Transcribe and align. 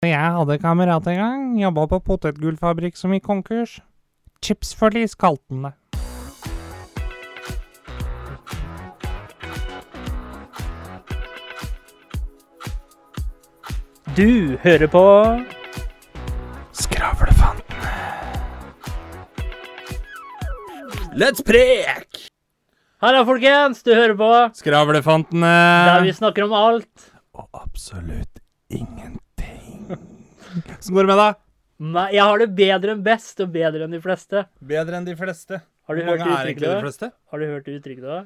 Jeg 0.00 0.16
hadde 0.32 0.54
kamerat 0.56 1.04
en 1.12 1.18
gang. 1.18 1.40
Jobba 1.60 1.82
på 1.90 1.98
potetgullfabrikk 2.00 2.96
som 2.96 3.12
gikk 3.12 3.26
konkurs. 3.26 3.74
Chipsforlis 4.40 5.12
kalte 5.12 5.44
han 5.52 5.66
det. 5.66 5.74
Du 14.16 14.56
hører 14.64 14.88
på 14.88 15.04
Skravlefantene. 16.80 17.94
Let's 21.12 21.44
prek! 21.44 22.24
Hallo, 23.04 23.26
folkens! 23.28 23.84
Du 23.84 23.92
hører 23.92 24.16
på 24.16 24.32
Skravlefantene. 24.64 25.56
der 25.92 26.08
vi 26.08 26.16
snakker 26.16 26.48
om 26.48 26.56
alt. 26.56 27.10
Og 27.36 27.48
absolutt 27.52 28.40
ingenting. 28.72 29.20
Hvordan 30.50 30.94
går 30.96 31.06
det 31.06 31.10
med 31.12 31.20
deg? 31.22 31.38
Nei, 31.80 32.06
jeg 32.12 32.24
har 32.28 32.38
det 32.42 32.48
bedre 32.58 32.92
enn 32.94 33.02
best 33.06 33.40
og 33.40 33.52
bedre 33.54 33.86
enn 33.86 33.94
de 33.96 34.00
fleste. 34.04 34.42
Bedre 34.72 34.98
enn 34.98 35.06
de 35.06 35.14
fleste. 35.16 35.60
Har 35.88 35.96
du 35.96 36.02
Hvor 36.02 36.10
hørt 36.10 36.20
mange 36.20 36.34
er 36.36 36.50
egentlig 36.50 36.68
de 36.74 36.82
fleste? 36.84 37.08
Har 37.30 37.38
du 37.40 37.46
hørt 37.50 37.64
det 37.70 37.76
uttrykket 37.80 38.04
da? 38.10 38.18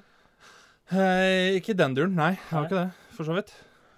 Eh, 0.93 1.55
ikke 1.61 1.73
i 1.73 1.79
den 1.79 1.95
duren, 1.97 2.17
nei. 2.19 2.33
Jeg 2.35 2.51
har 2.51 2.61
Nei. 2.65 2.69
ikke 2.69 2.81
det, 2.81 3.15
for 3.17 3.25
så 3.29 3.37
vidt. 3.39 3.53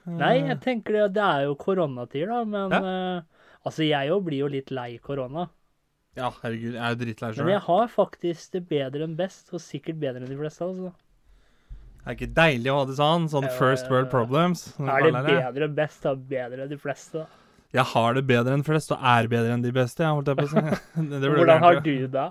Eh, 0.06 0.12
Nei, 0.20 0.34
jeg 0.52 0.60
tenker 0.62 0.92
det, 1.00 1.06
det 1.16 1.22
er 1.24 1.46
jo 1.48 1.56
koronatider, 1.58 2.28
da, 2.30 2.44
men 2.44 2.70
Ja. 2.70 2.82
eh, 3.18 3.22
Altså, 3.66 3.82
jeg 3.82 4.10
òg 4.14 4.22
blir 4.22 4.38
jo 4.44 4.46
litt 4.46 4.70
lei 4.70 4.96
korona. 5.02 5.48
Ja, 6.14 6.30
herregud, 6.30 6.74
jeg 6.76 6.82
er 6.82 6.92
jo 6.94 7.00
drittlei 7.00 7.36
Men 7.36 7.48
jeg 7.48 7.60
har 7.64 7.88
faktisk 7.88 8.52
det 8.52 8.68
bedre 8.68 9.02
enn 9.02 9.16
best, 9.16 9.48
og 9.52 9.58
sikkert 9.60 9.98
bedre 9.98 10.22
enn 10.22 10.28
de 10.30 10.36
fleste. 10.38 10.62
altså. 10.62 10.92
Det 12.04 12.06
er 12.06 12.14
ikke 12.14 12.34
deilig 12.36 12.70
å 12.70 12.76
ha 12.78 12.84
det 12.86 12.94
sånn? 12.96 13.26
Sånn 13.28 13.48
first 13.58 13.90
world 13.90 14.08
problems? 14.08 14.68
Er 14.78 15.02
det 15.02 15.12
det. 15.12 15.24
bedre 15.26 15.64
enn 15.66 15.74
best, 15.74 16.02
da 16.02 16.14
bedre 16.14 16.62
enn 16.62 16.68
de 16.70 16.76
fleste. 16.78 17.12
da. 17.18 17.26
Jeg 17.74 17.84
har 17.92 18.16
det 18.16 18.22
bedre 18.28 18.54
enn 18.56 18.64
flest, 18.66 18.92
og 18.94 19.02
er 19.02 19.28
bedre 19.30 19.54
enn 19.56 19.64
de 19.64 19.72
beste. 19.74 20.04
Jeg 20.04 20.14
holdt 20.14 20.30
jeg 20.30 20.38
på 20.38 20.46
å 20.46 20.52
si. 20.52 21.06
Det 21.10 21.30
Hvordan 21.32 21.64
har 21.64 21.80
du 21.82 21.94
det? 22.12 22.26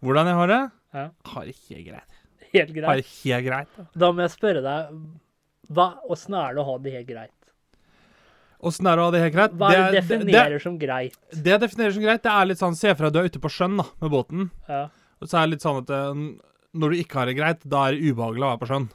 Hvordan 0.00 0.30
jeg 0.30 0.38
har 0.38 0.50
det? 0.50 0.60
Ja. 0.96 1.04
Har 1.34 1.48
det 1.50 1.56
helt 1.68 1.86
greit. 1.90 2.20
Helt 2.50 2.72
greit? 2.74 2.86
Har 2.88 3.00
det 3.02 3.10
helt 3.10 3.46
greit. 3.46 3.82
da. 3.92 4.10
Må 4.10 4.24
jeg 4.24 4.32
spørre 4.32 4.62
deg, 4.64 4.94
hva, 5.70 5.90
åssen 6.10 6.34
er 6.34 6.56
det 6.56 6.62
å 6.62 6.66
ha 6.66 6.78
det 6.82 6.94
helt 6.96 7.10
greit? 7.10 7.36
Åssen 8.66 8.88
er 8.90 8.98
det 8.98 9.02
å 9.02 9.08
ha 9.08 9.12
det 9.14 9.20
helt 9.22 9.34
greit? 9.36 9.52
Hva 9.60 9.68
er 9.72 9.78
det 9.78 9.90
det, 9.92 10.00
definerer 10.00 10.62
som 10.62 10.78
greit? 10.80 11.18
det, 11.30 11.42
det 11.44 11.52
jeg 11.54 11.62
definerer 11.62 11.94
som 11.96 12.04
greit, 12.04 12.22
det 12.24 12.32
er 12.32 12.48
litt 12.50 12.60
sånn 12.60 12.76
Se 12.76 12.94
for 12.96 13.06
deg 13.06 13.14
du 13.14 13.20
er 13.20 13.28
ute 13.30 13.42
på 13.44 13.52
sjøen 13.52 13.76
da, 13.80 13.86
med 14.02 14.12
båten. 14.12 14.48
Ja. 14.68 14.86
Og 15.20 15.30
så 15.30 15.38
er 15.38 15.46
det 15.46 15.54
litt 15.54 15.64
sånn 15.64 15.82
at 15.84 15.92
eh, 15.94 16.24
når 16.80 16.92
du 16.92 17.02
ikke 17.02 17.20
har 17.20 17.30
det 17.30 17.36
greit, 17.38 17.62
da 17.68 17.86
er 17.86 17.96
det 17.96 18.10
ubehagelig 18.10 18.44
å 18.46 18.50
være 18.50 18.62
på 18.62 18.70
sjøen. 18.72 18.88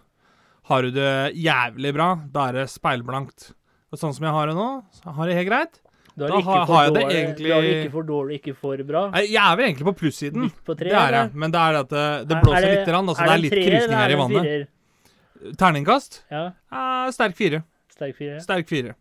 Har 0.69 0.85
du 0.85 0.95
det 0.95 1.13
jævlig 1.37 1.93
bra, 1.93 2.09
da 2.33 2.47
er 2.49 2.59
det 2.59 2.67
speilblankt. 2.73 3.51
Sånn 3.95 4.13
som 4.13 4.23
jeg 4.25 4.31
har 4.35 4.47
det 4.47 4.55
nå, 4.55 4.83
så 4.91 5.13
har 5.15 5.27
jeg 5.27 5.35
det 5.35 5.39
helt 5.41 5.49
greit. 5.51 5.81
Da, 6.17 6.27
Da 6.27 6.39
har- 6.39 6.65
har 6.65 6.83
jeg 6.85 6.93
det 6.93 7.01
egentlig 7.03 7.15
egentlig- 7.25 7.47
Du 7.47 7.53
har 7.53 7.63
ikke 7.63 7.91
for 7.91 8.03
dårlig, 8.03 8.35
ikke 8.41 8.55
for 8.55 8.77
bra. 8.87 9.09
Nei, 9.11 9.21
Jeg 9.27 9.43
er 9.43 9.55
vel 9.57 9.65
egentlig 9.65 9.85
på 9.89 9.95
plussiden. 9.99 10.51
På 10.65 10.77
tre, 10.77 10.87
Det 10.89 10.95
er 10.95 11.11
jeg. 11.11 11.33
Men 11.35 11.51
det 11.51 11.59
er 11.59 11.73
at 11.75 11.89
det, 11.89 12.27
det 12.29 12.37
Er- 12.37 12.41
blåser 12.41 12.63
er 12.63 12.75
litt, 12.75 12.87
rann, 12.87 13.07
altså 13.09 13.19
er 13.21 13.25
det 13.25 13.31
er 13.31 13.35
en 13.35 13.41
litt 13.41 13.51
treer, 13.51 13.69
krusning 13.71 13.97
her 13.97 13.99
i 13.99 14.05
er 14.05 14.07
det 14.07 14.17
vannet. 14.17 14.43
firer? 14.45 15.55
Terningkast? 15.57 16.21
Ja, 16.31 16.45
Eh, 16.71 17.11
sterk 17.11 17.35
fire. 17.35 17.63
sterk 17.91 18.15
fire. 18.15 18.39
Sterk 18.39 18.67
fire. 18.67 18.95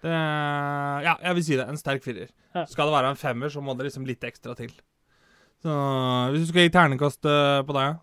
Det, 0.00 0.14
ja, 1.04 1.16
jeg 1.24 1.34
vil 1.34 1.42
si 1.42 1.56
det. 1.56 1.68
En 1.68 1.76
sterk 1.76 2.02
firer. 2.04 2.28
Ja. 2.54 2.64
Skal 2.66 2.86
det 2.86 2.94
være 2.94 3.10
en 3.10 3.16
femmer, 3.16 3.48
så 3.50 3.60
må 3.62 3.76
det 3.76 3.86
liksom 3.90 4.06
litt 4.06 4.20
ekstra 4.20 4.54
til. 4.56 4.70
Så 5.62 5.68
hvis 6.30 6.46
du 6.46 6.46
skal 6.52 6.62
gi 6.62 6.70
terningkast 6.70 7.26
eh, 7.26 7.62
på 7.66 7.74
deg, 7.74 7.82
ja. 7.82 7.94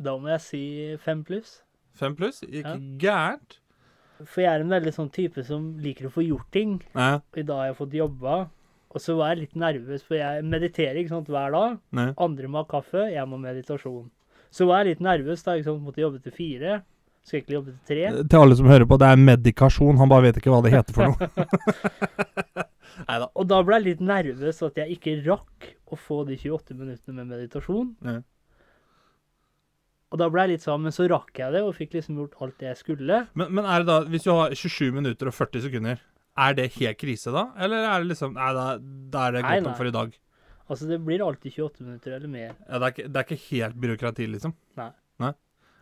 Da 0.00 0.16
må 0.18 0.28
jeg 0.32 0.40
si 0.40 0.96
fem 1.04 1.22
pluss. 1.22 1.60
fem 1.94 2.16
pluss? 2.16 2.40
Ikke 2.42 2.98
gærent. 2.98 3.58
For 4.22 4.44
jeg 4.44 4.50
er 4.52 4.62
en 4.62 4.72
veldig 4.72 4.92
sånn 4.94 5.10
type 5.14 5.42
som 5.46 5.72
liker 5.82 6.08
å 6.08 6.12
få 6.14 6.22
gjort 6.26 6.50
ting. 6.54 6.76
Ja. 6.94 7.18
Og 7.18 7.40
i 7.40 7.46
dag 7.46 7.62
har 7.62 7.72
jeg 7.72 7.78
fått 7.80 7.96
jobba. 7.98 8.36
Og 8.94 9.02
så 9.02 9.16
var 9.18 9.32
jeg 9.32 9.40
litt 9.42 9.56
nervøs, 9.58 10.04
for 10.06 10.14
jeg 10.20 10.44
mediterer 10.46 11.00
ikke 11.00 11.16
sant, 11.16 11.30
hver 11.32 11.54
dag. 11.54 11.78
Nei. 11.98 12.10
Andre 12.22 12.50
må 12.50 12.62
ha 12.62 12.68
kaffe, 12.70 13.08
jeg 13.10 13.26
må 13.26 13.40
ha 13.40 13.46
meditasjon. 13.48 14.06
Så 14.54 14.68
var 14.70 14.84
jeg 14.84 14.94
litt 14.94 15.02
nervøs 15.02 15.42
da 15.42 15.56
sant, 15.66 15.82
måtte 15.82 16.04
jobbe 16.04 16.22
til 16.22 16.34
fire. 16.36 16.76
Skal 17.24 17.40
egentlig 17.40 17.56
jobbe 17.56 17.72
til 17.72 17.88
tre. 17.88 18.04
Til 18.22 18.38
alle 18.44 18.58
som 18.60 18.68
hører 18.70 18.86
på, 18.86 18.98
det 19.00 19.08
er 19.08 19.24
medikasjon. 19.24 19.98
Han 19.98 20.12
bare 20.12 20.28
vet 20.28 20.38
ikke 20.38 20.52
hva 20.52 20.60
det 20.62 20.74
heter 20.76 20.94
for 20.94 21.10
noe. 21.10 21.48
Neida. 23.08 23.26
Og 23.34 23.48
da 23.50 23.58
ble 23.66 23.80
jeg 23.80 23.86
litt 23.88 24.04
nervøs 24.04 24.60
at 24.62 24.78
jeg 24.78 24.98
ikke 24.98 25.16
rakk 25.24 25.70
å 25.90 25.98
få 25.98 26.20
de 26.28 26.36
28 26.38 26.76
minuttene 26.78 27.16
med 27.18 27.32
meditasjon. 27.32 27.90
Ja. 28.04 28.20
Og 30.12 30.20
da 30.20 30.28
ble 30.30 30.44
jeg 30.44 30.52
litt 30.54 30.64
sånn, 30.66 30.82
men 30.84 30.94
så 30.94 31.06
rakk 31.10 31.40
jeg 31.40 31.54
det, 31.54 31.62
og 31.66 31.74
fikk 31.74 31.96
liksom 31.96 32.18
gjort 32.20 32.36
alt 32.44 32.58
det 32.60 32.68
jeg 32.70 32.80
skulle. 32.82 33.22
Men, 33.34 33.54
men 33.56 33.66
er 33.66 33.82
det 33.82 33.88
da, 33.90 34.00
hvis 34.10 34.26
du 34.26 34.30
har 34.34 34.52
27 34.54 34.92
minutter 34.94 35.30
og 35.30 35.34
40 35.34 35.64
sekunder, 35.64 36.02
er 36.44 36.58
det 36.58 36.68
helt 36.76 36.98
krise 37.00 37.32
da? 37.34 37.48
Eller 37.62 37.86
er 37.86 38.02
det 38.02 38.10
liksom 38.10 38.34
Nei, 38.34 38.50
da, 38.56 38.66
da 38.80 39.24
er 39.28 39.36
det 39.36 39.42
godt 39.46 39.66
nok 39.68 39.80
for 39.80 39.90
i 39.90 39.94
dag. 39.94 40.14
Altså, 40.64 40.86
det 40.88 40.98
blir 41.04 41.22
alltid 41.24 41.52
28 41.58 41.84
minutter 41.84 42.14
eller 42.16 42.30
mer. 42.30 42.54
Ja, 42.68 42.78
det, 42.78 42.84
er 42.86 42.94
ikke, 42.94 43.08
det 43.08 43.20
er 43.20 43.26
ikke 43.28 43.42
helt 43.50 43.80
byråkrati, 43.84 44.28
liksom? 44.32 44.54
Nei. 44.80 44.90
Nei. 45.22 45.32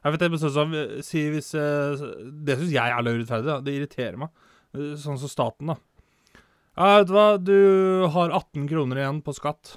Jeg 0.03 0.15
vet 0.15 0.25
det, 0.25 0.41
sånn 0.43 0.55
som, 0.57 0.73
si 1.07 1.21
hvis 1.31 1.53
eh, 1.55 2.03
Det 2.43 2.57
syns 2.59 2.73
jeg 2.75 2.91
er 2.97 3.07
urettferdig. 3.07 3.47
Da. 3.47 3.61
Det 3.63 3.77
irriterer 3.77 4.19
meg. 4.25 4.33
Eh, 4.75 4.95
Sånn 4.99 5.21
som 5.21 5.31
staten, 5.31 5.71
da. 5.71 5.79
Ja, 6.73 6.99
vet 6.99 7.09
du 7.11 7.15
hva, 7.15 7.27
du 7.39 7.57
har 8.15 8.33
18 8.33 8.67
kroner 8.71 8.99
igjen 9.03 9.21
på 9.25 9.35
skatt. 9.37 9.77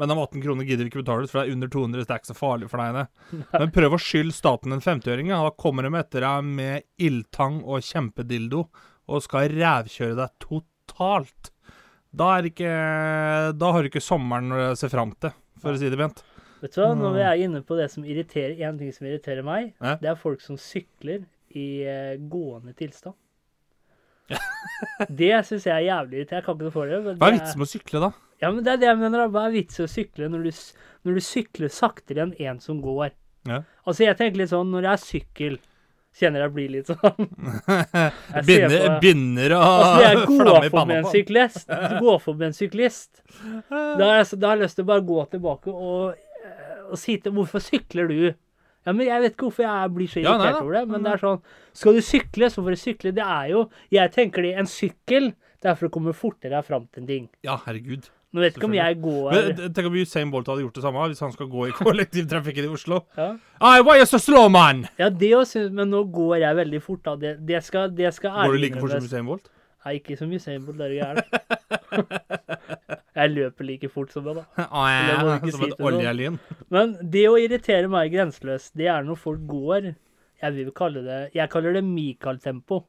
Men 0.00 0.08
de 0.08 0.14
18 0.16 0.40
kroner 0.42 0.64
gidder 0.64 0.86
du 0.86 0.88
ikke 0.90 1.02
betale 1.02 1.26
ut, 1.26 1.30
for 1.30 1.42
det 1.42 1.50
er 1.50 1.56
under 1.56 1.68
200, 1.68 2.00
så 2.00 2.08
det 2.08 2.14
er 2.14 2.20
ikke 2.22 2.30
så 2.32 2.38
farlig 2.38 2.68
for 2.72 2.80
deg, 2.80 2.94
det. 2.96 3.40
Men 3.60 3.72
prøv 3.74 3.92
å 3.96 4.00
skylde 4.00 4.32
staten 4.32 4.72
en 4.72 4.80
50-øring. 4.80 5.28
Da 5.34 5.50
kommer 5.60 5.84
de 5.84 5.92
etter 6.00 6.24
deg 6.24 6.48
med 6.48 6.86
ildtang 6.96 7.58
og 7.68 7.84
kjempedildo 7.84 8.62
og 9.12 9.24
skal 9.26 9.52
rævkjøre 9.52 10.16
deg 10.16 10.32
totalt. 10.40 11.50
Da 12.12 12.30
er 12.38 12.48
ikke 12.48 12.72
Da 13.60 13.72
har 13.72 13.82
du 13.84 13.88
ikke 13.92 14.00
sommeren 14.04 14.52
å 14.52 14.62
se 14.80 14.88
fram 14.92 15.12
til, 15.20 15.32
for 15.60 15.76
å 15.76 15.80
si 15.80 15.92
det 15.92 16.00
pent. 16.00 16.24
Vet 16.62 16.76
du 16.76 16.80
hva, 16.80 16.92
når 16.96 17.16
vi 17.16 17.22
er 17.26 17.40
inne 17.44 17.60
på 17.66 17.76
det 17.76 17.88
som 17.90 18.04
irriterer, 18.06 18.56
en 18.68 18.76
ting 18.78 18.92
som 18.94 19.06
irriterer 19.08 19.42
meg, 19.44 19.72
Ja. 19.82 19.96
det 20.00 20.08
er 20.12 20.14
folk 20.20 20.40
som 20.40 20.56
sykler 20.56 21.24
i 21.52 21.82
eh, 21.84 22.16
gående 22.32 22.72
tilstand. 22.78 23.16
det 25.10 25.32
syns 25.46 25.66
jeg 25.66 25.74
er 25.74 25.86
jævlig 25.88 26.20
irriterende. 26.22 26.38
Jeg 26.40 26.46
kan 26.46 26.54
ikke 26.56 26.68
noe 26.68 26.74
for 26.74 26.86
det. 26.92 27.00
Men 27.04 27.18
Hva 27.18 27.28
er 27.28 27.34
det 27.34 27.40
vitsen 27.42 27.60
med 27.60 27.68
å 27.68 27.72
sykle, 27.72 28.00
da? 28.06 28.12
Ja, 28.42 28.50
men 28.50 28.64
det 28.66 28.72
er 28.74 28.80
det 28.82 28.88
jeg 28.90 28.98
mener. 28.98 29.22
da. 29.24 29.28
Hva 29.32 29.46
er 29.48 29.52
vitsen 29.54 29.86
å 29.86 29.90
sykle 29.90 30.28
når 30.32 30.48
du, 30.48 30.62
når 31.06 31.14
du 31.18 31.20
sykler 31.22 31.70
saktere 31.70 32.24
enn 32.26 32.32
en 32.42 32.58
som 32.60 32.80
går? 32.82 33.12
Ja. 33.48 33.60
Altså, 33.86 34.04
jeg 34.06 34.18
tenker 34.18 34.42
litt 34.42 34.50
sånn, 34.52 34.70
når 34.74 34.88
jeg 34.88 34.92
er 34.92 35.02
sykkel, 35.06 35.56
kjenner 36.18 36.42
jeg 36.44 36.52
blir 36.52 36.68
litt 36.74 36.90
sånn 36.90 37.30
Binder, 38.46 38.74
på- 38.88 38.98
binder 39.02 39.54
og 39.56 39.62
Altså, 39.64 40.02
jeg 40.02 40.18
flamme 40.28 40.66
i 40.66 40.70
panna 40.74 40.98
en 40.98 41.06
på. 41.06 41.12
syklist, 41.16 41.66
går 42.04 42.18
forbi 42.22 42.46
en 42.50 42.56
syklist, 42.56 43.22
da 43.72 44.08
har, 44.10 44.18
jeg, 44.20 44.38
da 44.42 44.50
har 44.50 44.56
jeg 44.58 44.64
lyst 44.66 44.78
til 44.78 44.84
å 44.86 44.90
bare 44.92 45.04
gå 45.08 45.24
tilbake 45.32 45.72
og, 45.72 46.20
eh, 46.44 46.80
og 46.90 46.98
si 47.00 47.16
til 47.22 47.32
Hvorfor 47.36 47.62
sykler 47.64 48.10
du? 48.12 48.18
Ja, 48.82 48.90
men 48.92 49.06
Jeg 49.06 49.22
vet 49.22 49.36
ikke 49.36 49.46
hvorfor 49.48 49.62
jeg 49.64 49.92
blir 49.96 50.10
så 50.10 50.20
Ja, 50.24 50.32
irritert 50.34 50.58
da. 50.58 50.62
over 50.66 50.74
det, 50.76 50.84
men 50.90 51.04
det 51.06 51.12
er 51.14 51.22
sånn 51.22 51.40
Skal 51.78 51.94
du 51.98 52.02
sykle, 52.04 52.48
så 52.50 52.64
får 52.66 52.74
du 52.76 52.80
sykle. 52.82 53.12
Det 53.14 53.22
er 53.24 53.52
jo 53.54 53.60
Jeg 53.94 54.12
tenker 54.16 54.42
det, 54.42 54.54
en 54.58 54.66
sykkel 54.70 55.32
det 55.62 55.70
er 55.70 55.76
for 55.78 55.86
å 55.86 55.92
komme 55.94 56.10
fortere 56.18 56.58
fram 56.66 56.88
til 56.90 57.04
en 57.04 57.06
ting. 57.06 57.26
Ja, 57.46 57.54
herregud. 57.68 58.08
Nå 58.32 58.40
vet 58.40 58.56
ikke 58.56 58.68
om 58.68 58.74
jeg 58.76 58.96
går 59.02 59.34
Men, 59.34 59.58
tenk 59.76 59.88
om 59.90 59.96
Usain 60.00 60.30
Bolt 60.32 60.46
hadde 60.48 60.62
gjort 60.64 60.78
det 60.78 60.84
samme 60.86 61.08
hvis 61.12 61.20
han 61.20 61.32
skal 61.34 61.48
gå 61.52 61.66
i 61.68 61.74
kollektivtrafikken 61.82 62.68
i 62.68 62.70
Oslo. 62.72 63.02
ja. 63.18 63.32
I, 63.60 63.80
why 63.84 63.98
you 64.00 64.06
so 64.08 64.18
slow, 64.18 64.48
man? 64.50 64.86
ja, 64.98 65.10
det 65.10 65.34
også 65.36 65.66
Men 65.70 65.92
nå 65.92 66.04
går 66.14 66.38
jeg 66.42 66.58
veldig 66.62 66.80
fort, 66.82 67.02
da. 67.04 67.16
Det, 67.20 67.34
det 67.48 67.60
skal, 67.66 67.90
det 67.96 68.14
skal 68.16 68.38
Går 68.40 68.56
du 68.56 68.62
like 68.64 68.80
fort 68.80 68.94
som. 68.96 69.04
Usain 69.04 69.28
Bolt? 69.28 69.52
Nei, 69.84 69.96
ikke 69.98 70.16
som 70.16 70.32
Usain 70.32 70.64
Bolt, 70.64 70.78
det 70.78 70.88
er 70.88 70.94
gæren. 71.00 71.20
jeg 73.20 73.32
løper 73.34 73.68
like 73.68 73.90
fort 73.92 74.14
som 74.14 74.24
det, 74.28 74.36
da. 74.38 74.46
Å, 74.64 74.86
ja, 74.88 75.02
ja, 75.10 75.36
ikke 75.36 75.54
som 75.56 75.66
si 75.66 75.70
et 75.74 75.84
oljelyn. 75.90 76.38
Men 76.72 76.96
det 77.02 77.26
å 77.28 77.36
irritere 77.40 77.90
meg 77.92 78.14
grenseløst, 78.14 78.72
det 78.78 78.88
er 78.88 79.04
når 79.06 79.20
folk 79.20 79.44
går 79.50 79.92
Jeg 80.42 80.56
vil 80.56 80.72
kalle 80.74 81.04
det 81.04 81.20
Jeg 81.36 81.50
kaller 81.52 81.76
det 81.76 81.84
Michael-tempo. 81.86 82.84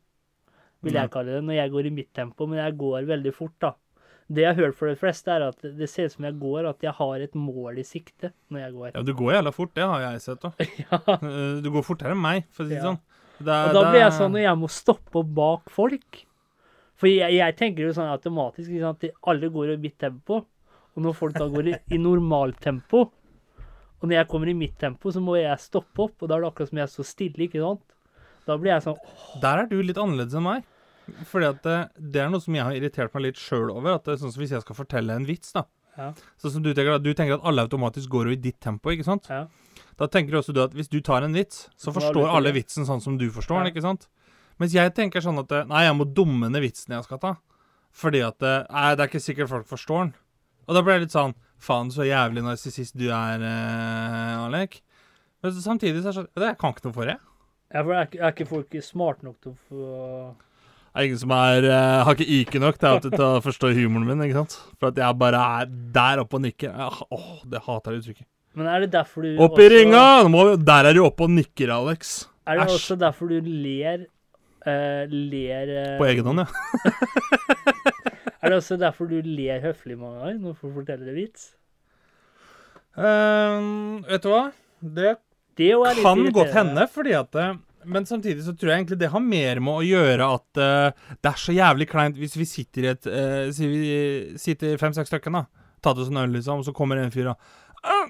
Vil 0.83 0.97
jeg 0.99 1.11
kalle 1.11 1.37
det 1.37 1.43
når 1.47 1.57
jeg 1.61 1.71
går 1.73 1.87
i 1.87 1.95
mitt 1.95 2.11
tempo, 2.15 2.45
men 2.47 2.59
jeg 2.59 2.75
går 2.79 3.05
veldig 3.07 3.31
fort, 3.35 3.55
da. 3.63 3.75
Det 4.31 4.43
jeg 4.45 4.55
har 4.55 4.59
hørt 4.63 4.75
for 4.79 4.87
de 4.87 4.95
fleste, 4.95 5.27
er 5.33 5.43
at 5.49 5.65
det 5.77 5.89
ser 5.91 6.07
ut 6.07 6.13
som 6.15 6.25
jeg 6.25 6.37
går, 6.39 6.67
at 6.69 6.83
jeg 6.85 6.93
har 6.95 7.23
et 7.25 7.33
mål 7.35 7.79
i 7.81 7.83
sikte 7.83 8.31
når 8.49 8.59
jeg 8.63 8.73
går. 8.77 8.91
Ja, 8.95 9.01
du 9.03 9.13
går 9.19 9.33
jævla 9.35 9.51
fort, 9.53 9.73
det 9.75 9.83
har 9.83 10.05
jeg 10.05 10.21
sett 10.23 10.45
òg. 10.47 10.61
Ja. 10.85 10.99
Du 11.63 11.69
går 11.73 11.83
fortere 11.83 12.15
enn 12.15 12.21
meg, 12.23 12.45
for 12.51 12.63
å 12.63 12.67
si 12.69 12.75
det 12.75 12.79
Ja. 12.81 12.85
sånn. 12.93 13.01
Det 13.43 13.49
Og 13.51 13.73
da 13.73 13.81
det 13.81 13.89
blir 13.91 13.99
jeg 14.05 14.13
sånn 14.15 14.31
når 14.31 14.43
jeg 14.45 14.57
må 14.61 14.69
stoppe 14.71 15.19
opp 15.19 15.33
bak 15.35 15.69
folk. 15.73 16.21
For 16.95 17.09
jeg, 17.09 17.33
jeg 17.35 17.55
tenker 17.59 17.87
jo 17.89 17.95
sånn 17.97 18.11
automatisk 18.13 18.69
sant, 18.79 19.03
at 19.03 19.17
alle 19.27 19.49
går 19.51 19.73
i 19.73 19.77
mitt 19.81 19.97
tempo. 19.99 20.43
Og 20.93 21.01
når 21.03 21.15
folk 21.17 21.33
da 21.35 21.47
går 21.49 21.67
i, 21.71 21.73
i 21.97 21.97
normaltempo, 21.97 23.01
og 23.99 24.03
når 24.07 24.17
jeg 24.19 24.27
kommer 24.29 24.49
i 24.51 24.53
mitt 24.53 24.77
tempo, 24.79 25.11
så 25.11 25.19
må 25.23 25.35
jeg 25.39 25.57
stoppe 25.63 26.05
opp. 26.05 26.21
Og 26.21 26.29
da 26.29 26.35
er 26.37 26.43
det 26.45 26.51
akkurat 26.51 26.69
som 26.69 26.79
jeg 26.83 26.91
står 26.93 27.07
stille, 27.09 27.47
ikke 27.47 27.63
sant. 27.63 27.83
Da 28.45 28.57
blir 28.59 28.73
jeg 28.75 28.83
sånn 28.85 28.97
Der 29.41 29.63
er 29.63 29.67
du 29.71 29.77
litt 29.81 29.97
annerledes 29.99 30.35
enn 30.35 30.43
meg. 30.45 30.63
Fordi 31.29 31.45
at 31.49 31.61
det, 31.65 31.77
det 32.13 32.21
er 32.23 32.29
noe 32.31 32.39
som 32.43 32.55
jeg 32.55 32.63
har 32.63 32.75
irritert 32.77 33.13
meg 33.13 33.23
litt 33.27 33.39
sjøl 33.41 33.69
over. 33.73 33.95
At 33.97 34.05
det 34.07 34.13
er 34.15 34.21
sånn 34.23 34.31
som 34.33 34.41
Hvis 34.43 34.53
jeg 34.55 34.61
skal 34.65 34.75
fortelle 34.77 35.15
en 35.17 35.25
vits, 35.27 35.51
da. 35.55 35.65
Ja. 35.97 36.11
Sånn 36.41 36.55
som 36.55 36.63
du 36.65 36.71
tenker, 36.73 36.97
du 37.03 37.11
tenker 37.13 37.35
at 37.37 37.43
alle 37.45 37.61
automatisk 37.67 38.09
går 38.09 38.31
jo 38.31 38.33
i 38.33 38.39
ditt 38.41 38.59
tempo, 38.63 38.89
ikke 38.89 39.05
sant? 39.05 39.27
Ja. 39.29 39.43
Da 39.99 40.07
tenker 40.09 40.39
også 40.39 40.53
du 40.55 40.61
at 40.63 40.73
hvis 40.73 40.89
du 40.89 40.99
tar 41.05 41.21
en 41.21 41.35
vits, 41.37 41.67
så 41.77 41.93
forstår 41.93 42.31
alle 42.33 42.53
vitsen 42.55 42.87
sånn 42.87 43.01
som 43.03 43.17
du 43.19 43.27
forstår 43.29 43.59
den, 43.61 43.67
Ja. 43.69 43.73
ikke 43.75 43.83
sant? 43.85 44.07
Mens 44.61 44.73
jeg 44.73 44.93
tenker 44.97 45.21
sånn 45.21 45.37
at 45.41 45.51
eh, 45.51 45.65
Nei, 45.69 45.83
jeg 45.85 45.95
må 45.97 46.05
dumme 46.13 46.49
ned 46.49 46.61
vitsen 46.63 46.93
jeg 46.95 47.03
skal 47.05 47.19
ta. 47.21 47.35
Fordi 47.93 48.23
at 48.25 48.39
det, 48.41 48.53
nei, 48.73 48.95
det 48.95 49.03
er 49.05 49.11
ikke 49.11 49.21
sikkert 49.21 49.49
folk 49.51 49.67
forstår 49.69 49.99
den. 50.07 50.13
Og 50.67 50.73
da 50.77 50.81
ble 50.81 50.93
jeg 50.97 51.01
litt 51.05 51.13
sånn 51.13 51.35
Faen, 51.63 51.91
så 51.93 52.03
jævlig 52.03 52.41
narsissist 52.43 52.97
du 52.97 53.05
er, 53.13 53.39
eh, 53.45 54.41
Alek. 54.47 54.81
Men 55.43 55.51
samtidig 55.61 56.01
så 56.01 56.09
er 56.09 56.11
det 56.11 56.17
sånn 56.17 56.47
jeg 56.49 56.57
kan 56.59 56.73
ikke 56.73 56.85
noe 56.89 56.93
for 56.97 57.05
det. 57.05 57.17
Ja, 57.73 57.83
for 57.83 57.93
er, 57.93 58.05
ikke- 58.07 58.21
er 58.21 58.31
ikke 58.33 58.47
folk 58.49 58.75
smart 58.83 59.23
nok 59.23 59.39
til 59.41 59.53
å 59.53 59.57
få 59.69 60.35
er 60.95 61.07
ingen 61.07 61.19
som 61.23 61.31
er 61.33 61.65
uh, 61.65 62.03
Har 62.05 62.13
ikke 62.17 62.27
IQ 62.39 62.57
nok 62.61 62.77
til, 62.81 62.87
at- 62.99 63.07
til 63.13 63.23
å 63.25 63.41
forstå 63.43 63.71
humoren 63.77 64.05
min, 64.11 64.21
ikke 64.27 64.43
sant? 64.43 64.57
For 64.79 64.91
at 64.91 64.99
jeg 65.01 65.17
bare 65.21 65.41
er 65.61 65.71
der 65.95 66.21
oppe 66.21 66.37
og 66.37 66.43
nikker. 66.45 66.69
Jeg, 66.69 67.07
åh, 67.17 67.31
det 67.49 67.61
hater 67.65 67.95
jeg 67.95 68.03
uttrykket. 68.03 68.27
Men 68.53 68.67
er 68.69 68.83
det 68.85 68.91
derfor 68.93 69.25
du 69.25 69.39
Opp 69.41 69.57
i 69.57 69.65
ringa! 69.73 70.03
Nå 70.23 70.29
må 70.29 70.43
vi, 70.51 70.57
der 70.69 70.85
er 70.91 70.93
du 70.93 71.01
oppe 71.07 71.25
og 71.25 71.31
nikker, 71.33 71.71
Alex. 71.73 72.27
Er 72.45 72.59
det 72.59 72.67
Æsj. 72.67 72.75
også 72.77 72.95
derfor 73.01 73.31
du 73.31 73.39
ler 73.47 74.03
uh, 74.67 75.03
Ler 75.09 75.71
uh, 75.73 75.97
På 75.97 76.05
egen 76.11 76.27
hånd, 76.29 76.43
ja. 76.43 76.47
Er 78.43 78.51
det 78.51 78.57
også 78.59 78.75
derfor 78.77 79.07
du 79.07 79.17
ler 79.23 79.61
høflig 79.63 79.95
mange 79.97 80.19
ganger 80.19 80.39
når 80.43 80.57
folk 80.59 80.73
forteller 80.81 81.09
en 81.13 81.15
vits? 81.15 81.45
Ehm, 82.99 84.03
vet 84.09 84.25
du 84.25 84.29
hva? 84.33 84.41
Det 84.83 85.13
Det 85.57 85.69
kan 86.03 86.25
godt 86.35 86.51
hende, 86.53 86.83
fordi 86.91 87.13
at 87.17 87.29
det, 87.33 87.45
Men 87.85 88.05
samtidig 88.07 88.45
så 88.45 88.53
tror 88.55 88.71
jeg 88.71 88.81
egentlig 88.81 88.99
det 89.01 89.11
har 89.13 89.23
mer 89.23 89.59
med 89.63 89.79
å 89.79 89.85
gjøre 89.85 90.29
at 90.37 90.61
uh, 90.61 91.15
det 91.19 91.31
er 91.31 91.41
så 91.41 91.55
jævlig 91.55 91.87
kleint 91.91 92.19
hvis 92.19 92.37
vi 92.39 92.47
sitter 92.49 92.85
i 92.85 92.91
et 92.93 93.09
uh, 93.09 93.51
Si 93.55 93.67
vi 93.69 93.81
sitter 94.39 94.79
fem-seks 94.81 95.11
stykker, 95.11 95.33
da. 95.33 95.45
Tatt 95.83 95.99
oss 95.99 96.11
en 96.11 96.21
øl, 96.21 96.31
liksom, 96.37 96.61
og 96.61 96.67
så 96.67 96.75
kommer 96.75 97.01
en 97.01 97.13
fyr 97.13 97.33
og 97.33 97.49
uh, 97.83 98.05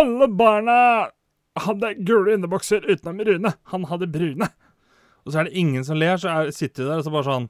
Alle 0.00 0.28
barna 0.28 0.76
hadde 1.60 1.94
gule 2.06 2.36
underbukser 2.36 2.84
utenom 2.86 3.24
Rune. 3.26 3.52
Han 3.72 3.86
hadde 3.90 4.08
brune. 4.12 4.46
Og 5.24 5.32
så 5.32 5.40
er 5.40 5.48
det 5.48 5.58
ingen 5.58 5.84
som 5.84 5.98
ler, 5.98 6.16
så 6.20 6.30
er, 6.30 6.52
sitter 6.54 6.84
vi 6.84 6.88
der 6.88 7.02
og 7.02 7.06
så 7.06 7.12
bare 7.12 7.26
sånn 7.26 7.48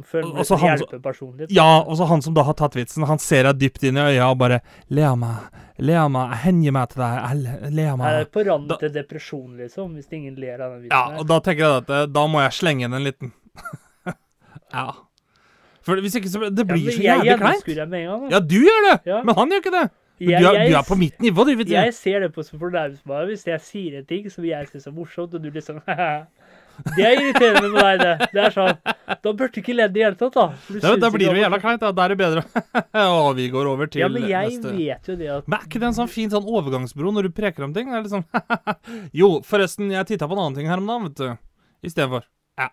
Føler 0.00 0.24
og- 0.30 0.34
meg 0.36 0.46
så 0.48 0.56
han 0.58 0.78
som- 0.78 1.36
litt. 1.36 1.50
Ja, 1.52 1.80
og 1.82 1.96
så 1.98 2.06
han 2.08 2.22
som 2.22 2.32
da 2.34 2.42
har 2.42 2.54
tatt 2.54 2.72
vitsen, 2.74 3.04
han 3.06 3.18
ser 3.18 3.42
deg 3.44 3.58
dypt 3.60 3.82
inn 3.84 3.96
i 3.96 4.00
øya 4.00 4.30
og 4.30 4.38
bare 4.38 4.60
Lea 4.88 5.14
meg, 5.14 5.36
lea 5.78 6.08
meg, 6.08 6.30
jeg 6.30 6.38
henger 6.46 6.72
meg 6.72 6.88
til 6.88 7.02
deg, 7.02 7.72
lea 7.72 7.96
meg. 7.96 8.06
av 8.06 8.20
Er 8.20 8.24
på 8.24 8.44
randen 8.46 8.78
til 8.78 8.88
depresjon, 8.90 9.56
liksom, 9.58 9.94
hvis 9.94 10.08
ingen 10.12 10.34
ler 10.36 10.54
av 10.62 10.72
den 10.72 10.82
vitsen 10.88 10.90
Ja, 10.96 11.18
og 11.20 11.26
da 11.28 11.40
tenker 11.40 11.58
jeg 11.58 11.82
at 11.82 11.90
eh, 11.90 12.06
da 12.06 12.26
må 12.26 12.40
jeg 12.40 12.52
slenge 12.52 12.84
inn 12.84 12.94
en 12.94 13.04
liten 13.04 13.32
Ja. 14.72 14.92
For 15.82 15.96
hvis 16.00 16.14
ikke 16.16 16.30
så 16.30 16.48
Det 16.54 16.66
blir 16.66 16.86
Ja, 16.88 17.18
så 17.18 17.26
jævlig 17.26 17.38
kleint. 17.38 18.30
Ja, 18.30 18.40
du 18.40 18.54
gjør 18.62 18.82
det, 18.92 19.00
Ja. 19.06 19.22
men 19.22 19.34
han 19.34 19.50
gjør 19.50 19.60
ikke 19.60 19.72
det. 19.82 19.90
Jeg- 20.20 20.40
du, 20.40 20.46
er, 20.48 20.52
jeg- 20.54 20.70
du 20.70 20.76
er 20.78 20.82
på 20.86 20.96
mitt 20.96 21.18
nivå, 21.18 21.44
du, 21.44 21.56
vet 21.56 21.66
Jeg, 21.68 21.84
Jeg 21.84 21.94
ser 21.94 22.20
det 22.20 22.32
på 22.34 22.44
som 22.44 22.58
fornærmelsesvare 22.60 23.26
hvis 23.26 23.44
jeg 23.44 23.60
sier 23.60 23.98
en 23.98 24.04
ting 24.06 24.30
som 24.30 24.44
jeg 24.44 24.68
syns 24.70 24.86
er 24.86 24.92
morsomt, 24.92 25.34
og 25.34 25.42
du 25.42 25.50
liksom 25.50 25.82
Det 26.96 27.04
er 27.04 27.12
irriterende 27.20 27.68
med 27.70 27.82
deg, 27.84 28.00
det. 28.02 28.28
Det 28.32 28.40
er 28.42 28.54
sånn 28.54 28.78
Da 29.22 29.32
burde 29.32 29.50
du 29.54 29.58
ikke 29.60 29.74
ledd 29.76 29.92
i 29.92 30.00
det 30.00 30.04
hele 30.06 30.18
tatt, 30.18 30.34
da. 30.34 30.46
Da, 30.82 30.92
da 30.98 31.10
blir 31.14 31.28
det 31.28 31.36
jo 31.36 31.42
jævla 31.44 31.60
kleint. 31.62 31.82
Da. 31.84 31.92
Er 32.04 32.14
det 32.14 32.18
bedre. 32.18 32.42
Og 33.04 33.28
vi 33.38 33.46
går 33.52 33.70
over 33.70 33.90
til 33.92 34.02
neste. 34.02 34.06
Ja, 34.06 34.10
men 34.16 34.28
jeg 34.30 34.50
neste. 34.56 34.74
vet 34.78 35.10
jo 35.12 35.16
det 35.20 35.30
at 35.36 35.46
Men 35.48 35.58
er 35.60 35.66
ikke 35.68 35.82
det 35.82 35.88
en 35.92 35.98
sånn 36.00 36.10
fin 36.10 36.32
sånn 36.32 36.48
overgangsbro 36.48 37.12
når 37.14 37.28
du 37.28 37.34
preker 37.36 37.66
om 37.68 37.74
ting? 37.76 37.92
Det 37.92 38.00
er 38.00 38.06
liksom 38.08 38.24
Jo, 39.22 39.30
forresten, 39.46 39.92
jeg 39.94 40.08
titta 40.10 40.28
på 40.30 40.36
en 40.38 40.42
annen 40.46 40.58
ting 40.58 40.70
her 40.72 40.82
om 40.82 40.88
dagen, 40.90 41.08
vet 41.10 41.20
du. 41.22 41.88
Istedenfor. 41.90 42.26
Ja. 42.58 42.70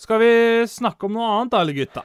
Skal 0.00 0.20
vi 0.24 0.30
snakke 0.68 1.08
om 1.08 1.16
noe 1.16 1.28
annet 1.38 1.54
da, 1.54 1.62
eller 1.64 1.76
gutta? 1.76 2.04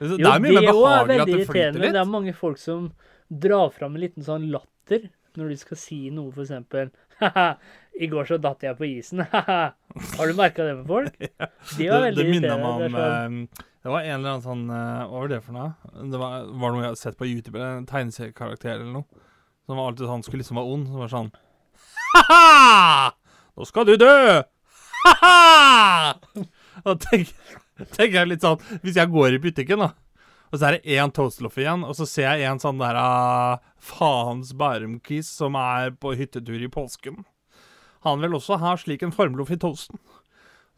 Det 0.00 0.16
Jo, 0.18 0.30
er 0.32 0.40
mye 0.42 0.50
mer 0.50 0.60
det 0.60 0.62
er 0.64 0.72
behagelig 0.72 1.20
at 1.22 1.30
det 1.30 1.44
flyter 1.48 1.78
litt. 1.84 1.92
Det 1.94 2.00
er 2.02 2.08
mange 2.10 2.34
folk 2.36 2.58
som 2.60 2.88
drar 3.30 3.70
fram 3.74 3.94
en 3.94 4.02
liten 4.02 4.26
sånn 4.26 4.48
latter 4.52 5.06
når 5.40 5.52
de 5.52 5.58
skal 5.60 5.78
si 5.80 5.98
noe, 6.14 6.32
for 6.34 6.44
eksempel 6.44 6.92
Haha, 7.20 7.54
i 7.94 8.08
går 8.10 8.26
så 8.26 8.38
datt 8.42 8.64
jeg 8.66 8.74
på 8.78 8.86
isen. 8.88 9.22
Haha. 9.30 9.74
Har 10.18 10.30
du 10.30 10.34
merka 10.34 10.64
det 10.66 10.74
med 10.80 10.88
folk? 10.88 11.14
ja. 11.28 11.48
Det, 11.76 11.90
var 11.90 12.06
veldig 12.08 12.24
det 12.24 12.32
minner 12.32 12.58
meg 12.58 12.66
om 12.66 12.80
Det 12.82 12.88
er 12.88 12.94
sånn, 12.96 13.36
eh, 13.44 13.66
Det 13.84 13.92
var 13.92 14.08
en 14.08 14.16
eller 14.16 14.32
annen 14.32 14.44
sånn 14.46 14.64
eh, 14.74 15.02
Hva 15.04 15.20
var 15.20 15.30
det 15.30 15.40
for 15.44 15.58
noe? 15.58 16.00
Det 16.10 16.22
var, 16.22 16.48
var 16.64 16.74
noe 16.74 16.82
jeg 16.82 16.90
hadde 16.90 17.02
sett 17.04 17.20
på 17.20 17.28
YouTube, 17.30 17.60
en 17.62 17.86
tegneseriekarakter 17.90 18.74
eller 18.76 18.90
noe. 18.98 19.22
Som 19.64 19.78
var 19.78 19.92
alltid 19.92 20.10
sånn, 20.10 20.24
skulle 20.26 20.42
liksom 20.42 20.60
være 20.60 20.76
ond. 20.76 20.88
Som 20.90 21.04
var 21.04 21.12
sånn 21.14 21.30
Ha-ha! 22.14 23.12
Nå 23.54 23.68
skal 23.70 23.86
du 23.88 23.94
dø! 24.00 24.16
Ha-ha! 25.04 25.34
Og 26.84 26.98
tenk, 27.04 27.30
tenker 27.94 28.16
jeg 28.20 28.32
litt 28.32 28.42
sånn 28.44 28.58
Hvis 28.82 28.98
jeg 28.98 29.12
går 29.12 29.36
i 29.36 29.42
butikken, 29.46 29.84
da, 29.86 29.92
og 30.54 30.60
så 30.60 30.68
er 30.68 30.76
det 30.76 30.94
én 30.94 31.10
Toastloff 31.10 31.56
igjen, 31.58 31.82
og 31.82 31.96
så 31.98 32.06
ser 32.06 32.36
jeg 32.38 32.46
en 32.46 32.60
sånn 32.62 32.78
der 32.78 32.94
uh, 32.94 33.56
faens 33.82 34.52
Bærum-kis 34.54 35.26
som 35.26 35.56
er 35.58 35.90
på 35.98 36.12
hyttetur 36.14 36.62
i 36.62 36.68
påsken. 36.70 37.24
Han 38.06 38.20
vil 38.22 38.36
også 38.38 38.60
ha 38.62 38.76
slik 38.78 39.02
en 39.02 39.10
formloff 39.16 39.50
i 39.50 39.58
toasten. 39.58 39.98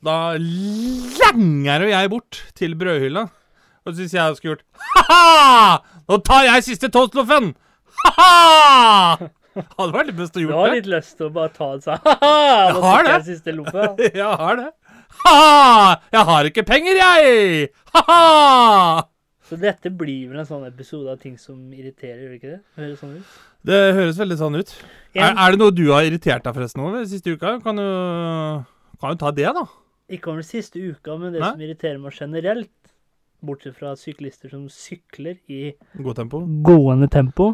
Da 0.00 0.36
langer 0.40 1.84
jo 1.84 1.90
jeg 1.90 2.10
bort 2.12 2.40
til 2.56 2.76
brødhylla. 2.78 3.26
Og 3.84 3.92
så 3.92 3.98
syns 4.00 4.14
jeg 4.16 4.38
skulle 4.38 4.54
gjort 4.54 4.64
Ha-ha! 4.96 5.98
Nå 6.08 6.18
tar 6.24 6.46
jeg 6.46 6.64
siste 6.70 6.90
toastloffen! 6.94 7.52
Ha-ha! 8.00 9.28
Hadde 9.56 9.92
vært 9.92 10.08
litt 10.08 10.18
best 10.22 10.36
å 10.36 10.46
Du 10.46 10.54
har 10.54 10.72
litt 10.72 10.88
lyst 10.88 11.18
til 11.20 11.28
å 11.28 11.34
bare 11.36 11.52
ta 11.52 11.68
en 11.74 11.84
sånn 11.84 12.00
ha-ha! 12.06 12.32
Nå 12.72 12.80
har 12.86 13.04
tok 13.04 13.12
jeg 13.12 13.26
siste 13.28 13.54
loppet. 13.58 14.00
Jeg 14.22 14.40
har 14.40 14.62
det. 14.62 14.70
Ha-ha! 15.20 16.00
Jeg 16.16 16.24
har 16.32 16.50
ikke 16.52 16.64
penger, 16.72 17.02
jeg! 17.02 17.68
Ha-ha! 17.92 19.04
Så 19.46 19.56
dette 19.62 19.92
blir 19.94 20.26
vel 20.30 20.40
en 20.42 20.48
sånn 20.48 20.64
episode 20.66 21.12
av 21.12 21.20
ting 21.22 21.36
som 21.38 21.58
irriterer, 21.70 22.24
gjør 22.24 22.32
det 22.32 22.38
ikke 22.40 22.52
det? 22.56 22.60
Høres 22.80 23.02
sånn 23.02 23.12
ut? 23.20 23.34
Det 23.66 23.80
høres 23.94 24.18
veldig 24.18 24.38
sånn 24.40 24.58
ut. 24.58 24.72
Er, 25.14 25.28
En, 25.28 25.38
er 25.38 25.54
det 25.54 25.60
noe 25.60 25.74
du 25.74 25.84
har 25.92 26.06
irritert 26.08 26.42
deg 26.46 26.56
forresten 26.56 26.82
over 26.82 27.04
siste 27.06 27.34
uka? 27.36 27.52
Kan 27.62 27.78
du, 27.78 27.86
kan 29.02 29.14
du 29.14 29.20
ta 29.22 29.30
det, 29.34 29.46
da? 29.54 29.66
ikke 30.10 30.30
over 30.30 30.42
den 30.42 30.46
siste 30.46 30.78
uka, 30.78 31.16
men 31.18 31.32
det 31.34 31.40
Nei? 31.42 31.48
som 31.50 31.62
irriterer 31.66 31.98
meg 31.98 32.14
generelt, 32.14 32.92
bortsett 33.46 33.74
fra 33.78 33.94
syklister 33.98 34.50
som 34.52 34.68
sykler 34.70 35.38
i 35.50 35.72
God 35.98 36.18
tempo. 36.20 36.40
gående 36.66 37.08
tempo, 37.10 37.52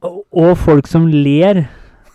og, 0.00 0.20
og 0.32 0.52
folk 0.60 0.88
som 0.88 1.06
ler 1.08 1.66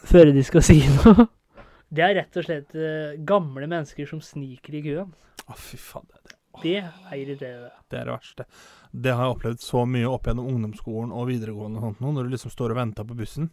før 0.06 0.32
de 0.34 0.44
skal 0.46 0.64
si 0.66 0.80
noe, 1.00 1.28
det 1.96 2.06
er 2.06 2.16
rett 2.22 2.38
og 2.42 2.46
slett 2.46 2.78
uh, 2.78 3.18
gamle 3.26 3.66
mennesker 3.70 4.10
som 4.10 4.22
sniker 4.22 4.78
i 4.78 4.84
køen. 4.86 5.12
Å, 5.46 5.58
fy 5.58 5.78
faen. 5.82 6.06
Det, 6.10 6.35
det, 6.64 6.80
er 6.84 7.20
irriterende. 7.20 7.70
det 7.92 8.00
er 8.00 8.08
det 8.08 8.16
verste. 8.16 8.46
Det 8.92 9.14
har 9.14 9.28
jeg 9.28 9.36
opplevd 9.36 9.62
så 9.64 9.84
mye 9.90 10.10
opp 10.10 10.28
gjennom 10.30 10.50
ungdomsskolen 10.54 11.14
og 11.16 11.30
videregående 11.30 11.82
og 11.82 11.88
sånt 11.90 12.04
nå, 12.04 12.14
når 12.16 12.28
du 12.28 12.36
liksom 12.36 12.54
står 12.54 12.74
og 12.74 12.80
venter 12.80 13.08
på 13.08 13.18
bussen. 13.18 13.52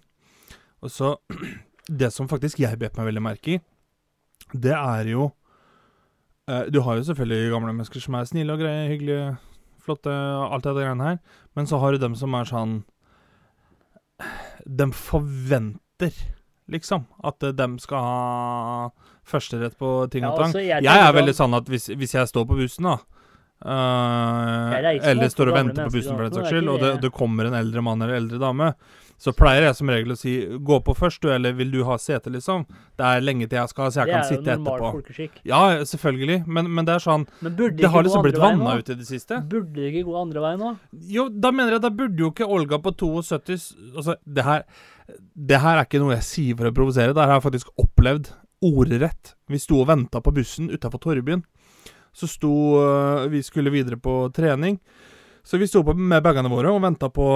Og 0.82 0.93
så 0.93 1.16
Det 1.82 2.12
som 2.14 2.28
faktisk 2.31 2.60
jeg 2.62 2.78
bet 2.78 2.94
meg 2.94 3.08
veldig 3.08 3.22
merke 3.25 3.56
i, 3.56 3.60
det 4.54 4.75
er 4.76 5.08
jo 5.10 5.25
eh, 6.46 6.69
Du 6.70 6.78
har 6.87 6.94
jo 6.94 7.06
selvfølgelig 7.08 7.50
gamle 7.50 7.72
mennesker 7.72 8.04
som 8.04 8.14
er 8.14 8.28
snille 8.31 8.54
og 8.54 8.62
greie, 8.62 8.87
hyggelige, 8.93 9.32
flotte, 9.82 10.12
alt 10.12 10.62
det 10.62 10.77
greiene 10.77 11.08
her. 11.08 11.19
Men 11.58 11.67
så 11.67 11.81
har 11.82 11.93
du 11.93 11.98
dem 11.98 12.15
som 12.15 12.34
er 12.38 12.46
sånn 12.46 12.77
De 14.62 14.86
forventer, 14.94 16.15
liksom, 16.70 17.08
at 17.27 17.43
de 17.43 17.50
dem 17.58 17.81
skal 17.82 18.06
ha 18.06 19.10
førsterett 19.24 19.76
på 19.79 20.10
ting 20.10 20.24
og 20.24 20.36
tang. 20.36 20.50
altså, 20.50 20.60
Jeg, 20.62 20.82
jeg, 20.82 20.93
er 20.93 21.06
sånn- 21.08 21.19
veldig 21.20 21.34
sånn 21.38 21.55
at 21.60 21.69
hvis, 21.70 21.86
hvis 21.96 22.14
jeg 22.14 22.29
står 22.29 22.46
på 22.48 22.58
bussen, 22.58 22.84
da 22.91 22.98
uh, 23.64 24.72
Eller 25.06 25.31
står 25.31 25.52
og 25.52 25.58
venter 25.60 25.86
på 25.86 25.94
bussen 25.98 26.17
for 26.17 26.26
den 26.26 26.34
saks 26.34 26.50
skyld, 26.50 26.69
og 26.69 26.81
det, 26.82 26.91
det. 26.96 27.06
det 27.06 27.12
kommer 27.14 27.48
en 27.48 27.56
eldre 27.58 27.84
mann 27.84 28.02
eller 28.02 28.19
eldre 28.19 28.41
dame, 28.43 28.72
så 29.22 29.31
pleier 29.38 29.69
jeg 29.69 29.76
som 29.79 29.91
regel 29.93 30.14
å 30.14 30.19
si 30.19 30.32
'gå 30.50 30.76
på 30.82 30.94
først, 30.98 31.20
du', 31.22 31.31
eller 31.31 31.52
'vil 31.55 31.70
du 31.70 31.84
ha 31.86 31.94
sete', 31.94 32.26
liksom. 32.26 32.64
Det 32.98 33.06
er 33.06 33.20
lenge 33.22 33.46
til 33.46 33.58
jeg 33.60 33.69
skal, 33.69 33.93
så 33.93 34.02
jeg 34.02 34.06
Det 34.06 34.14
kan 34.14 34.24
sitte 34.24 34.50
etterpå. 34.56 34.93
folkeskikk. 34.98 35.31
Ja, 35.46 35.60
selvfølgelig, 35.86 36.46
men, 36.46 36.74
men 36.74 36.84
det 36.84 36.94
er 36.96 36.98
sånn 36.98 37.26
Men 37.41 37.55
burde 37.55 37.76
Det 37.76 37.91
har 37.91 38.02
liksom 38.02 38.22
blitt 38.22 38.38
vanna 38.43 38.79
ut 38.79 38.91
i 38.91 38.94
det 38.94 39.06
siste. 39.06 39.38
Burde 39.48 39.72
det 39.74 39.93
ikke 39.93 40.06
gå 40.10 40.17
andre 40.20 40.41
veien 40.41 40.58
nå? 40.58 40.76
Jo, 41.06 41.29
da 41.29 41.52
mener 41.52 41.79
jeg 41.79 41.82
da 41.82 41.91
burde 41.91 42.19
jo 42.19 42.31
ikke 42.32 42.48
Olga 42.50 42.79
på 42.82 42.91
72 42.98 43.76
Altså, 43.94 44.17
det 44.26 44.44
her 44.44 44.64
Det 45.36 45.60
her 45.60 45.79
er 45.79 45.84
ikke 45.84 46.00
noe 46.02 46.14
jeg 46.17 46.26
sier 46.26 46.56
for 46.56 46.67
å 46.67 46.74
provosere. 46.74 47.14
Det 47.14 47.22
her 47.22 47.31
har 47.31 47.41
jeg 47.41 47.46
faktisk 47.52 47.70
opplevd 47.79 48.32
ordrett. 48.62 49.34
Vi 49.50 49.60
sto 49.60 49.81
og 49.82 49.88
venta 49.90 50.22
på 50.22 50.32
bussen 50.34 50.70
utafor 50.72 51.02
Torvbyen. 51.02 51.42
Så 52.12 52.28
sto 52.28 52.52
øh, 52.81 53.31
Vi 53.32 53.42
skulle 53.42 53.72
videre 53.72 53.96
på 53.96 54.31
trening. 54.34 54.78
Så 55.42 55.58
vi 55.58 55.66
sto 55.66 55.82
på 55.82 55.94
med 55.94 56.22
bagene 56.22 56.50
våre 56.50 56.70
og 56.70 56.82
venta 56.84 57.08
på, 57.10 57.26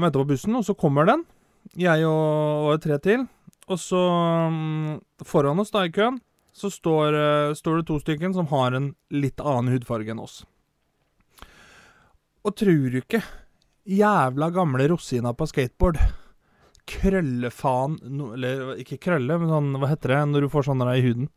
ventet 0.00 0.18
på 0.18 0.28
bussen, 0.28 0.56
og 0.58 0.64
så 0.66 0.74
kommer 0.74 1.06
den. 1.06 1.22
Jeg 1.78 2.06
og, 2.08 2.72
og 2.72 2.82
tre 2.82 2.98
til. 2.98 3.26
Og 3.70 3.78
så 3.78 4.00
mm, 4.50 4.98
Foran 5.24 5.62
oss 5.62 5.70
da 5.70 5.86
i 5.86 5.94
køen 5.94 6.18
så 6.52 6.68
står, 6.70 7.14
øh, 7.16 7.54
står 7.56 7.78
det 7.80 7.86
to 7.88 8.00
stykker 8.02 8.32
som 8.34 8.50
har 8.50 8.74
en 8.76 8.90
litt 9.14 9.40
annen 9.40 9.72
hudfarge 9.72 10.12
enn 10.12 10.20
oss. 10.20 10.42
Og 12.42 12.56
tror 12.58 12.90
du 12.90 12.98
ikke 13.00 13.22
Jævla 13.82 14.46
gamle 14.54 14.84
rosina 14.92 15.32
på 15.34 15.46
skateboard. 15.50 15.96
Krøllefaen 16.88 17.98
no, 18.10 18.32
Eller 18.34 18.74
ikke 18.82 18.98
krølle, 19.02 19.36
men 19.38 19.50
sånn 19.52 19.68
Hva 19.78 19.92
heter 19.92 20.16
det 20.16 20.22
når 20.32 20.46
du 20.46 20.52
får 20.52 20.66
sånne 20.66 20.88
der 20.88 20.98
i 20.98 21.04
huden? 21.06 21.28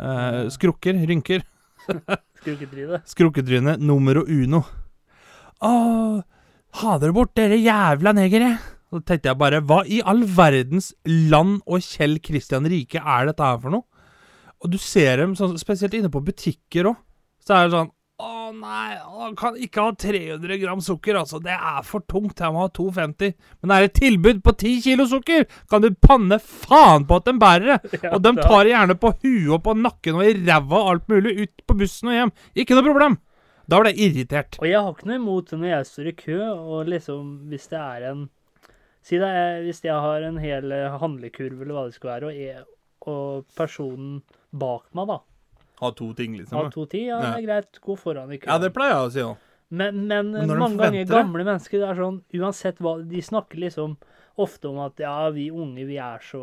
Eh, 0.00 0.42
skrukker. 0.52 1.00
Rynker. 1.08 1.44
Skruketryne. 2.40 3.00
Skrukkedryne 3.08 3.76
numero 3.80 4.24
uno. 4.24 4.62
Å, 5.60 5.72
ha 6.80 6.92
dere 7.00 7.16
bort, 7.16 7.34
dere 7.36 7.58
jævla 7.60 8.14
negere! 8.16 8.54
Så 8.90 9.02
tenkte 9.06 9.30
jeg 9.30 9.38
bare, 9.38 9.60
hva 9.62 9.82
i 9.86 10.00
all 10.08 10.24
verdens 10.24 10.90
land 11.04 11.60
og 11.68 11.84
Kjell 11.84 12.16
Kristian 12.24 12.66
Rike 12.66 12.98
er 12.98 13.28
dette 13.28 13.44
her 13.44 13.60
for 13.62 13.76
noe? 13.76 13.86
Og 14.60 14.72
du 14.72 14.78
ser 14.80 15.20
dem 15.22 15.36
sånn, 15.38 15.54
spesielt 15.60 15.94
inne 15.96 16.10
på 16.12 16.22
butikker 16.24 16.90
òg. 16.90 16.98
Så 17.44 17.54
er 17.56 17.68
det 17.68 17.76
sånn 17.76 17.92
Å 18.20 18.50
nei, 18.52 18.96
han 19.00 19.36
kan 19.38 19.56
ikke 19.56 19.84
ha 19.86 19.92
300 19.96 20.58
gram 20.60 20.82
sukker, 20.84 21.16
altså. 21.20 21.40
Det 21.42 21.54
er 21.54 21.80
for 21.86 22.04
tungt. 22.10 22.42
Jeg 22.42 22.52
må 22.54 22.64
ha 22.64 22.70
250. 22.76 23.32
Men 23.60 23.72
det 23.72 23.78
er 23.78 23.88
et 23.88 23.96
tilbud 23.96 24.42
på 24.44 24.54
10 24.56 24.82
kilo 24.84 25.06
sukker! 25.08 25.46
Kan 25.70 25.84
du 25.84 25.88
panne 25.94 26.40
faen 26.42 27.06
på 27.08 27.20
at 27.20 27.30
de 27.30 27.34
bærer 27.40 27.72
det? 27.72 27.78
Ja, 28.04 28.12
Og 28.16 28.24
de 28.24 28.34
tar 28.38 28.64
det 28.64 28.74
gjerne 28.74 28.96
på 29.00 29.12
huet 29.22 29.54
og 29.56 29.62
på 29.66 29.74
nakken 29.76 30.18
og 30.18 30.26
i 30.26 30.34
ræva 30.36 30.82
og 30.82 30.90
alt 30.94 31.08
mulig. 31.12 31.34
Ut 31.46 31.64
på 31.68 31.78
bussen 31.82 32.10
og 32.12 32.18
hjem. 32.18 32.34
Ikke 32.62 32.76
noe 32.76 32.86
problem. 32.86 33.16
Da 33.70 33.78
ble 33.80 33.94
jeg 33.94 34.10
irritert. 34.10 34.58
Og 34.60 34.66
jeg 34.68 34.82
har 34.82 34.92
ikke 34.94 35.08
noe 35.10 35.20
imot 35.20 35.50
det 35.52 35.60
når 35.62 35.72
jeg 35.72 35.88
står 35.92 36.10
i 36.10 36.16
kø, 36.18 36.38
og 36.50 36.90
liksom 36.90 37.32
hvis 37.52 37.70
det 37.72 37.80
er 37.80 38.12
en 38.12 38.28
Si 39.00 39.16
det 39.16 39.28
er, 39.32 39.62
hvis 39.64 39.78
jeg 39.80 39.96
har 39.96 40.26
en 40.28 40.36
hel 40.36 40.72
eh, 40.76 40.98
handlekurv 41.00 41.62
eller 41.62 41.72
hva 41.72 41.84
det 41.88 41.94
skal 41.96 42.10
være, 42.10 42.28
og, 42.28 42.36
jeg, 42.36 42.64
og 43.08 43.46
personen 43.56 44.18
bak 44.52 44.90
meg 44.92 45.08
da 45.08 45.16
Ha 45.80 45.90
to 45.96 46.10
ting, 46.16 46.36
liksom. 46.38 46.58
Ha 46.58 46.72
to 46.72 46.84
ting, 46.90 47.06
ja, 47.08 47.20
det 47.24 47.30
er 47.38 47.46
greit, 47.46 47.80
gå 47.80 47.96
foran 47.96 48.32
i 48.32 48.38
køen. 48.40 48.50
Ja, 48.52 48.58
det 48.60 48.72
pleier 48.76 48.96
jeg 48.96 49.06
å 49.06 49.12
si 49.14 49.24
òg. 49.24 49.46
Men, 49.70 50.00
men, 50.10 50.32
mange 50.58 50.80
ganger 50.80 51.06
gamle 51.06 51.44
mennesker 51.46 51.78
det 51.78 51.90
er 51.92 51.98
sånn 52.00 52.16
Uansett 52.34 52.80
hva 52.82 52.96
De 53.06 53.20
snakker 53.22 53.60
liksom 53.62 53.92
ofte 54.42 54.66
om 54.66 54.80
at 54.82 54.98
ja, 54.98 55.12
vi 55.30 55.44
unge, 55.54 55.84
vi 55.86 55.94
er 56.02 56.24
så 56.26 56.40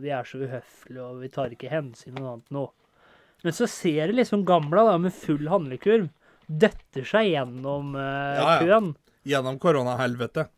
Vi 0.00 0.08
er 0.14 0.24
så 0.24 0.40
uhøflige, 0.40 1.04
og 1.04 1.20
vi 1.20 1.28
tar 1.34 1.52
ikke 1.52 1.72
hensyn 1.72 2.14
til 2.14 2.22
noe 2.22 2.38
annet 2.38 2.56
nå. 2.56 2.64
Men 3.44 3.56
så 3.56 3.68
ser 3.68 4.08
du 4.08 4.16
liksom 4.16 4.46
gamla 4.48 4.86
da, 4.88 4.96
med 5.00 5.14
full 5.16 5.48
handlekurv 5.52 6.08
døtter 6.50 7.06
seg 7.06 7.30
gjennom 7.30 7.94
eh, 7.94 8.36
Ja, 8.40 8.46
ja. 8.56 8.58
køen. 8.64 8.92
Gjennom 9.28 9.60
koronahelvete. 9.62 10.48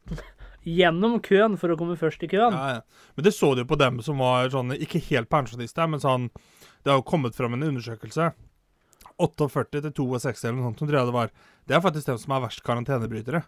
Gjennom 0.63 1.19
køen 1.25 1.57
for 1.59 1.75
å 1.75 1.77
komme 1.79 1.97
først 1.99 2.23
i 2.23 2.31
køen. 2.31 2.55
Ja, 2.55 2.79
ja. 2.79 3.09
Men 3.17 3.27
det 3.27 3.35
så 3.35 3.53
du 3.55 3.65
jo 3.65 3.69
på 3.71 3.79
dem 3.81 3.99
som 4.07 4.21
var 4.23 4.47
sånn 4.53 4.77
Ikke 4.77 5.01
helt 5.09 5.31
pensjonister, 5.33 5.89
men 5.91 6.03
sånn 6.03 6.29
Det 6.85 6.93
har 6.93 7.01
jo 7.01 7.07
kommet 7.09 7.35
fram 7.39 7.57
en 7.57 7.67
undersøkelse. 7.67 8.31
48 9.23 9.83
til 9.83 9.93
62 9.93 10.47
eller 10.47 10.57
noe 10.57 10.69
sånt, 10.71 10.81
som 10.81 10.89
tror 10.89 10.99
jeg 10.99 11.11
det 11.11 11.17
var. 11.17 11.33
Det 11.69 11.77
er 11.77 11.83
faktisk 11.85 12.09
dem 12.09 12.21
som 12.23 12.33
er 12.35 12.45
verst 12.47 12.63
karantenebrytere. 12.67 13.43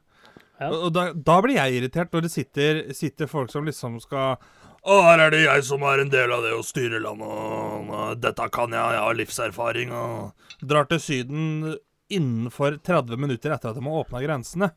Ja. 0.61 0.69
Og, 0.69 0.77
og 0.87 0.93
da, 0.95 1.07
da 1.15 1.39
blir 1.43 1.57
jeg 1.59 1.81
irritert 1.81 2.13
når 2.15 2.27
det 2.27 2.35
sitter, 2.35 2.83
sitter 2.95 3.31
folk 3.31 3.51
som 3.51 3.67
liksom 3.67 3.97
skal 4.03 4.37
Å, 4.85 4.99
her 5.09 5.25
er 5.25 5.33
det 5.35 5.41
jeg 5.43 5.65
som 5.67 5.83
er 5.89 6.03
en 6.03 6.13
del 6.13 6.31
av 6.35 6.45
det 6.45 6.53
å 6.55 6.63
styre 6.63 7.01
landet, 7.03 8.21
dette 8.23 8.47
kan 8.55 8.75
jeg, 8.75 8.95
jeg 8.95 9.03
har 9.07 9.19
livserfaring, 9.19 9.95
og 9.97 10.63
Drar 10.63 10.87
til 10.91 11.01
Syden 11.03 11.75
innenfor 12.13 12.77
30 12.85 13.19
minutter 13.19 13.55
etter 13.55 13.73
at 13.73 13.79
de 13.79 13.83
har 13.83 14.03
åpna 14.05 14.21
grensene. 14.23 14.69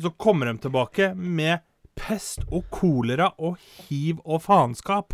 Og 0.00 0.06
så 0.06 0.10
kommer 0.16 0.48
de 0.48 0.56
tilbake 0.56 1.10
med 1.12 1.60
pest 1.92 2.46
og 2.48 2.70
kolera 2.72 3.26
og 3.36 3.58
hiv 3.60 4.22
og 4.24 4.40
faenskap. 4.40 5.12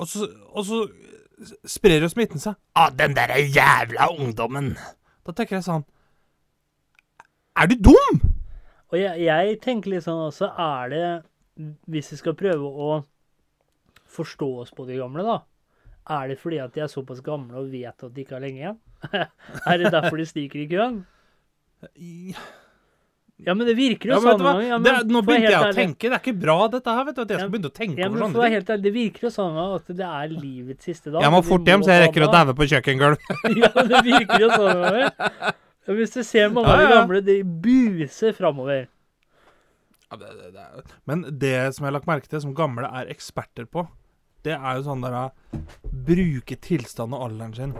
Og 0.00 0.08
så, 0.08 0.28
og 0.48 0.64
så 0.64 0.78
sprer 1.68 2.00
jo 2.00 2.08
smitten 2.08 2.40
seg. 2.40 2.56
Ah, 2.72 2.88
den 2.88 3.12
derre 3.18 3.36
jævla 3.44 4.06
ungdommen. 4.14 4.70
Da 5.28 5.34
tenker 5.36 5.58
jeg 5.58 5.66
sånn 5.66 5.84
Er 7.52 7.68
du 7.68 7.76
dum?! 7.90 8.22
Og 8.88 8.96
jeg, 8.96 9.20
jeg 9.26 9.60
tenker 9.60 9.92
litt 9.92 10.06
sånn 10.06 10.24
også, 10.24 10.48
er 10.56 10.88
det 10.88 11.04
Hvis 11.92 12.08
vi 12.14 12.22
skal 12.22 12.38
prøve 12.40 12.72
å 12.72 12.90
forstå 14.08 14.50
oss 14.64 14.72
på 14.72 14.88
de 14.88 14.96
gamle, 15.02 15.28
da. 15.28 15.36
Er 16.16 16.32
det 16.32 16.40
fordi 16.40 16.64
at 16.64 16.72
de 16.72 16.86
er 16.86 16.88
såpass 16.88 17.20
gamle 17.24 17.60
og 17.60 17.68
vet 17.76 17.92
at 17.92 18.16
de 18.16 18.24
ikke 18.24 18.38
har 18.38 18.44
lenge 18.48 18.64
igjen? 18.64 18.82
er 19.68 19.84
det 19.84 19.92
derfor 19.92 20.16
de 20.16 20.30
stikker 20.32 20.64
i 20.64 20.68
køen? 20.72 21.02
Ja, 23.44 23.54
men 23.54 23.66
det 23.66 23.74
virker 23.76 24.06
jo 24.10 24.14
Ja, 24.14 24.20
sånn 24.22 24.40
Ja. 24.44 24.60
Ja, 24.62 24.78
det, 24.78 25.08
nå 25.10 25.20
begynte 25.26 25.50
jeg 25.50 25.58
å 25.58 25.66
ærlig- 25.66 25.74
tenke. 25.74 26.08
Det 26.10 26.12
er 26.12 26.22
ikke 26.22 26.40
bra, 26.40 26.68
dette 26.68 26.86
her. 26.94 27.04
vet 27.04 27.14
du, 27.16 27.22
At 27.22 27.28
jeg 27.28 27.38
Ja, 27.38 27.42
skal 27.42 27.50
begynne 27.50 27.70
å 27.70 27.74
tenke 27.74 27.98
Ja, 27.98 28.08
men 28.08 28.22
over 28.22 28.32
sånne 28.38 28.66
ting. 28.66 28.82
Det 28.82 28.92
virker 28.94 29.20
jo 29.26 29.30
sånn 29.34 29.56
at 29.74 29.86
det 29.86 30.06
er 30.06 30.28
livets 30.28 30.84
siste 30.84 31.10
dag. 31.10 31.22
Jeg 31.22 31.30
må 31.32 31.42
fort 31.44 31.64
hjem, 31.66 31.82
så 31.82 31.90
jeg 31.90 32.08
rekker 32.08 32.26
å 32.28 32.32
daue 32.32 32.54
på 32.54 32.68
kjøkkengulvet. 32.70 33.18
ja, 33.62 33.70
men 33.74 33.88
det 33.88 34.02
virker 34.06 34.40
jo 34.40 34.50
sånn. 34.50 34.76
Over. 34.82 35.54
Hvis 35.98 36.12
du 36.14 36.22
ser 36.22 36.48
mange 36.50 36.68
av 36.70 36.78
de 36.78 36.84
Ja, 36.84 36.90
ja. 36.90 37.00
gamle, 37.02 37.20
de 37.24 37.42
buser 37.42 38.32
framover. 38.32 38.86
Ja, 40.12 40.16
er- 40.16 40.82
Men 41.06 41.22
det 41.38 41.74
som 41.74 41.84
jeg 41.84 41.92
har 41.92 41.98
lagt 42.00 42.06
merke 42.06 42.28
til, 42.28 42.40
som 42.40 42.54
gamle 42.54 42.84
er 42.86 43.06
eksperter 43.10 43.66
på, 43.66 43.88
det 44.44 44.52
er 44.58 44.76
jo 44.78 44.82
sånn 44.82 45.02
der 45.02 45.12
å 45.12 45.32
bruke 46.06 46.54
tilstanden 46.60 47.14
og 47.18 47.30
alderen 47.30 47.54
sin 47.56 47.74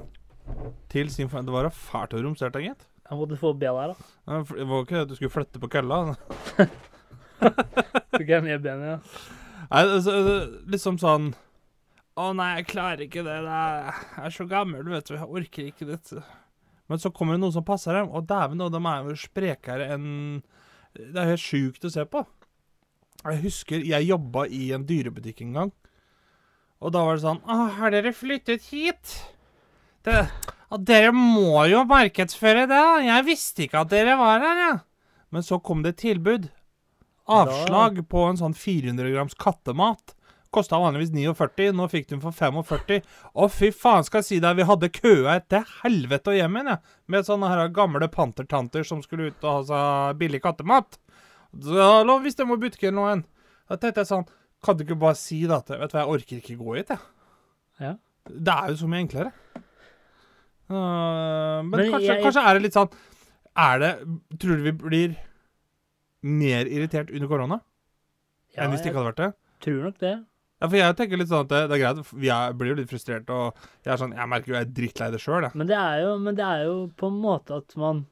til 0.89 1.09
sin 1.09 1.29
Det 1.29 1.47
var 1.53 1.63
da 1.65 1.71
fælt 1.71 2.15
å 2.15 2.23
romstert, 2.23 2.53
gitt. 2.59 2.87
Jeg 3.09 3.19
måtte 3.19 3.37
få 3.41 3.53
be 3.59 3.67
der, 3.67 3.93
da. 3.93 4.11
Ja, 4.31 4.41
Det 4.47 4.67
var 4.69 4.85
ikke 4.85 4.95
det 4.97 5.05
at 5.05 5.09
du 5.11 5.17
skulle 5.19 5.35
flytte 5.35 5.61
på 5.61 5.69
kølla. 5.73 5.99
Tok 7.43 8.29
jeg 8.29 8.45
ned 8.47 8.63
benet, 8.63 8.93
ja. 8.95 8.99
Nei, 9.73 9.81
altså, 9.83 10.13
liksom 10.69 10.99
sånn 11.01 11.31
Å 12.21 12.29
nei, 12.37 12.49
jeg 12.59 12.67
klarer 12.75 13.05
ikke 13.07 13.23
det. 13.25 13.39
det 13.47 13.57
er, 13.57 14.01
Jeg 14.19 14.25
er 14.29 14.35
så 14.37 14.47
gammel, 14.51 14.85
vet 14.93 15.09
du. 15.09 15.15
Jeg 15.17 15.29
orker 15.41 15.69
ikke 15.71 15.89
dette. 15.89 16.23
Men 16.91 17.01
så 17.01 17.13
kommer 17.15 17.37
det 17.39 17.43
noen 17.45 17.55
som 17.55 17.65
passer 17.65 17.97
dem, 17.97 18.11
og 18.13 18.27
dæven, 18.29 18.61
og 18.61 18.73
de 18.75 18.81
er 18.85 19.07
jo 19.09 19.17
sprekere 19.17 19.87
enn 19.95 20.09
Det 20.93 21.17
er 21.17 21.31
helt 21.33 21.41
sjukt 21.45 21.87
å 21.89 21.93
se 21.93 22.05
på. 22.05 22.25
Jeg 23.23 23.43
husker 23.47 23.85
jeg 23.87 24.09
jobba 24.11 24.45
i 24.51 24.73
en 24.77 24.85
dyrebutikk 24.87 25.41
en 25.47 25.57
gang. 25.57 25.73
Og 26.83 26.93
da 26.93 27.05
var 27.07 27.17
det 27.17 27.25
sånn 27.25 27.41
Å, 27.47 27.59
har 27.79 27.95
dere 27.95 28.13
flyttet 28.17 28.69
hit? 28.73 29.17
Det, 30.07 30.23
dere 30.89 31.13
må 31.15 31.67
jo 31.71 31.85
markedsføre 31.89 32.67
det, 32.67 32.73
da. 32.75 32.97
Jeg 33.07 33.27
visste 33.29 33.67
ikke 33.67 33.85
at 33.85 33.93
dere 33.93 34.17
var 34.21 34.43
her, 34.43 34.65
ja. 34.67 34.73
Men 35.33 35.45
så 35.47 35.61
kom 35.65 35.85
det 35.85 35.95
et 35.95 36.03
tilbud. 36.03 36.49
Avslag 37.33 38.03
på 38.11 38.25
en 38.27 38.41
sånn 38.41 38.57
400 38.59 39.13
grams 39.15 39.39
kattemat. 39.39 40.17
Kosta 40.53 40.77
vanligvis 40.77 41.15
49, 41.15 41.71
nå 41.79 41.87
fikk 41.89 42.11
du 42.11 42.17
den 42.17 42.25
for 42.25 42.37
45. 42.37 42.99
Å, 43.33 43.47
fy 43.49 43.71
faen, 43.73 44.05
skal 44.05 44.21
jeg 44.21 44.27
si 44.27 44.41
deg, 44.43 44.59
vi 44.59 44.67
hadde 44.69 44.91
køa 44.93 45.39
etter 45.39 45.65
helvete 45.81 46.35
og 46.35 46.37
hjem 46.37 46.59
igjen, 46.59 46.75
jeg. 46.75 46.97
Med 47.15 47.29
sånne 47.29 47.49
her 47.49 47.71
gamle 47.73 48.09
pantertanter 48.13 48.85
som 48.85 49.01
skulle 49.05 49.31
ut 49.31 49.47
og 49.47 49.55
ha 49.55 49.63
seg 49.71 50.21
billig 50.21 50.43
kattemat. 50.45 50.99
Da 51.53 52.03
lå 52.05 52.19
hvis 52.25 52.37
de 52.37 52.49
må 52.49 52.59
butikken 52.61 52.99
nå 52.99 53.07
en. 53.09 53.25
Da 53.71 53.79
tenkte 53.81 54.05
jeg 54.05 54.11
sånn, 54.11 54.29
kan 54.63 54.77
du 54.77 54.85
ikke 54.85 55.01
bare 55.01 55.17
si 55.17 55.41
det 55.47 55.57
at 55.57 55.73
vet 55.73 55.89
du 55.89 55.97
hva, 55.97 56.03
jeg 56.03 56.13
orker 56.19 56.43
ikke 56.43 56.59
gå 56.61 56.77
hit, 56.77 56.93
jeg. 56.93 57.09
Ja. 57.81 57.95
Det 58.29 58.59
er 58.59 58.75
jo 58.75 58.83
så 58.83 58.91
mye 58.91 59.07
enklere. 59.07 59.33
Øh, 60.71 61.65
men 61.65 61.71
Men 61.71 61.91
kanskje, 61.93 62.07
jeg- 62.07 62.23
kanskje 62.25 62.43
er 62.49 62.55
det 62.55 62.63
litt 62.63 62.73
sånn 62.77 62.91
Er 63.57 63.79
det 63.79 63.91
Tror 64.39 64.57
du 64.57 64.63
vi 64.63 64.73
blir 64.73 65.17
mer 66.23 66.65
irritert 66.71 67.11
under 67.11 67.29
korona 67.29 67.61
Ja, 68.57 68.63
enn 68.65 68.71
hvis 68.71 68.83
det 68.83 68.93
ikke 68.93 69.01
hadde 69.03 69.13
vært 69.13 69.23
det? 69.25 69.33
tror 69.63 69.83
nok 69.89 69.99
det. 69.99 70.13
Ja, 70.63 70.69
for 70.69 70.77
jeg 70.77 70.97
tenker 70.97 71.19
litt 71.19 71.29
sånn 71.29 71.41
at 71.45 71.49
det, 71.49 71.61
det 71.69 71.77
er 71.81 71.83
greit, 71.95 72.13
vi 72.15 72.29
er, 72.31 72.53
blir 72.53 72.69
jo 72.71 72.75
litt 72.79 72.89
frustrert, 72.91 73.29
og 73.31 73.55
jeg 73.85 73.99
sånn 73.99 74.15
Jeg 74.15 74.29
merker 74.29 74.47
jo 74.53 74.55
jeg 74.55 74.67
er 74.67 74.73
drittlei 74.73 75.11
det 75.11 75.21
sjøl, 75.21 75.43
jeg. 75.43 75.55
Men 75.59 75.67
det 75.67 75.77
er 75.77 76.03
jo, 76.05 76.19
men 76.19 76.35
det 76.39 76.45
er 76.47 76.65
jo 76.65 76.77
på 76.97 77.07
en 77.11 77.21
måte 77.23 77.57
at 77.59 77.77
man 77.77 78.07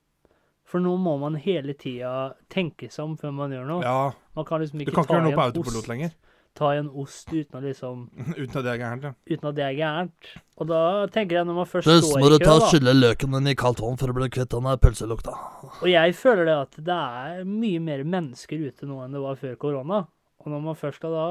For 0.64 0.80
nå 0.80 0.97
må 0.99 1.19
man 1.21 1.35
hele 1.37 1.75
tida 1.75 2.35
tenke 2.50 2.90
seg 2.90 3.04
om 3.04 3.16
før 3.16 3.33
man 3.35 3.50
gjør 3.50 3.66
noe. 3.66 3.83
Ja, 3.83 4.12
Man 4.37 4.45
kan 4.45 4.61
liksom 4.61 4.80
ikke 4.80 4.87
du 4.87 4.92
kan 4.92 5.04
ikke 5.04 5.09
ta 5.09 5.14
gjøre 5.19 5.25
noe 5.30 5.38
på 5.38 5.47
autopilot 5.49 5.88
lenger. 5.88 6.11
Ta 6.59 6.73
i 6.75 6.78
en 6.80 6.88
ost 6.90 7.28
uten 7.33 7.59
å 7.59 7.62
liksom 7.64 8.07
Uten 8.40 8.57
at 8.59 8.64
det 8.66 8.73
er 8.75 8.80
gærent, 8.83 9.04
ja. 9.07 9.12
Uten 9.30 9.49
at 9.50 9.57
det 9.57 9.64
er 9.64 9.76
gærent. 9.78 10.30
Og 10.61 10.69
da 10.71 10.80
tenker 11.14 11.38
jeg, 11.38 11.47
når 11.49 11.59
man 11.61 11.69
først 11.71 11.88
Først 11.88 12.09
står 12.11 12.21
må 12.25 12.30
du 12.33 12.38
ta 12.42 12.57
da 12.59 12.71
skylle 12.73 12.95
løken 12.99 13.37
din 13.38 13.52
i 13.52 13.54
kaldt 13.59 13.83
vann 13.85 14.00
for 14.00 14.12
å 14.12 14.16
bli 14.16 14.28
kvitt 14.35 14.50
den 14.52 14.71
pølselukta. 14.83 15.37
Og 15.80 15.87
jeg 15.88 16.16
føler 16.19 16.50
det 16.50 16.57
at 16.66 16.80
det 16.90 16.97
er 16.97 17.45
mye 17.49 17.80
mer 17.85 18.02
mennesker 18.16 18.66
ute 18.66 18.88
nå 18.90 18.99
enn 19.04 19.14
det 19.16 19.23
var 19.25 19.38
før 19.40 19.54
korona. 19.62 20.02
Og 20.40 20.50
når 20.52 20.66
man 20.66 20.78
først 20.80 21.00
skal 21.02 21.14
da 21.16 21.28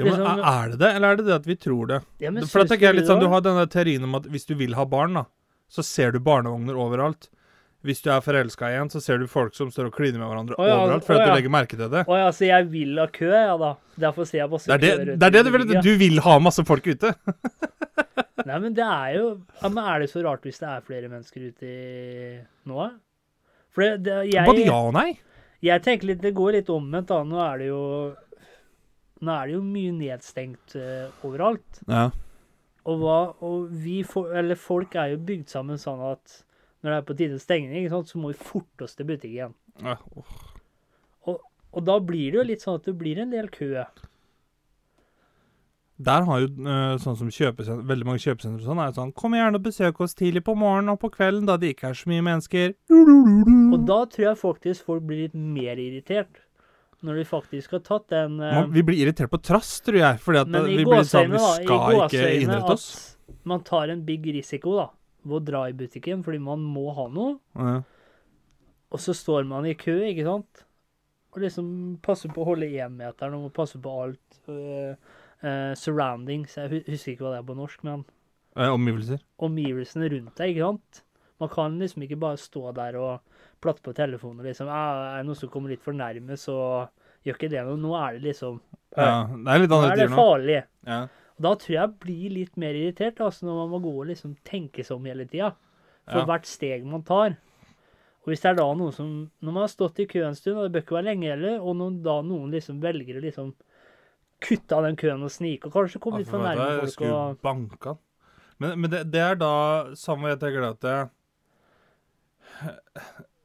ja 0.00 0.04
men 0.06 0.14
Liksom- 0.14 0.40
er- 0.40 0.70
det 0.72 0.78
det, 0.80 0.90
eller 0.96 1.08
er 1.12 1.16
det 1.16 1.26
det 1.26 1.34
at 1.34 1.46
vi 1.46 1.54
tror 1.56 1.86
det? 1.86 2.00
ja, 2.18 2.30
men 2.30 2.46
For 2.48 2.62
da 2.64 2.72
tenker 2.72 2.88
jeg 2.88 2.96
litt 2.96 3.06
sånn, 3.10 3.20
Du 3.20 3.28
har 3.28 3.42
denne 3.44 3.66
teorien 3.68 4.02
om 4.04 4.14
at 4.14 4.24
hvis 4.24 4.46
du 4.48 4.54
vil 4.54 4.74
ha 4.74 4.84
barn, 4.88 5.12
da, 5.14 5.24
så 5.68 5.84
ser 5.84 6.12
du 6.12 6.18
barnevogner 6.18 6.74
overalt. 6.74 7.28
Hvis 7.82 7.98
du 8.04 8.12
er 8.14 8.22
forelska 8.22 8.68
i 8.70 8.76
en, 8.78 8.90
så 8.92 9.00
ser 9.02 9.18
du 9.18 9.26
folk 9.30 9.56
som 9.58 9.70
står 9.74 9.88
og 9.88 9.96
kliner 9.96 10.20
med 10.20 10.28
hverandre 10.30 10.54
oh, 10.54 10.66
ja, 10.68 10.76
overalt, 10.78 11.06
for 11.06 11.16
å 11.16 11.22
at 11.22 11.26
du 11.26 11.34
legger 11.34 11.50
merke 11.50 11.78
til 11.78 11.88
det. 11.90 12.04
Å 12.06 12.18
ja, 12.20 12.28
så 12.34 12.46
jeg 12.46 12.68
vil 12.70 13.00
ha 13.02 13.08
kø, 13.10 13.30
ja 13.34 13.56
da. 13.58 13.72
Derfor 14.04 14.28
ser 14.28 14.44
jeg 14.44 14.52
masse 14.52 14.70
Det 14.70 14.76
er 14.76 14.82
det, 14.82 14.92
køer 14.92 15.18
det, 15.18 15.26
er 15.26 15.34
det 15.34 15.42
du, 15.42 15.50
vil, 15.56 15.72
du 15.82 15.90
vil 15.98 16.22
ha 16.22 16.36
masse 16.42 16.62
folk 16.68 16.86
ute. 16.86 17.10
Nei, 18.46 18.58
men 18.58 18.74
det 18.74 18.84
er 18.86 19.16
jo 19.16 19.26
ja, 19.60 19.68
Men 19.68 19.82
er 19.84 20.02
det 20.02 20.10
så 20.12 20.22
rart 20.24 20.46
hvis 20.46 20.60
det 20.62 20.68
er 20.68 20.86
flere 20.86 21.10
mennesker 21.10 21.48
ute 21.50 21.68
i 21.68 22.38
nå? 22.70 22.88
For 23.72 23.84
det, 23.84 24.00
det, 24.06 24.44
Både 24.46 24.66
ja 24.66 24.78
og 24.78 24.92
nei. 24.96 25.14
jeg 25.64 25.84
tenker 25.84 26.10
litt 26.10 26.22
Det 26.24 26.34
går 26.36 26.58
litt 26.58 26.70
omvendt, 26.72 27.10
da. 27.12 27.22
Nå 27.26 27.40
er 27.44 27.62
det 27.62 27.70
jo 27.70 27.82
Nå 29.22 29.34
er 29.36 29.48
det 29.48 29.54
jo 29.54 29.62
mye 29.62 29.92
nedstengt 29.94 30.74
uh, 30.74 31.12
overalt. 31.22 31.82
Ja. 31.86 32.08
Og, 32.82 32.96
hva, 32.98 33.18
og 33.46 33.68
vi 33.70 34.00
for, 34.02 34.32
eller 34.34 34.58
folk 34.58 34.96
er 34.98 35.12
jo 35.12 35.20
bygd 35.28 35.52
sammen 35.52 35.78
sånn 35.78 36.02
at 36.08 36.40
når 36.82 36.90
det 36.90 36.96
er 36.98 37.04
på 37.08 37.16
tide 37.18 37.38
å 37.38 37.42
stenge, 37.42 37.70
ikke 37.78 38.02
så 38.10 38.20
må 38.20 38.32
vi 38.32 38.38
forte 38.50 38.86
oss 38.86 38.98
til 38.98 39.08
butikken. 39.08 39.54
Ja, 39.82 39.96
oh. 40.18 40.32
Og 41.72 41.84
da 41.86 41.98
blir 42.04 42.32
det 42.32 42.40
jo 42.40 42.48
litt 42.48 42.64
sånn 42.64 42.80
at 42.80 42.88
det 42.88 42.96
blir 43.00 43.20
en 43.22 43.32
del 43.32 43.48
kø. 43.52 43.84
Der 46.02 46.24
har 46.26 46.40
jo 46.42 46.48
eh, 46.66 46.94
sånn 47.00 47.16
som 47.18 47.30
kjøpesenter, 47.32 47.84
veldig 47.86 48.06
mange 48.08 48.22
kjøpesentre 48.24 48.64
sånn, 48.64 48.80
er 48.82 48.90
jo 48.90 48.96
sånn 48.96 49.12
Kom 49.16 49.36
gjerne 49.36 49.60
og 49.60 49.66
besøk 49.66 50.00
oss 50.02 50.16
tidlig 50.18 50.42
på 50.46 50.54
morgenen 50.58 50.94
og 50.94 51.02
på 51.04 51.12
kvelden, 51.14 51.46
da 51.48 51.58
det 51.60 51.74
ikke 51.74 51.92
er 51.92 51.98
så 51.98 52.10
mye 52.10 52.24
mennesker. 52.26 52.74
Og 52.92 53.84
da 53.88 54.00
tror 54.10 54.26
jeg 54.26 54.40
faktisk 54.40 54.88
folk 54.88 55.04
blir 55.08 55.26
litt 55.26 55.36
mer 55.36 55.80
irritert. 55.80 56.42
Når 57.02 57.18
de 57.18 57.22
faktisk 57.26 57.72
har 57.74 57.80
tatt 57.82 58.04
den 58.12 58.36
uh, 58.38 58.48
Man, 58.60 58.68
vi 58.70 58.84
blir 58.86 59.00
irritert 59.02 59.30
på 59.32 59.40
trass, 59.42 59.72
tror 59.82 59.98
jeg. 59.98 60.20
Fordi 60.22 60.42
at 60.44 60.52
vi 60.68 60.84
blir 60.86 61.06
sånn 61.08 61.32
Vi 61.32 61.40
skal 61.56 61.96
ikke 62.04 62.28
innrette 62.36 62.76
oss. 62.76 62.84
at 63.26 63.48
man 63.50 63.64
tar 63.66 63.90
en 63.90 64.04
big 64.06 64.28
risiko, 64.36 64.76
da. 64.78 64.86
Ved 65.24 65.36
å 65.38 65.44
dra 65.44 65.64
i 65.70 65.72
butikken 65.76 66.22
fordi 66.26 66.40
man 66.42 66.60
må 66.64 66.88
ha 66.96 67.08
noe, 67.08 67.38
Ja. 67.56 67.82
og 68.92 68.98
så 69.00 69.14
står 69.16 69.46
man 69.48 69.66
i 69.66 69.74
kø, 69.74 69.98
ikke 70.10 70.24
sant? 70.26 70.64
Og 71.32 71.40
liksom 71.40 71.68
passer 72.04 72.28
på 72.28 72.42
å 72.42 72.48
holde 72.50 72.68
énmeteren 72.68 73.34
og 73.38 73.52
passe 73.56 73.78
på 73.80 73.92
alt. 74.02 74.40
Uh, 74.48 74.92
uh, 75.42 75.72
surroundings. 75.74 76.58
Jeg 76.58 76.82
husker 76.86 77.14
ikke 77.14 77.24
hva 77.24 77.30
det 77.36 77.38
er 77.40 77.48
på 77.48 77.56
norsk, 77.56 77.84
men 77.88 78.04
Eh, 78.54 78.68
Omgivelser. 78.68 79.18
omgivelsene 79.40 80.10
rundt 80.12 80.34
deg, 80.36 80.50
ikke 80.52 80.66
sant? 80.66 80.98
Man 81.40 81.48
kan 81.48 81.78
liksom 81.80 82.02
ikke 82.04 82.18
bare 82.20 82.36
stå 82.36 82.74
der 82.76 82.98
og 83.00 83.20
platte 83.64 83.80
på 83.80 83.94
telefonen 83.96 84.40
og 84.42 84.44
liksom 84.44 84.68
«Ah, 84.68 85.14
Er 85.16 85.22
det 85.22 85.26
noen 85.30 85.38
som 85.40 85.48
kommer 85.48 85.70
litt 85.72 85.80
for 85.80 85.96
nærme, 85.96 86.36
så 86.36 86.86
gjør 87.24 87.38
ikke 87.38 87.48
det 87.48 87.64
noe. 87.64 87.78
Nå 87.80 87.94
er 87.96 88.18
det 88.18 88.22
liksom 88.28 88.60
Ja, 88.94 89.24
det 89.24 89.48
er 89.54 89.58
litt 89.64 89.72
annet. 89.72 89.88
Nå 89.88 89.88
er 89.88 89.96
det 89.96 90.10
farlig. 90.12 90.58
Ja. 90.86 91.00
Og 91.36 91.46
da 91.46 91.54
tror 91.56 91.72
jeg 91.72 91.80
jeg 91.80 91.98
blir 92.04 92.34
litt 92.36 92.56
mer 92.60 92.76
irritert, 92.76 93.20
altså 93.24 93.46
når 93.48 93.60
man 93.62 93.72
må 93.72 93.80
gå 93.84 93.92
og 94.02 94.10
liksom 94.10 94.36
tenke 94.46 94.84
seg 94.84 94.96
om 94.98 95.08
hele 95.08 95.26
tida. 95.26 95.54
For 96.10 96.20
Ja. 96.22 96.26
hvert 96.26 96.46
steg 96.50 96.84
man 96.84 97.02
tar. 97.06 97.36
Og 98.22 98.30
hvis 98.30 98.42
det 98.42 98.50
er 98.52 98.54
da 98.58 98.68
noen 98.74 98.92
som 98.94 99.30
Når 99.42 99.52
man 99.52 99.62
har 99.62 99.70
stått 99.70 99.98
i 100.02 100.06
kø 100.06 100.22
en 100.26 100.34
stund, 100.38 100.58
og 100.58 100.64
det 100.66 100.72
bør 100.72 100.82
ikke 100.84 100.96
være 100.98 101.08
lenge 101.10 101.30
heller, 101.30 101.60
og 101.60 101.76
når 101.76 102.02
da 102.02 102.16
noen 102.22 102.50
liksom 102.54 102.80
velger 102.82 103.18
å 103.18 103.22
liksom 103.24 103.54
kutte 104.42 104.76
av 104.76 104.82
den 104.82 104.96
køen 104.98 105.22
og 105.22 105.30
snike, 105.30 105.66
og 105.66 105.72
kanskje 105.72 106.00
komme 106.02 106.18
litt 106.18 106.28
for 106.30 106.42
nærme 106.42 106.66
folk 106.66 106.80
folk 106.80 106.94
skulle 106.96 107.14
og 107.14 107.42
banka. 107.42 107.96
Men, 108.58 108.80
men 108.80 108.90
det, 108.90 109.10
det 109.10 109.20
er 109.20 109.34
da 109.38 109.94
samme 109.98 110.30
jeg 110.32 110.40
tenker 110.42 110.66
at 110.68 110.80
det, 110.82 110.96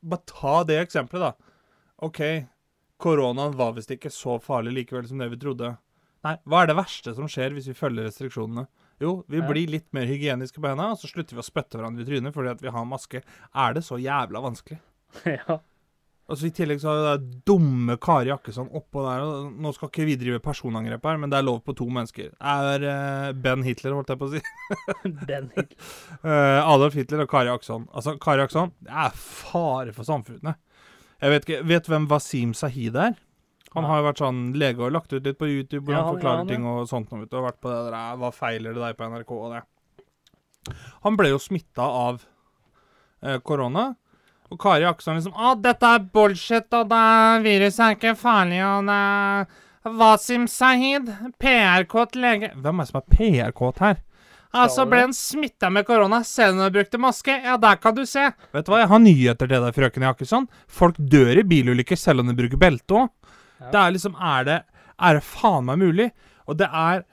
Bare 0.07 0.21
ta 0.29 0.63
det 0.63 0.77
eksempelet, 0.81 1.33
da. 1.33 1.53
OK, 2.05 2.19
koronaen 3.01 3.55
var 3.57 3.73
visst 3.73 3.91
ikke 3.93 4.11
så 4.13 4.37
farlig 4.41 4.75
likevel 4.75 5.07
som 5.09 5.17
det 5.21 5.31
vi 5.33 5.39
trodde. 5.41 5.71
Nei, 6.27 6.35
hva 6.43 6.63
er 6.65 6.69
det 6.73 6.77
verste 6.81 7.13
som 7.15 7.29
skjer 7.31 7.55
hvis 7.55 7.69
vi 7.71 7.77
følger 7.77 8.09
restriksjonene? 8.09 8.67
Jo, 8.99 9.21
vi 9.29 9.37
Ja. 9.39 9.47
blir 9.47 9.69
litt 9.69 9.87
mer 9.93 10.07
hygieniske 10.09 10.57
på 10.59 10.67
hendene, 10.67 10.91
og 10.95 10.99
så 10.99 11.07
slutter 11.07 11.37
vi 11.37 11.43
å 11.43 11.45
spytte 11.47 11.77
hverandre 11.77 12.01
i 12.03 12.07
trynet 12.09 12.33
fordi 12.35 12.49
at 12.51 12.61
vi 12.65 12.71
har 12.73 12.85
maske. 12.89 13.21
Er 13.55 13.73
det 13.77 13.83
så 13.87 13.99
jævla 14.01 14.43
vanskelig? 14.43 14.79
Ja. 15.37 15.59
Og 16.27 16.35
så 16.35 16.49
I 16.49 16.51
tillegg 16.51 16.81
så 16.83 16.89
har 16.91 16.97
vi 16.97 17.03
det 17.07 17.43
dumme 17.47 17.95
Kari 18.03 18.27
Jakkesson 18.27 18.67
oppå 18.75 18.99
der. 19.05 19.21
og 19.23 19.53
Nå 19.63 19.71
skal 19.73 19.87
ikke 19.87 20.03
vi 20.09 20.17
drive 20.19 20.41
personangrep 20.43 21.05
her, 21.07 21.15
men 21.21 21.31
det 21.31 21.37
er 21.39 21.45
lov 21.47 21.61
på 21.63 21.71
to 21.79 21.85
mennesker. 21.87 22.33
Er 22.43 22.83
uh, 22.83 23.29
Ben 23.31 23.63
Hitler, 23.63 23.93
holdt 23.95 24.11
jeg 24.11 24.19
på 24.19 24.27
å 24.27 24.33
si. 24.33 24.41
Ben 25.29 25.47
Hitler. 25.55 25.77
Uh, 26.25 26.59
Adolf 26.73 26.97
Hitler 26.99 27.23
og 27.23 27.29
Kari 27.31 27.47
Jakkesson. 27.47 27.87
Altså, 27.95 28.17
Kari 28.19 28.43
Jakkesson 28.43 28.73
det 28.83 28.91
er 29.05 29.15
fare 29.15 29.95
for 29.95 30.03
samfunnet. 30.09 30.59
Jeg 31.23 31.31
vet 31.31 31.47
ikke, 31.47 31.61
vet 31.71 31.87
hvem 31.93 32.09
Wasim 32.11 32.51
Sahid 32.53 32.99
er? 33.07 33.15
Han 33.77 33.87
har 33.89 34.01
jo 34.01 34.05
vært 34.09 34.21
sånn 34.23 34.41
lege 34.57 34.83
og 34.87 34.91
lagt 34.95 35.13
ut 35.13 35.23
litt 35.29 35.37
på 35.39 35.47
YouTube 35.49 35.85
hvor 35.85 35.93
Ja, 35.95 36.01
han 36.01 36.07
han- 36.09 36.15
forklarer 36.17 36.33
ja, 36.33 36.43
han, 36.43 36.47
ting 36.51 36.65
og 36.65 36.87
sånt. 36.89 37.11
Og, 37.13 37.21
vet 37.23 37.33
og 37.37 37.45
vært 37.47 37.61
på 37.63 37.71
det 37.71 37.91
der, 37.93 38.17
Hva 38.21 38.31
feiler 38.33 38.73
det 38.75 38.83
deg 38.83 38.97
på 38.97 39.07
NRK 39.11 39.31
og 39.37 39.53
det. 39.55 39.63
Han 41.05 41.15
ble 41.19 41.29
jo 41.31 41.39
smitta 41.39 41.85
av 41.85 42.21
eh, 43.23 43.37
korona. 43.39 43.93
Og 44.51 44.59
Kari 44.59 44.83
Jakkesson 44.85 45.17
liksom 45.19 45.35
Å, 45.35 45.53
dette 45.59 45.83
er 45.95 46.03
bullshit, 46.15 46.67
og 46.73 46.89
det 46.91 47.05
viruset 47.43 47.83
er 47.83 47.95
ikke 47.97 48.13
farlig, 48.19 48.61
og 48.63 48.85
det 48.87 48.97
er 48.97 49.95
Wasim 49.97 50.45
Sahid, 50.51 51.07
PR-kåt 51.39 52.15
lege 52.19 52.49
Hvem 52.55 52.79
er 52.79 52.85
det 52.85 52.91
som 52.91 53.01
er 53.01 53.09
PR-kåt 53.15 53.81
her? 53.83 53.97
Altså 54.57 54.85
ble 54.89 55.01
han 55.03 55.13
smitta 55.13 55.69
med 55.69 55.85
korona 55.85 56.21
selv 56.25 56.55
om 56.55 56.61
han 56.63 56.71
brukte 56.73 56.97
maske. 56.97 57.33
Ja, 57.43 57.57
der 57.61 57.75
kan 57.83 57.93
du 57.93 58.05
se. 58.07 58.23
Vet 58.55 58.65
du 58.65 58.71
hva, 58.71 58.79
jeg 58.79 58.89
har 58.89 59.01
nyheter 59.03 59.49
til 59.51 59.61
deg, 59.65 59.75
frøken 59.75 60.05
Jakkesson. 60.07 60.47
Folk 60.71 60.95
dør 60.97 61.41
i 61.41 61.43
bilulykker 61.45 61.99
selv 61.99 62.23
om 62.23 62.31
de 62.31 62.35
bruker 62.39 62.57
belte 62.61 62.95
òg. 63.03 63.09
Ja. 63.59 63.69
Det 63.73 63.79
er 63.81 63.93
liksom 63.95 64.15
Er 64.21 64.43
det 64.45 64.57
Er 64.99 65.13
det 65.17 65.23
faen 65.25 65.65
meg 65.65 65.79
mulig? 65.81 66.11
Og 66.47 66.57
det 66.57 66.67
er 66.71 67.03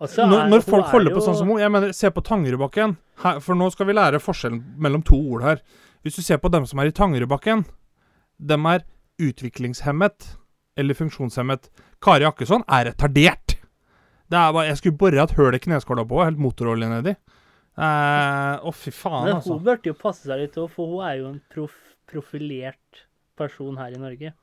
når, 0.00 0.48
når 0.50 0.62
folk 0.64 0.84
er 0.86 0.90
holder 0.92 1.14
på 1.14 1.22
sånn 1.24 1.36
som 1.38 1.48
hun 1.48 1.60
Jeg 1.62 1.70
mener, 1.72 1.92
se 1.96 2.10
på 2.10 2.22
Tangerudbakken. 2.24 2.96
For 3.40 3.54
nå 3.56 3.70
skal 3.72 3.86
vi 3.88 3.94
lære 3.96 4.18
forskjellen 4.20 4.58
mellom 4.76 5.04
to 5.06 5.16
ord 5.16 5.44
her. 5.46 5.60
Hvis 6.02 6.18
du 6.18 6.22
ser 6.26 6.40
på 6.42 6.50
dem 6.52 6.66
som 6.66 6.80
er 6.82 6.90
i 6.90 6.92
Tangerudbakken, 6.92 7.62
dem 8.42 8.66
er 8.66 8.82
utviklingshemmet 9.22 10.34
eller 10.76 10.98
funksjonshemmet. 10.98 11.70
Kari 12.02 12.26
Akkesson 12.26 12.64
er 12.68 12.90
retardert. 12.90 13.54
Det 14.28 14.36
er 14.40 14.52
bare, 14.52 14.66
Jeg 14.66 14.80
skulle 14.82 14.98
bore 14.98 15.22
et 15.22 15.34
hull 15.38 15.54
i 15.54 15.62
kneskåla 15.62 16.04
på 16.10 16.24
helt 16.24 16.42
motorolje 16.42 16.90
nedi. 16.90 17.14
Eh, 17.78 18.54
Å, 18.60 18.72
fy 18.74 18.90
faen, 18.94 19.24
Men 19.28 19.36
altså. 19.38 19.54
hun 19.56 19.64
burde 19.64 19.90
jo 19.90 19.96
passe 19.98 20.26
seg 20.26 20.42
litt 20.44 20.58
òg, 20.58 20.68
for 20.74 20.90
hun 20.90 21.06
er 21.06 21.20
jo 21.22 21.30
en 21.32 21.40
prof 21.54 21.74
profilert 22.10 23.06
person 23.38 23.78
her 23.80 23.94
i 23.94 23.98
Norge. 23.98 24.34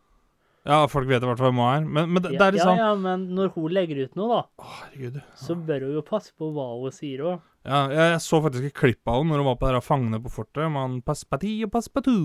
Ja, 0.68 0.84
folk 0.92 1.08
vet 1.10 1.24
i 1.24 1.26
hvert 1.26 1.40
fall 1.42 1.50
hvem 1.50 1.60
hun 1.62 1.70
er. 1.72 1.86
Men, 1.86 2.12
men 2.14 2.22
det, 2.22 2.36
det 2.36 2.46
er 2.46 2.54
liksom 2.54 2.78
ja, 2.78 2.90
ja, 2.92 2.98
men 3.02 3.24
når 3.34 3.54
hun 3.56 3.74
legger 3.74 4.04
ut 4.04 4.20
noe, 4.20 4.28
da, 4.30 4.42
Å, 4.62 4.68
herregud. 4.84 5.18
så 5.42 5.56
bør 5.58 5.88
hun 5.88 5.96
jo 5.98 6.04
passe 6.06 6.36
på 6.38 6.52
hva 6.54 6.68
hun 6.84 6.94
sier 6.94 7.24
òg. 7.26 7.48
Ja, 7.66 7.80
jeg, 7.90 8.08
jeg 8.14 8.22
så 8.26 8.42
faktisk 8.46 8.68
et 8.70 8.78
klipp 8.78 9.10
av 9.10 9.20
henne 9.20 9.34
når 9.34 9.42
hun 9.42 9.50
var 9.52 9.58
på 9.62 9.68
det 9.70 9.76
der 9.78 9.86
Fangene 9.86 10.22
på 10.22 10.34
fortet. 10.34 10.66
Man 10.74 11.00
pass 11.06 11.24
på 11.26 11.42
ti 11.42 11.56
og 11.66 11.74
pass 11.74 11.90
på 11.94 12.04
to. 12.06 12.18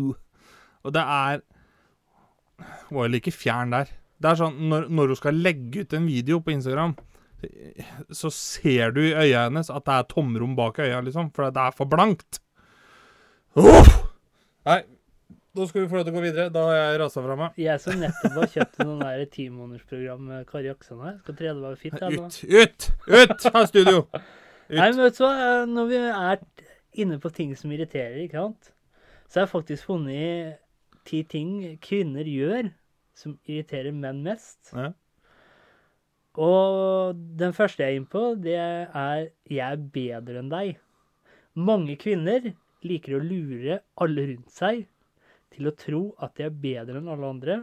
Og 0.87 0.95
det 0.95 1.03
er 1.03 1.43
Hun 2.89 2.99
var 2.99 3.09
jo 3.09 3.13
like 3.17 3.33
fjern 3.35 3.73
der. 3.75 3.91
Det 4.21 4.31
er 4.31 4.39
sånn, 4.41 4.57
når, 4.71 4.87
når 4.89 5.13
hun 5.13 5.19
skal 5.21 5.41
legge 5.45 5.85
ut 5.85 5.97
en 5.97 6.07
video 6.09 6.39
på 6.41 6.55
Instagram, 6.55 6.95
så 8.17 8.31
ser 8.33 8.95
du 8.97 9.03
i 9.05 9.13
øya 9.13 9.43
hennes 9.47 9.69
at 9.69 9.85
det 9.85 9.93
er 9.97 10.07
tomrom 10.09 10.55
bak 10.57 10.81
øya, 10.81 11.03
liksom. 11.05 11.29
For 11.37 11.53
det 11.53 11.65
er 11.67 11.77
for 11.77 11.89
blankt. 11.93 12.41
Oh! 13.61 13.91
Nei, 14.69 14.81
da 15.57 15.67
skal 15.69 15.83
vi 15.83 15.89
få 15.89 15.99
lov 15.99 16.05
til 16.07 16.13
å 16.13 16.17
gå 16.17 16.23
videre. 16.25 16.51
Da 16.53 16.65
har 16.69 16.77
jeg 16.77 16.99
rasa 17.01 17.23
fra 17.25 17.37
meg. 17.41 17.59
Jeg 17.61 17.83
som 17.83 18.01
nettopp 18.01 18.39
har 18.41 18.51
kjøpt 18.53 18.83
noen 18.83 19.03
der 19.05 19.23
timånedersprogram 19.33 20.27
med 20.31 20.47
Kari 20.51 20.71
Aksan 20.73 21.03
her, 21.05 21.17
skal 21.23 21.39
tredje 21.39 21.63
være 21.63 21.81
fitt. 21.81 21.97
eller? 22.01 22.27
Ut! 22.27 22.41
Ut! 22.45 22.89
Ut 23.07 23.47
av 23.53 23.67
studio! 23.71 24.03
Nei, 24.67 24.89
men 24.91 25.01
vet 25.05 25.19
du 25.19 25.23
hva, 25.23 25.33
når 25.71 25.91
vi 25.93 26.01
er 26.11 26.43
inne 27.05 27.19
på 27.23 27.31
ting 27.35 27.55
som 27.57 27.73
irriterer, 27.73 28.19
ikke 28.25 28.43
sant, 28.43 28.73
så 29.27 29.41
har 29.41 29.47
jeg 29.47 29.53
faktisk 29.53 29.91
funnet 29.93 30.63
ti 31.07 31.23
ting 31.31 31.79
kvinner 31.83 32.27
gjør 32.27 32.71
som 33.17 33.37
irriterer 33.47 33.95
menn 33.95 34.25
mest. 34.27 34.73
Ja. 34.75 34.91
Og 36.37 37.17
den 37.41 37.55
første 37.57 37.85
jeg 37.85 37.95
er 37.95 38.01
inne 38.03 38.13
på, 38.13 38.35
det 38.37 38.59
er 38.61 39.31
'jeg 39.49 39.65
er 39.73 39.77
bedre 39.77 40.43
enn 40.43 40.51
deg'. 40.53 40.77
Mange 41.57 41.97
kvinner 41.97 42.53
liker 42.85 43.17
å 43.17 43.25
lure 43.25 43.81
alle 43.97 44.27
rundt 44.29 44.53
seg 44.53 44.85
til 45.55 45.69
å 45.71 45.75
tro 45.79 46.03
at 46.23 46.37
de 46.39 46.47
er 46.47 46.55
bedre 46.67 47.01
enn 47.01 47.11
alle 47.13 47.31
andre. 47.31 47.57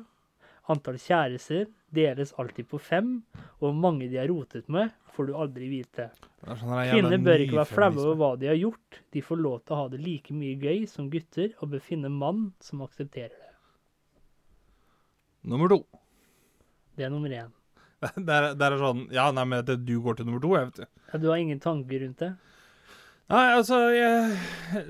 Antall 0.72 0.96
kjærester 1.02 1.66
deles 1.94 2.32
alltid 2.40 2.70
på 2.72 2.80
fem, 2.80 3.18
og 3.60 3.66
hvor 3.68 3.74
mange 3.76 4.08
de 4.10 4.18
har 4.18 4.30
rotet 4.32 4.70
med, 4.72 4.94
får 5.14 5.28
du 5.28 5.34
aldri 5.38 5.68
vite. 5.70 6.08
Sånn 6.44 6.72
der 6.72 6.94
Kvinner 6.94 7.20
bør 7.26 7.44
ikke 7.44 7.60
være 7.60 7.72
flaue 7.74 8.06
over 8.06 8.20
hva 8.22 8.30
de 8.40 8.50
har 8.50 8.60
gjort. 8.60 9.02
De 9.14 9.24
får 9.26 9.42
lov 9.42 9.58
til 9.62 9.76
å 9.76 9.82
ha 9.82 9.90
det 9.92 10.00
like 10.02 10.36
mye 10.36 10.56
gøy 10.62 10.88
som 10.90 11.10
gutter, 11.14 11.52
og 11.60 11.74
bør 11.76 11.84
finne 11.84 12.12
mann 12.14 12.48
som 12.64 12.82
aksepterer 12.86 13.36
det. 13.36 13.52
Nummer 15.52 15.70
to. 15.74 15.82
Det 16.96 17.06
er 17.06 17.12
nummer 17.12 17.36
én. 17.36 17.52
Det 18.28 18.34
er, 18.36 18.50
det 18.60 18.66
er 18.68 18.74
sånn 18.82 19.06
Ja, 19.16 19.30
nei, 19.32 19.46
men 19.48 19.62
det, 19.64 19.78
du 19.88 19.94
går 20.04 20.18
til 20.20 20.28
nummer 20.28 20.42
to, 20.44 20.50
jeg, 20.58 20.72
vet 20.72 20.82
du. 20.82 21.04
Ja, 21.12 21.20
du 21.24 21.30
har 21.32 21.40
ingen 21.40 21.62
tanker 21.64 22.04
rundt 22.04 22.20
det? 22.20 22.34
Nei, 23.32 23.46
altså 23.56 23.78
jeg, 23.96 24.38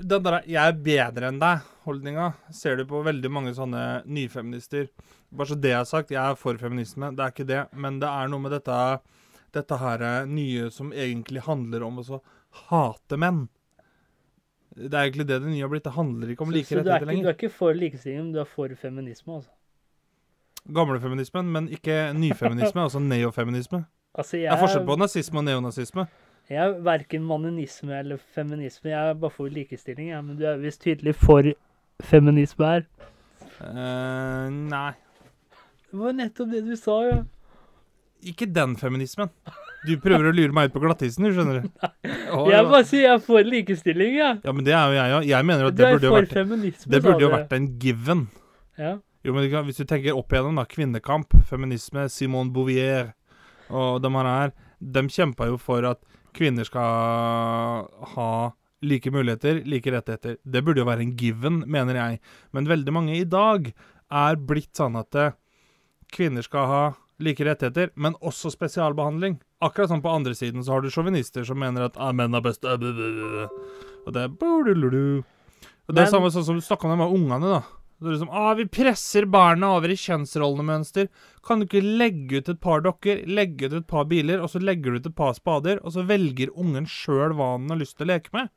Den 0.02 0.22
derre 0.24 0.42
'jeg 0.44 0.58
er 0.68 0.72
bedre 0.72 1.28
enn 1.30 1.38
deg'-holdninga 1.40 2.32
ser 2.52 2.76
du 2.76 2.84
på 2.84 3.02
veldig 3.04 3.30
mange 3.30 3.54
sånne 3.54 4.04
nyfeminister. 4.06 4.88
Bare 5.32 5.46
så 5.46 5.60
det 5.60 5.72
er 5.72 5.84
sagt, 5.84 6.10
jeg 6.10 6.20
er 6.20 6.34
for 6.34 6.56
feminisme, 6.58 7.14
det 7.14 7.22
er 7.24 7.30
ikke 7.30 7.46
det. 7.46 7.62
Men 7.72 8.00
det 8.00 8.08
er 8.08 8.28
noe 8.28 8.40
med 8.40 8.52
dette 8.52 9.00
dette 9.54 9.76
her 9.78 10.02
eh, 10.02 10.26
nye 10.26 10.70
som 10.74 10.92
egentlig 10.92 11.44
handler 11.46 11.84
om 11.86 12.00
å 12.02 12.04
så 12.06 12.20
hate 12.68 13.18
menn. 13.20 13.44
Det 14.74 14.90
er 14.90 15.04
egentlig 15.06 15.28
det 15.28 15.40
det 15.44 15.52
nye 15.52 15.62
har 15.62 15.70
blitt. 15.70 15.84
Det 15.86 15.94
handler 15.94 16.32
ikke 16.34 16.42
om 16.42 16.50
Så, 16.50 16.56
like 16.56 16.66
så 16.66 16.82
du, 16.82 16.90
er 16.90 16.96
ikke, 16.96 17.06
du 17.06 17.12
lenger. 17.12 17.28
er 17.28 17.36
ikke 17.38 17.52
for 17.54 17.78
likestilling, 17.78 18.32
du 18.34 18.40
er 18.42 18.48
for 18.50 18.74
feminisme, 18.74 19.36
altså? 19.38 19.50
Gamlefeminismen, 20.74 21.50
men 21.52 21.68
ikke 21.68 22.12
nyfeminisme, 22.16 22.82
altså 22.86 22.98
neofeminisme. 22.98 23.84
Altså, 24.14 24.36
Det 24.36 24.42
jeg 24.42 24.52
er 24.54 24.60
forskjell 24.62 24.86
på 24.86 24.96
nazisme 24.98 25.38
og 25.38 25.44
neonazisme. 25.44 26.06
Jeg 26.50 26.60
er 26.60 26.74
verken 26.84 27.24
manninisme 27.24 27.94
eller 27.96 28.18
feminisme. 28.34 28.90
Jeg 28.90 29.10
er 29.10 29.14
bare 29.16 29.32
for 29.32 29.48
likestilling, 29.48 30.10
jeg. 30.10 30.24
Men 30.24 30.36
du 30.36 30.44
er 30.44 30.60
visst 30.60 30.82
tydelig 30.84 31.14
for 31.16 31.46
feminisme 32.04 32.66
her. 32.68 32.84
Uh, 33.60 34.50
nei. 34.52 34.90
Det 35.88 36.00
var 36.02 36.16
nettopp 36.18 36.50
det 36.52 36.64
du 36.66 36.74
sa, 36.76 36.98
ja. 37.08 37.22
Ikke 38.24 38.48
den 38.50 38.76
feminismen. 38.76 39.30
Du 39.84 39.94
prøver 40.00 40.30
å 40.30 40.34
lure 40.34 40.52
meg 40.56 40.68
ut 40.68 40.76
på 40.76 40.80
glattisen, 40.82 41.26
du 41.28 41.32
skjønner. 41.36 41.66
Oh, 42.32 42.48
Jeg 42.52 42.68
bare 42.70 42.84
sier 42.88 43.04
jeg 43.04 43.12
er 43.14 43.24
for 43.24 43.44
likestilling, 43.44 44.14
jeg. 44.16 44.38
Ja, 44.44 44.54
men 44.56 44.64
det 44.66 44.72
er 44.76 44.84
jo 44.84 44.96
jeg 44.96 45.16
òg. 45.16 45.26
Jeg 45.28 45.48
mener 45.48 45.68
at 45.68 45.76
det 45.76 45.90
burde 45.92 46.08
jo 46.08 46.14
vært, 46.14 46.32
feminisme, 46.38 46.92
det 46.92 47.02
burde 47.04 47.24
jo 47.24 47.30
vært 47.32 47.52
en 47.56 47.68
given. 47.80 48.24
Ja. 48.80 48.94
Jo, 49.24 49.36
men 49.36 49.48
Hvis 49.68 49.80
du 49.80 49.84
tenker 49.88 50.16
opp 50.16 50.32
igjennom, 50.32 50.60
da. 50.60 50.64
Kvinnekamp, 50.68 51.36
feminisme, 51.48 52.08
Simone 52.12 52.52
Bouvier 52.52 53.14
og 53.72 54.02
de 54.04 54.10
her, 54.12 54.52
de 54.80 55.04
kjempa 55.08 55.48
jo 55.48 55.60
for 55.60 55.86
at 55.88 56.00
kvinner 56.34 56.66
skal 56.68 57.88
ha 58.14 58.30
like 58.84 59.10
muligheter, 59.10 59.62
like 59.64 59.92
rettigheter. 59.92 60.36
Det 60.42 60.62
burde 60.64 60.82
jo 60.82 60.88
være 60.88 61.04
en 61.06 61.14
given, 61.16 61.62
mener 61.70 61.98
jeg. 61.98 62.20
Men 62.52 62.68
veldig 62.68 62.92
mange 62.92 63.16
i 63.16 63.24
dag 63.24 63.70
er 64.12 64.36
blitt 64.36 64.74
sånn 64.76 64.98
at 65.00 65.16
eh, 65.18 65.36
kvinner 66.12 66.44
skal 66.44 66.68
ha 66.70 66.82
like 67.24 67.44
rettigheter, 67.46 67.92
men 67.96 68.18
også 68.20 68.52
spesialbehandling. 68.52 69.38
Akkurat 69.64 69.92
sånn 69.92 70.02
på 70.04 70.12
andre 70.12 70.34
siden 70.36 70.64
så 70.66 70.76
har 70.76 70.84
du 70.84 70.90
sjåvinister 70.92 71.46
som 71.46 71.60
mener 71.60 71.86
at 71.86 71.96
ah, 71.96 72.12
menn 72.12 72.34
er 72.36 72.44
best. 72.44 72.66
Og 72.66 72.82
det 72.82 74.26
er. 74.26 74.28
Og 75.84 75.96
det 75.96 76.04
er 76.04 76.12
samme 76.12 76.30
sånn 76.32 76.46
som 76.46 76.58
du 76.58 76.64
snakka 76.64 76.88
om 76.88 77.00
de 77.00 77.08
ungene, 77.08 77.58
da. 77.58 77.83
Det 77.98 78.08
er 78.08 78.16
liksom, 78.16 78.32
ah, 78.34 78.54
Vi 78.58 78.66
presser 78.68 79.26
barna 79.30 79.70
over 79.76 79.92
i 79.92 79.98
kjønnsrollemønster. 79.98 81.08
Kan 81.46 81.60
du 81.60 81.68
ikke 81.68 81.84
legge 81.84 82.42
ut 82.42 82.50
et 82.50 82.60
par 82.60 82.82
dokker, 82.84 83.22
legge 83.30 83.70
ut 83.70 83.78
et 83.80 83.86
par 83.88 84.08
biler, 84.10 84.42
og 84.42 84.50
så 84.52 84.60
legger 84.62 84.92
du 84.92 85.00
ut 85.00 85.08
et 85.12 85.16
par 85.16 85.32
spader, 85.36 85.80
og 85.84 85.94
så 85.94 86.04
velger 86.08 86.52
ungen 86.58 86.88
sjøl 86.90 87.36
hva 87.38 87.54
han 87.54 87.70
har 87.70 87.80
lyst 87.80 87.96
til 87.98 88.08
å 88.08 88.12
leke 88.12 88.34
med? 88.34 88.50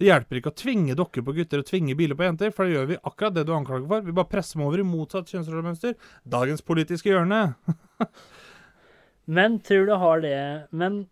Det 0.00 0.08
hjelper 0.08 0.40
ikke 0.40 0.50
å 0.50 0.58
tvinge 0.58 0.96
dokker 0.98 1.22
på 1.22 1.36
gutter 1.36 1.60
og 1.62 1.68
tvinge 1.68 1.94
biler 1.98 2.18
på 2.18 2.26
jenter, 2.26 2.50
for 2.54 2.66
da 2.66 2.74
gjør 2.74 2.88
vi 2.90 3.02
akkurat 3.06 3.36
det 3.36 3.44
du 3.46 3.52
anklager 3.54 3.86
for. 3.90 4.02
Vi 4.02 4.14
bare 4.16 4.30
presser 4.32 4.58
dem 4.58 4.66
over 4.66 4.82
i 4.82 4.86
motsatt 4.86 5.30
kjønnsrollemønster. 5.30 5.94
Dagens 6.26 6.64
politiske 6.66 7.12
hjørne. 7.12 7.42
Men 9.38 9.60
tror 9.64 9.86
du 9.88 9.94
har 9.96 10.20
det 10.20 10.38
Men 10.76 11.04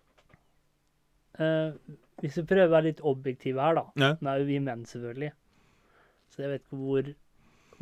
uh, 1.41 1.71
hvis 2.21 2.37
vi 2.41 2.45
prøver 2.49 2.69
å 2.69 2.75
være 2.75 2.89
litt 2.91 3.05
objektive 3.07 3.63
her, 3.63 3.79
da. 3.79 3.85
Ja. 3.99 4.11
Nå 4.19 4.33
er 4.33 4.43
jo 4.43 4.51
vi 4.51 4.59
menn, 4.63 4.83
selvfølgelig. 4.89 5.31
Så 6.33 6.45
jeg 6.45 6.53
vet 6.53 6.65
ikke 6.65 6.81
hvor, 6.83 7.09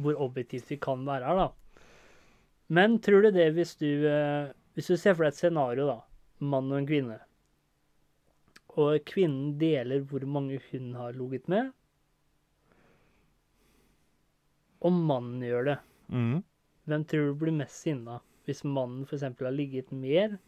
hvor 0.03 0.21
objektivt 0.29 0.71
vi 0.71 0.79
kan 0.83 1.03
være 1.07 1.27
her, 1.27 1.41
da. 1.41 1.91
Men 2.71 3.01
tror 3.03 3.27
du 3.27 3.33
det 3.35 3.49
hvis 3.57 3.75
du 3.81 3.89
eh, 4.07 4.53
Hvis 4.79 4.87
du 4.87 4.97
ser 4.97 5.17
for 5.17 5.27
deg 5.27 5.35
et 5.35 5.41
scenario, 5.41 5.89
da. 5.89 5.99
Mann 6.41 6.71
og 6.71 6.79
en 6.79 6.87
kvinne. 6.89 7.19
Og 8.79 9.03
kvinnen 9.05 9.57
deler 9.61 10.05
hvor 10.07 10.25
mange 10.31 10.61
hun 10.71 10.95
har 10.95 11.17
ligget 11.19 11.49
med. 11.51 11.73
Og 14.81 14.95
mannen 14.95 15.43
gjør 15.45 15.67
det. 15.73 15.79
Mm. 16.09 16.39
Hvem 16.89 17.05
tror 17.11 17.27
du 17.27 17.41
blir 17.43 17.59
mest 17.59 17.83
sinna 17.85 18.21
hvis 18.49 18.65
mannen 18.65 19.05
f.eks. 19.05 19.23
har 19.23 19.53
ligget 19.55 19.93
mer 19.95 20.39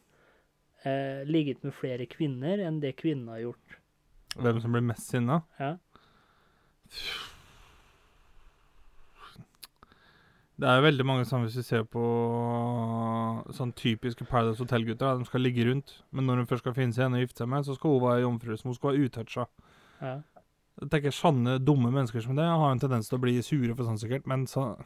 eh, 0.82 1.22
Ligget 1.28 1.62
med 1.62 1.74
flere 1.76 2.08
kvinner 2.10 2.58
enn 2.64 2.80
det 2.82 2.96
kvinnen 2.98 3.28
har 3.30 3.44
gjort? 3.44 3.76
Hvem 4.40 4.62
som 4.64 4.74
blir 4.74 4.86
mest 4.86 5.12
sinna? 5.12 5.42
Ja. 5.60 5.76
Det 10.60 10.68
er 10.68 10.76
jo 10.78 10.84
veldig 10.84 11.04
mange 11.08 11.24
sånn 11.26 11.42
hvis 11.46 11.56
vi 11.56 11.62
ser 11.64 11.84
på 11.88 12.02
sånn 13.56 13.72
typiske 13.74 14.26
Paradise 14.28 14.60
Hotel-gutter. 14.62 15.18
De 15.18 15.24
skal 15.26 15.40
ligge 15.42 15.64
rundt, 15.66 15.94
men 16.12 16.26
når 16.28 16.42
hun 16.42 16.46
først 16.50 16.62
skal 16.66 16.74
finne 16.76 16.94
seg 16.94 17.06
en 17.08 17.16
å 17.18 17.22
gifte 17.22 17.42
seg 17.42 17.48
med, 17.48 17.64
så 17.66 17.74
skal 17.76 17.94
hun 17.96 18.04
være 18.04 18.22
jomfru. 18.26 18.56
som 18.58 18.68
hun 18.70 18.74
skal 18.78 18.92
være 18.92 19.08
utoucha. 19.08 19.46
ja. 20.02 20.20
Jeg 20.80 20.88
tenker 20.88 21.12
Sanne 21.12 21.58
dumme 21.60 21.90
mennesker 21.92 22.22
som 22.24 22.34
det 22.34 22.44
har 22.48 22.70
en 22.72 22.78
tendens 22.80 23.06
til 23.08 23.18
å 23.18 23.20
bli 23.20 23.34
sure 23.44 23.74
for 23.76 23.84
sånn 23.84 23.98
sikkert, 24.00 24.26
men 24.26 24.46
så 24.46 24.76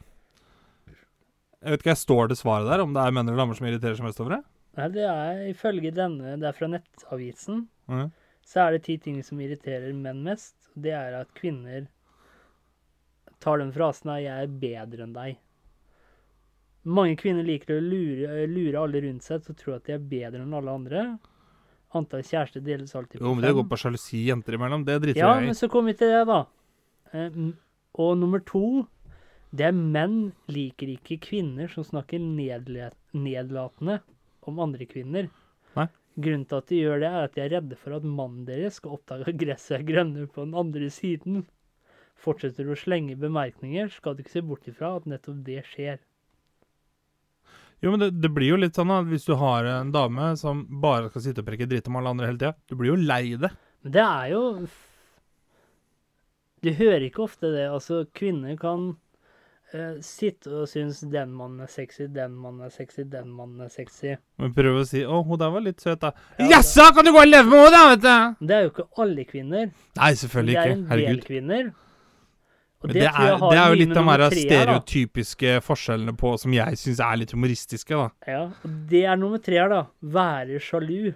Jeg 1.63 1.71
vet 1.71 1.79
ikke, 1.79 1.93
jeg 1.95 2.03
står 2.03 2.27
det 2.29 2.37
svaret 2.37 2.67
der, 2.69 2.81
om 2.83 2.93
det 2.93 3.01
er 3.01 3.11
menn 3.15 3.27
eller 3.27 3.37
damer 3.39 3.55
som 3.57 3.65
irriterer 3.65 3.95
seg 3.97 4.05
mest 4.05 4.19
over 4.21 4.35
det? 4.35 4.43
Nei, 4.77 4.87
det 4.93 5.05
er 5.09 5.39
ifølge 5.53 5.91
denne, 5.95 6.35
det 6.37 6.43
er 6.45 6.51
fra 6.53 6.67
Nettavisen, 6.67 7.67
Mhm. 7.87 8.11
så 8.45 8.67
er 8.67 8.71
det 8.75 8.83
ti 8.83 8.97
ting 8.97 9.23
som 9.23 9.39
irriterer 9.39 9.93
menn 9.95 10.21
mest. 10.23 10.55
Det 10.79 10.91
er 10.91 11.15
at 11.21 11.33
kvinner 11.33 11.87
tar 13.39 13.57
den 13.57 13.71
frasen 13.71 14.11
av 14.11 14.19
'jeg 14.21 14.43
er 14.43 14.47
bedre 14.47 15.03
enn 15.03 15.13
deg'. 15.13 15.37
Mange 16.85 17.17
kvinner 17.19 17.43
liker 17.43 17.77
å 17.77 17.83
lure, 17.83 18.43
lure 18.47 18.79
alle 18.79 19.01
rundt 19.03 19.25
seg 19.25 19.43
til 19.43 19.53
å 19.55 19.57
tro 19.59 19.73
at 19.75 19.87
de 19.87 19.95
er 19.97 20.03
bedre 20.03 20.43
enn 20.43 20.53
alle 20.55 20.71
andre. 20.71 21.05
Antall 21.95 22.23
kjærester 22.27 22.63
deles 22.63 22.93
alltid 22.95 23.17
på 23.17 23.23
fem. 23.23 23.27
Jo, 23.27 23.33
men 23.35 23.47
det 23.47 23.55
går 23.57 23.67
på 23.71 23.79
sjalusi 23.79 24.25
jenter 24.27 24.57
imellom. 24.57 24.85
Det 24.87 24.99
driter 25.03 25.19
Ja, 25.23 25.33
jeg 25.39 25.49
men 25.49 25.57
så 25.57 25.69
kommer 25.71 25.93
vi 25.93 25.99
til 26.01 26.13
det, 26.13 26.23
da. 26.29 26.43
Eh, 27.15 27.41
og 27.97 28.17
nummer 28.19 28.43
to 28.45 28.85
det 29.55 29.69
er 29.69 29.75
menn 29.75 30.33
liker 30.51 30.89
ikke 30.91 31.19
kvinner 31.23 31.71
som 31.71 31.85
snakker 31.87 32.19
nedlatende 32.19 34.01
om 34.47 34.59
andre 34.63 34.87
kvinner. 34.89 35.29
Nei. 35.77 35.87
Grunnen 36.17 36.47
til 36.49 36.59
at 36.59 36.71
de 36.71 36.81
gjør 36.81 36.99
det, 37.03 37.11
er 37.11 37.27
at 37.27 37.35
de 37.35 37.43
er 37.45 37.53
redde 37.55 37.77
for 37.79 37.95
at 37.95 38.03
mannen 38.03 38.43
deres 38.47 38.79
skal 38.81 38.97
oppdage 38.97 39.29
at 39.29 39.39
gresset 39.39 39.77
er 39.79 39.87
grønnere 39.87 40.27
på 40.27 40.43
den 40.43 40.57
andre 40.57 40.89
siden. 40.91 41.45
Fortsetter 42.17 42.65
du 42.65 42.73
å 42.73 42.79
slenge 42.79 43.15
bemerkninger, 43.21 43.91
skal 43.93 44.17
du 44.17 44.23
ikke 44.23 44.35
se 44.35 44.43
bort 44.43 44.67
ifra 44.67 44.95
at 44.97 45.07
nettopp 45.07 45.43
det 45.47 45.61
skjer. 45.69 46.01
Jo, 47.83 47.91
men 47.93 48.01
det, 48.01 48.11
det 48.21 48.29
blir 48.33 48.55
jo 48.55 48.59
litt 48.59 48.77
sånn 48.77 48.91
at 48.93 49.05
hvis 49.05 49.27
du 49.27 49.35
har 49.37 49.67
en 49.69 49.91
dame 49.93 50.31
som 50.39 50.63
bare 50.81 51.11
skal 51.11 51.27
sitte 51.27 51.43
og 51.43 51.49
prekke 51.49 51.67
dritt 51.69 51.89
om 51.91 51.99
alle 51.99 52.13
andre 52.15 52.31
hele 52.31 52.39
tida. 52.41 52.55
Du 52.69 52.77
blir 52.79 52.95
jo 52.95 52.99
lei 52.99 53.35
det. 53.37 53.51
Men 53.85 53.93
det 53.93 54.05
er 54.05 54.31
jo 54.33 54.43
Du 56.65 56.71
hører 56.73 57.05
ikke 57.05 57.27
ofte 57.27 57.51
det. 57.53 57.67
Altså, 57.69 58.01
kvinner 58.17 58.57
kan 58.57 58.89
uh, 59.75 59.95
sitte 60.01 60.49
og 60.63 60.65
synes 60.71 61.03
den 61.05 61.35
mannen 61.37 61.61
er 61.67 61.69
sexy, 61.69 62.07
den 62.09 62.33
mannen 62.33 62.65
er 62.65 62.73
sexy, 62.73 63.05
den 63.05 63.29
mannen 63.29 63.67
er 63.67 63.69
sexy. 63.69 64.15
Men 64.41 64.55
prøv 64.57 64.81
å 64.81 64.85
si 64.89 65.05
'Å, 65.05 65.21
hun 65.27 65.37
der 65.37 65.53
var 65.53 65.61
litt 65.61 65.83
søt', 65.85 66.01
da. 66.01 66.15
Ja, 66.39 66.57
Jaså, 66.57 66.89
kan 66.97 67.05
du 67.05 67.13
gå 67.13 67.21
og 67.21 67.29
leve 67.29 67.45
med 67.53 67.61
henne, 67.61 67.77
da, 67.77 67.83
vet 67.93 68.07
du? 68.07 68.47
Det 68.49 68.57
er 68.57 68.65
jo 68.65 68.73
ikke 68.73 68.87
alle 69.05 69.27
kvinner. 69.29 69.69
Nei, 70.01 70.13
selvfølgelig 70.23 70.57
ikke. 70.57 70.63
Herregud. 70.65 70.73
det 70.73 70.73
er 70.73 70.81
en 70.81 70.89
del 70.89 71.05
Herregud. 71.05 71.27
kvinner. 71.29 71.75
Det, 72.85 72.99
jeg 73.01 73.09
er, 73.09 73.39
det 73.41 73.57
er 73.57 73.71
jo 73.71 73.77
litt 73.79 73.93
av 73.95 74.03
de 74.03 74.11
her 74.11 74.21
tre, 74.21 74.27
da. 74.29 74.41
stereotypiske 74.45 75.53
forskjellene 75.65 76.13
på 76.19 76.33
som 76.37 76.53
jeg 76.53 76.77
syns 76.77 76.99
er 77.01 77.15
litt 77.17 77.33
humoristiske, 77.33 77.97
da. 77.97 78.09
Ja, 78.29 78.43
og 78.53 78.75
det 78.91 79.01
er 79.09 79.17
nummer 79.17 79.41
tre 79.41 79.57
her, 79.57 79.71
da. 79.71 79.79
Være 80.17 80.59
sjalu. 80.61 81.15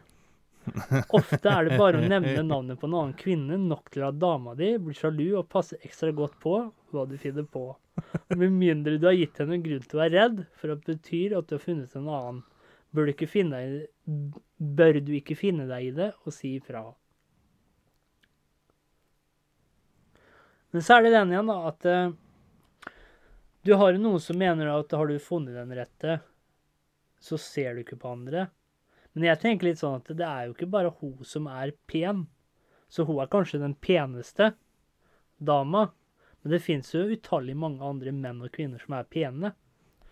Ofte 1.17 1.51
er 1.51 1.67
det 1.67 1.77
bare 1.77 2.01
å 2.01 2.05
nevne 2.05 2.41
navnet 2.45 2.81
på 2.81 2.89
en 2.89 2.97
annen 2.97 3.13
kvinne 3.17 3.57
nok 3.61 3.91
til 3.93 4.05
at 4.05 4.17
dama 4.21 4.53
di 4.57 4.73
blir 4.81 4.97
sjalu 4.97 5.27
og 5.39 5.49
passer 5.53 5.81
ekstra 5.85 6.11
godt 6.17 6.37
på 6.41 6.55
hva 6.93 7.05
du 7.09 7.15
finner 7.21 7.45
på. 7.45 7.67
Med 8.33 8.53
mindre 8.57 8.97
du 8.97 9.07
har 9.09 9.17
gitt 9.17 9.41
henne 9.41 9.57
en 9.57 9.65
grunn 9.65 9.85
til 9.85 9.99
å 9.99 10.01
være 10.03 10.15
redd, 10.17 10.41
for 10.57 10.73
det 10.73 10.81
betyr 10.87 11.37
at 11.37 11.49
du 11.49 11.55
har 11.57 11.63
funnet 11.63 11.93
en 11.97 12.09
annen. 12.09 12.41
Bør 12.91 13.07
du 13.07 13.13
ikke 13.13 13.29
finne 13.31 13.61
bør 14.57 14.99
du 14.99 15.13
ikke 15.15 15.37
finne 15.39 15.67
deg 15.69 15.91
i 15.91 15.93
det 15.95 16.09
og 16.25 16.33
si 16.35 16.57
ifra. 16.57 16.83
Men 20.71 20.83
så 20.85 20.97
er 20.97 21.05
det 21.05 21.13
den 21.15 21.33
igjen, 21.33 21.51
da, 21.51 21.57
at 21.71 21.87
uh, 21.87 22.91
du 23.61 23.73
har 23.77 23.97
noen 23.99 24.21
som 24.23 24.39
mener 24.39 24.71
at 24.71 24.95
har 24.97 25.07
du 25.09 25.19
funnet 25.21 25.57
den 25.57 25.73
rette, 25.77 26.19
så 27.21 27.37
ser 27.37 27.75
du 27.75 27.83
ikke 27.83 27.99
på 28.01 28.15
andre. 28.15 28.47
Men 29.13 29.27
jeg 29.27 29.41
tenker 29.41 29.67
litt 29.67 29.81
sånn 29.81 29.99
at 29.99 30.09
det 30.17 30.25
er 30.25 30.47
jo 30.47 30.55
ikke 30.55 30.71
bare 30.71 30.93
hun 31.01 31.19
som 31.27 31.49
er 31.51 31.73
pen. 31.89 32.25
Så 32.91 33.05
hun 33.07 33.19
er 33.23 33.29
kanskje 33.31 33.61
den 33.61 33.75
peneste 33.77 34.53
dama. 35.37 35.89
Men 36.41 36.55
det 36.55 36.61
fins 36.65 36.89
jo 36.95 37.03
utallig 37.11 37.53
mange 37.59 37.85
andre 37.85 38.13
menn 38.15 38.41
og 38.41 38.53
kvinner 38.55 38.81
som 38.81 38.95
er 38.97 39.09
pene, 39.11 39.53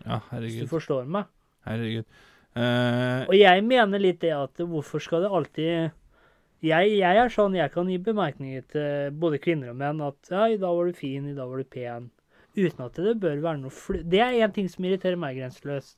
Ja, 0.05 0.19
herregud. 0.29 0.43
hvis 0.43 0.67
du 0.67 0.69
forstår 0.69 1.07
meg. 1.09 1.31
Herregud. 1.65 2.05
Uh... 2.53 3.25
Og 3.29 3.35
jeg 3.37 3.63
mener 3.65 4.01
litt 4.01 4.21
det 4.21 4.35
at 4.35 4.61
hvorfor 4.61 5.01
skal 5.01 5.25
det 5.25 5.33
alltid 5.39 5.97
jeg, 6.61 6.95
jeg 6.99 7.17
er 7.23 7.29
sånn, 7.33 7.55
jeg 7.55 7.71
kan 7.71 7.87
gi 7.89 7.97
bemerkninger 8.03 8.63
til 8.73 9.11
både 9.19 9.39
kvinner 9.43 9.71
og 9.71 9.77
menn 9.79 10.01
at 10.03 10.31
ja, 10.31 10.47
i 10.51 10.57
dag 10.59 10.75
var 10.75 10.89
du 10.89 10.97
fin, 10.97 11.27
i 11.29 11.35
dag 11.37 11.47
var 11.49 11.61
du 11.61 11.63
pen. 11.63 12.09
Uten 12.57 12.83
at 12.85 12.97
det 12.99 13.13
bør 13.21 13.39
være 13.45 13.61
noe 13.61 13.71
fly... 13.71 14.01
Det 14.03 14.19
er 14.25 14.39
én 14.43 14.51
ting 14.55 14.67
som 14.71 14.83
irriterer 14.83 15.15
meg 15.21 15.37
grenseløst. 15.37 15.95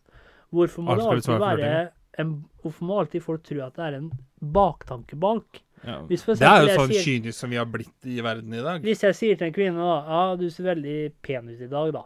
Hvorfor 0.51 0.83
må 0.85 0.91
Alt 0.93 1.01
det 1.01 1.09
alltid 1.15 1.41
være 1.41 1.73
en, 2.19 2.31
Hvorfor 2.61 2.85
må 2.85 2.99
alltid 3.01 3.23
folk 3.23 3.43
tro 3.47 3.61
at 3.65 3.77
det 3.79 3.85
er 3.87 3.97
en 4.01 4.09
baktanke 4.53 5.15
bak? 5.17 5.61
ja. 5.87 6.01
Hvis 6.09 6.21
for 6.27 6.37
Det 6.37 6.45
er 6.45 6.67
jo 6.67 6.75
sånn 6.77 6.91
sier- 6.91 7.05
kynisk 7.07 7.37
som 7.39 7.49
vi 7.49 7.57
har 7.57 7.65
blitt 7.71 8.05
i 8.05 8.19
verden 8.21 8.53
i 8.53 8.61
dag. 8.61 8.83
Hvis 8.85 9.01
jeg 9.07 9.15
sier 9.17 9.39
til 9.39 9.47
en 9.47 9.55
kvinne 9.55 9.79
da, 9.81 9.95
ja, 10.11 10.35
du 10.37 10.49
ser 10.53 10.67
veldig 10.75 10.97
pen 11.25 11.47
ut 11.49 11.61
i 11.63 11.69
dag, 11.71 11.93
da. 11.95 12.03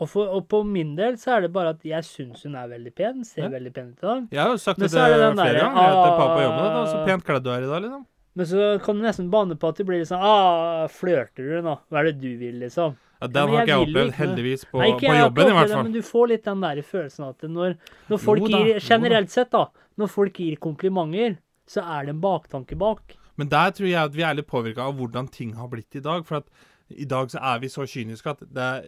Og, 0.00 0.08
for, 0.08 0.30
og 0.32 0.46
på 0.48 0.62
min 0.64 0.94
del 0.96 1.18
så 1.20 1.34
er 1.36 1.42
det 1.44 1.50
bare 1.52 1.74
at 1.74 1.82
jeg 1.84 2.06
syns 2.08 2.46
hun 2.46 2.54
er 2.56 2.70
veldig 2.70 2.92
pen, 2.96 3.24
ser 3.28 3.42
Ja. 3.44 3.50
veldig 3.52 3.72
pen 3.76 3.90
ut 3.90 3.98
i 4.00 4.06
dag. 4.06 4.22
Jeg 4.32 4.40
har 4.40 4.54
jo 4.54 4.60
sagt 4.62 4.78
Men 4.80 4.88
det, 4.88 4.94
det 4.94 5.02
flere 5.02 5.18
der, 5.20 5.58
ganger 5.60 5.98
til 6.00 6.14
pappa 6.22 6.38
jobber, 6.46 6.64
ah, 6.64 6.72
Da, 6.78 6.86
så 6.88 7.04
pent 7.04 7.26
kledd 7.26 7.44
du 7.44 7.50
er 7.52 7.66
i 7.66 7.68
dag, 7.68 7.82
liksom. 7.84 8.06
Men 8.40 8.46
så 8.46 8.66
kan 8.84 8.96
du 8.96 9.02
nesten 9.04 9.28
bane 9.30 9.56
på 9.60 9.68
at 9.68 9.76
du 9.76 9.84
blir 9.84 9.98
litt 10.00 10.08
sånn 10.08 10.22
ah, 10.24 10.86
Flørter 10.88 11.50
du 11.50 11.60
nå? 11.66 11.76
Hva 11.90 12.00
er 12.00 12.08
det 12.08 12.20
du 12.22 12.30
vil, 12.40 12.56
liksom? 12.62 12.96
Ja, 13.20 13.26
den 13.28 13.50
har 13.52 13.66
ikke 13.66 13.74
jeg 13.74 13.84
opplevd, 13.90 14.12
heldigvis, 14.16 14.64
på, 14.70 14.80
Nei, 14.80 14.90
på 14.96 15.12
jobben 15.12 15.50
i 15.50 15.52
hvert 15.58 15.68
det, 15.68 15.74
fall. 15.76 15.84
Men 15.84 15.92
du 15.92 16.02
får 16.08 16.28
litt 16.32 16.44
den 16.48 16.60
der 16.64 16.80
følelsen 16.80 17.28
at 17.28 17.42
når, 17.58 17.74
når 18.08 18.22
folk 18.24 18.46
da, 18.46 18.60
gir. 18.64 18.80
Generelt 18.80 19.30
sett, 19.34 19.50
da. 19.52 19.66
Når 20.00 20.08
folk 20.08 20.40
gir 20.40 20.56
komplimenter, 20.56 21.36
så 21.68 21.84
er 21.84 22.08
det 22.08 22.14
en 22.14 22.22
baktanke 22.24 22.78
bak. 22.80 23.18
Men 23.36 23.52
der 23.52 23.76
tror 23.76 23.90
jeg 23.90 24.00
at 24.00 24.16
vi 24.16 24.24
er 24.24 24.38
litt 24.38 24.48
påvirka 24.48 24.88
av 24.88 24.96
hvordan 24.96 25.28
ting 25.28 25.52
har 25.60 25.68
blitt 25.68 26.00
i 26.00 26.00
dag. 26.00 26.24
For 26.24 26.40
at 26.40 26.48
i 26.90 27.06
dag 27.08 27.30
så 27.32 27.40
er 27.52 27.60
vi 27.62 27.70
så 27.72 27.86
kyniske 27.88 28.32
at 28.32 28.44
det 28.46 28.66
er 28.66 28.86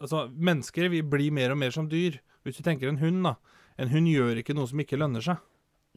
Altså, 0.00 0.26
mennesker 0.32 0.88
vi 0.92 1.02
blir 1.04 1.34
mer 1.34 1.54
og 1.54 1.60
mer 1.60 1.74
som 1.74 1.88
dyr. 1.90 2.20
Hvis 2.42 2.58
du 2.58 2.66
tenker 2.66 2.90
en 2.90 3.00
hund, 3.02 3.22
da. 3.26 3.36
En 3.80 3.92
hund 3.92 4.10
gjør 4.10 4.40
ikke 4.40 4.56
noe 4.56 4.68
som 4.70 4.80
ikke 4.82 4.98
lønner 5.00 5.24
seg. 5.24 5.40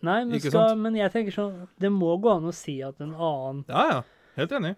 Nei, 0.06 0.20
men, 0.28 0.42
skal, 0.44 0.76
men 0.78 0.98
jeg 1.00 1.12
tenker 1.14 1.32
sånn 1.32 1.54
Det 1.80 1.88
må 1.88 2.10
gå 2.20 2.34
an 2.34 2.50
å 2.50 2.52
si 2.52 2.74
at 2.84 2.98
en 3.00 3.14
annen 3.16 3.62
Ja, 3.70 3.84
ja. 3.88 4.02
Helt 4.36 4.52
enig. 4.52 4.74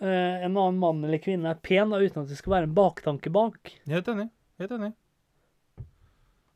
Uh, 0.00 0.40
en 0.40 0.56
annen 0.56 0.78
mann 0.80 1.02
eller 1.04 1.20
kvinne 1.22 1.52
er 1.52 1.60
pen, 1.60 1.92
da, 1.92 2.00
uten 2.00 2.24
at 2.24 2.30
det 2.32 2.38
skal 2.38 2.54
være 2.54 2.68
en 2.70 2.76
baktanke 2.76 3.30
bak. 3.32 3.74
Helt 3.88 4.08
enig. 4.08 4.30
Helt 4.60 4.72
enig. 4.72 4.90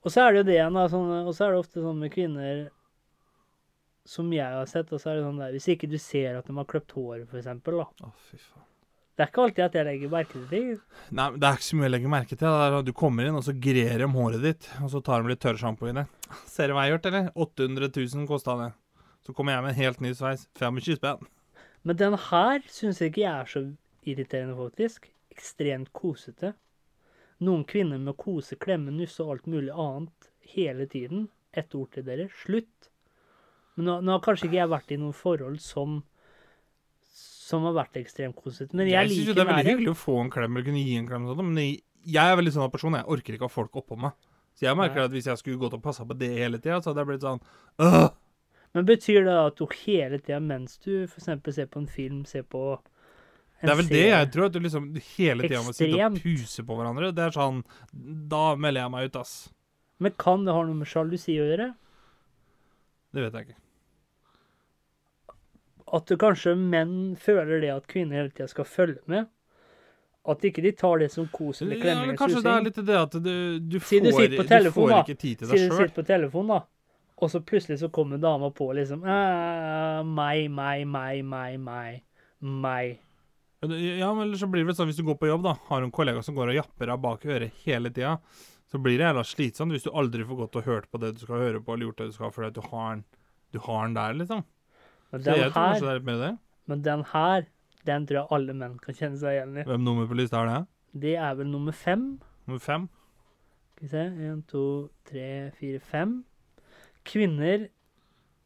Og 0.00 0.14
så 0.14 0.24
er 0.24 0.32
det 0.32 0.40
jo 0.40 0.46
det 0.48 0.56
igjen, 0.56 0.78
da, 0.78 0.86
sånn, 0.88 1.12
og 1.20 1.30
så 1.36 1.44
er 1.44 1.52
det 1.52 1.60
ofte 1.60 1.84
sånn 1.84 2.00
med 2.00 2.12
kvinner 2.14 2.64
som 4.08 4.32
jeg 4.32 4.56
har 4.56 4.68
sett, 4.70 4.88
og 4.96 5.02
så 5.02 5.12
er 5.12 5.18
det 5.18 5.26
sånn 5.26 5.40
der 5.42 5.52
Hvis 5.52 5.68
ikke 5.74 5.90
du 5.90 5.98
ser 6.00 6.38
at 6.38 6.48
de 6.48 6.56
har 6.56 6.68
kløpt 6.70 6.96
håret, 6.96 7.28
for 7.28 7.40
eksempel, 7.42 7.82
da. 7.82 8.08
Å, 8.08 8.12
fy 8.30 8.40
faen. 8.40 8.67
Det 9.18 9.24
er 9.24 9.30
ikke 9.32 9.42
alltid 9.42 9.64
at 9.64 9.74
jeg 9.74 9.86
legger 9.88 10.10
merke 10.12 10.30
til 10.30 10.44
ting. 10.46 10.66
Nei, 11.10 11.24
men 11.32 11.40
Det 11.42 11.48
er 11.48 11.56
ikke 11.58 11.66
så 11.66 11.76
mye 11.80 11.88
å 11.88 11.90
legge 11.90 12.10
merke 12.12 12.36
til. 12.36 12.44
Det 12.46 12.66
er 12.68 12.76
at 12.76 12.84
Du 12.86 12.92
kommer 12.94 13.26
inn, 13.26 13.34
og 13.34 13.42
så 13.42 13.54
grer 13.66 13.96
de 13.98 14.04
om 14.06 14.12
håret 14.14 14.44
ditt, 14.44 14.68
og 14.78 14.92
så 14.92 15.00
tar 15.02 15.24
de 15.24 15.32
litt 15.32 15.40
tørrsjampo 15.42 15.88
i 15.90 15.94
det. 15.96 16.04
Ser 16.54 16.70
du 16.70 16.76
hva 16.76 16.84
jeg 16.86 16.92
har 16.92 16.94
gjort, 16.94 17.08
eller? 17.10 17.32
800 17.34 17.90
000 18.14 18.28
kosta 18.30 18.54
det. 18.60 18.68
Så 19.26 19.34
kommer 19.34 19.56
jeg 19.56 19.64
med 19.64 19.74
en 19.74 19.80
helt 19.82 20.04
ny 20.06 20.12
sveis. 20.14 20.44
25 20.60 21.00
spenn. 21.00 21.26
Men 21.82 21.98
den 21.98 22.14
her 22.28 22.62
syns 22.70 23.02
jeg 23.02 23.10
ikke 23.10 23.24
jeg 23.24 23.32
er 23.32 23.50
så 23.50 23.64
irriterende, 24.06 24.54
faktisk. 24.54 25.10
Ekstremt 25.34 25.90
kosete. 25.92 26.52
Noen 27.42 27.66
kvinner 27.66 27.98
med 27.98 28.14
kose, 28.22 28.54
klemme, 28.54 28.94
nusse 28.94 29.22
og 29.26 29.34
alt 29.34 29.50
mulig 29.50 29.74
annet 29.74 30.30
hele 30.54 30.86
tiden. 30.86 31.26
Ett 31.50 31.74
ord 31.74 31.90
til 31.94 32.06
dere. 32.06 32.28
Slutt. 32.44 32.92
Men 33.74 33.90
nå, 33.90 33.98
nå 34.06 34.14
har 34.14 34.22
kanskje 34.22 34.46
ikke 34.46 34.60
jeg 34.62 34.72
vært 34.76 34.94
i 34.94 35.02
noen 35.02 35.18
forhold 35.26 35.58
som 35.62 36.04
som 37.48 37.64
har 37.64 37.76
vært 37.76 37.98
ekstremt 38.00 38.36
kosete. 38.36 38.76
Men 38.76 38.90
jeg, 38.90 38.98
Jeg 38.98 39.10
liker 39.12 39.30
jo 39.30 39.36
det 39.36 39.44
er 39.44 39.50
veldig 39.52 39.72
hyggelig 39.72 39.92
å 39.94 39.98
få 39.98 40.16
en 40.22 40.32
klem 40.32 40.56
eller 40.56 40.66
kunne 40.66 40.84
gi 40.84 40.96
en 41.00 41.08
klem, 41.08 41.28
og 41.28 41.38
sånt, 41.38 41.48
men 41.48 41.62
jeg, 41.64 42.24
er 42.24 42.36
veldig 42.40 42.54
sånn 42.54 42.72
person, 42.74 42.96
jeg 42.98 43.08
orker 43.14 43.36
ikke 43.36 43.48
ha 43.48 43.52
folk 43.52 43.80
oppå 43.80 43.98
meg. 44.00 44.16
Så 44.58 44.66
jeg 44.66 44.76
merker 44.78 45.00
Nei. 45.00 45.06
at 45.06 45.14
hvis 45.14 45.28
jeg 45.30 45.40
skulle 45.40 45.60
gått 45.60 45.76
og 45.78 45.82
passa 45.84 46.04
på 46.08 46.16
det 46.18 46.32
hele 46.34 46.58
tida, 46.60 46.80
så 46.82 46.90
hadde 46.90 47.04
jeg 47.04 47.10
blitt 47.12 47.24
sånn 47.24 47.38
øh, 47.84 48.08
Men 48.74 48.88
betyr 48.88 49.20
det 49.28 49.36
at 49.38 49.60
du 49.60 49.68
hele 49.84 50.18
tida 50.18 50.40
mens 50.42 50.80
du 50.82 51.04
f.eks. 51.06 51.28
ser 51.54 51.68
på 51.70 51.84
en 51.84 51.86
film, 51.92 52.24
ser 52.28 52.42
på 52.42 52.62
Det 53.62 53.70
er 53.70 53.78
vel 53.78 53.92
det 53.92 54.02
jeg 54.08 54.32
tror, 54.34 54.50
at 54.50 54.56
du 54.56 54.58
liksom 54.64 54.90
hele 55.14 55.46
tida 55.46 55.62
må 55.62 55.76
sitte 55.76 56.08
og 56.10 56.18
puse 56.24 56.66
på 56.66 56.80
hverandre. 56.80 57.12
Det 57.14 57.28
er 57.28 57.38
sånn 57.38 57.62
Da 58.34 58.42
melder 58.58 58.84
jeg 58.84 58.94
meg 58.96 59.08
ut, 59.08 59.22
ass. 59.22 59.36
Men 60.02 60.18
kan 60.18 60.44
det 60.46 60.54
ha 60.54 60.66
noe 60.66 60.82
med 60.82 60.90
sjalusi 60.90 61.38
å 61.38 61.46
gjøre? 61.46 61.72
Det 63.14 63.24
vet 63.24 63.38
jeg 63.38 63.48
ikke. 63.48 63.60
At 65.96 66.12
kanskje 66.20 66.54
menn 66.58 66.94
føler 67.20 67.62
det 67.62 67.72
at 67.72 67.86
kvinner 67.90 68.20
hele 68.20 68.32
tida 68.34 68.48
skal 68.50 68.66
følge 68.68 69.00
med? 69.10 69.28
At 70.28 70.42
ikke 70.44 70.60
de 70.64 70.72
tar 70.76 71.00
det 71.00 71.08
som 71.12 71.28
kos 71.32 71.62
eller 71.64 71.78
Ja, 71.78 71.82
klemming 71.86 72.10
men 72.12 72.18
kanskje 72.20 72.42
det 72.44 72.52
er 72.52 72.64
litt 72.66 72.80
det 72.90 72.96
at 72.98 73.14
du, 73.16 73.30
du, 73.62 73.78
Si 73.80 74.00
du 74.04 74.10
får, 74.12 74.26
du 74.36 74.72
får 74.74 74.92
ikke 74.98 75.16
tid 75.16 75.40
til 75.40 75.48
deg 75.48 75.54
Si 75.54 75.62
Siden 75.62 75.70
du 75.72 75.76
sitter 75.78 75.94
på 75.96 76.04
telefon, 76.10 76.50
da, 76.52 76.58
og 77.18 77.32
så 77.32 77.40
plutselig 77.42 77.78
så 77.80 77.88
kommer 77.94 78.20
dama 78.20 78.50
på 78.54 78.68
liksom 78.76 79.06
«Ah, 79.08 80.02
Meg, 80.04 80.50
meg, 80.52 80.84
meg, 80.90 81.22
meg, 81.24 81.56
meg. 81.62 82.02
Meg. 82.38 82.98
Ja, 83.64 84.12
men 84.14 84.28
ellers 84.28 84.44
så 84.44 84.46
blir 84.50 84.62
det 84.62 84.68
vel 84.68 84.76
sånn 84.78 84.86
hvis 84.90 85.00
du 85.00 85.06
går 85.08 85.16
på 85.18 85.30
jobb, 85.30 85.42
da, 85.48 85.56
har 85.70 85.82
en 85.82 85.94
kollega 85.94 86.20
som 86.22 86.36
går 86.36 86.52
og 86.52 86.58
japper 86.60 86.92
deg 86.92 87.00
bak 87.02 87.24
øret 87.26 87.64
hele 87.64 87.90
tida, 87.90 88.18
så 88.70 88.78
blir 88.78 89.00
det 89.00 89.08
jævla 89.08 89.24
slitsomt 89.26 89.74
hvis 89.74 89.88
du 89.88 89.90
aldri 89.90 90.26
får 90.28 90.38
gått 90.44 90.60
og 90.60 90.68
hørt 90.68 90.86
på 90.92 91.00
det 91.02 91.16
du 91.16 91.24
skal 91.24 91.42
høre 91.42 91.62
på, 91.64 91.74
eller 91.74 91.88
gjort 91.88 92.04
det 92.04 92.10
du 92.12 92.14
skal, 92.20 92.30
fordi 92.36 92.52
at 92.52 92.60
du 92.60 92.68
har 92.68 92.92
den 92.92 93.02
du 93.52 93.58
har 93.64 93.86
den 93.86 93.96
der, 93.96 94.14
liksom. 94.20 94.44
Men 95.12 95.24
den 95.24 95.38
jeg 95.40 95.52
tror 95.52 95.66
her, 95.66 95.80
det 95.80 95.88
er 95.88 95.98
litt 96.00 96.08
mer 96.08 96.20
det. 96.22 96.32
men 96.68 96.82
den 96.84 97.04
her, 97.12 97.46
den 97.88 98.06
tror 98.06 98.18
jeg 98.20 98.28
alle 98.36 98.54
menn 98.60 98.78
kan 98.82 98.94
kjenne 98.98 99.18
seg 99.20 99.38
igjen 99.38 99.56
i. 99.56 99.64
Hvem 99.68 99.84
nummer 99.86 100.08
på 100.10 100.18
lista 100.18 100.42
er 100.42 100.50
det? 100.50 100.60
Det 101.04 101.14
er 101.16 101.34
vel 101.38 101.48
nummer 101.48 101.72
fem. 101.72 102.04
Nummer 102.48 102.60
fem? 102.60 102.88
Skal 103.72 103.86
vi 103.86 103.90
se. 103.92 104.04
Én, 104.28 104.42
to, 104.50 104.64
tre, 105.08 105.28
fire, 105.56 105.80
fem. 105.80 106.14
Kvinner 107.08 107.68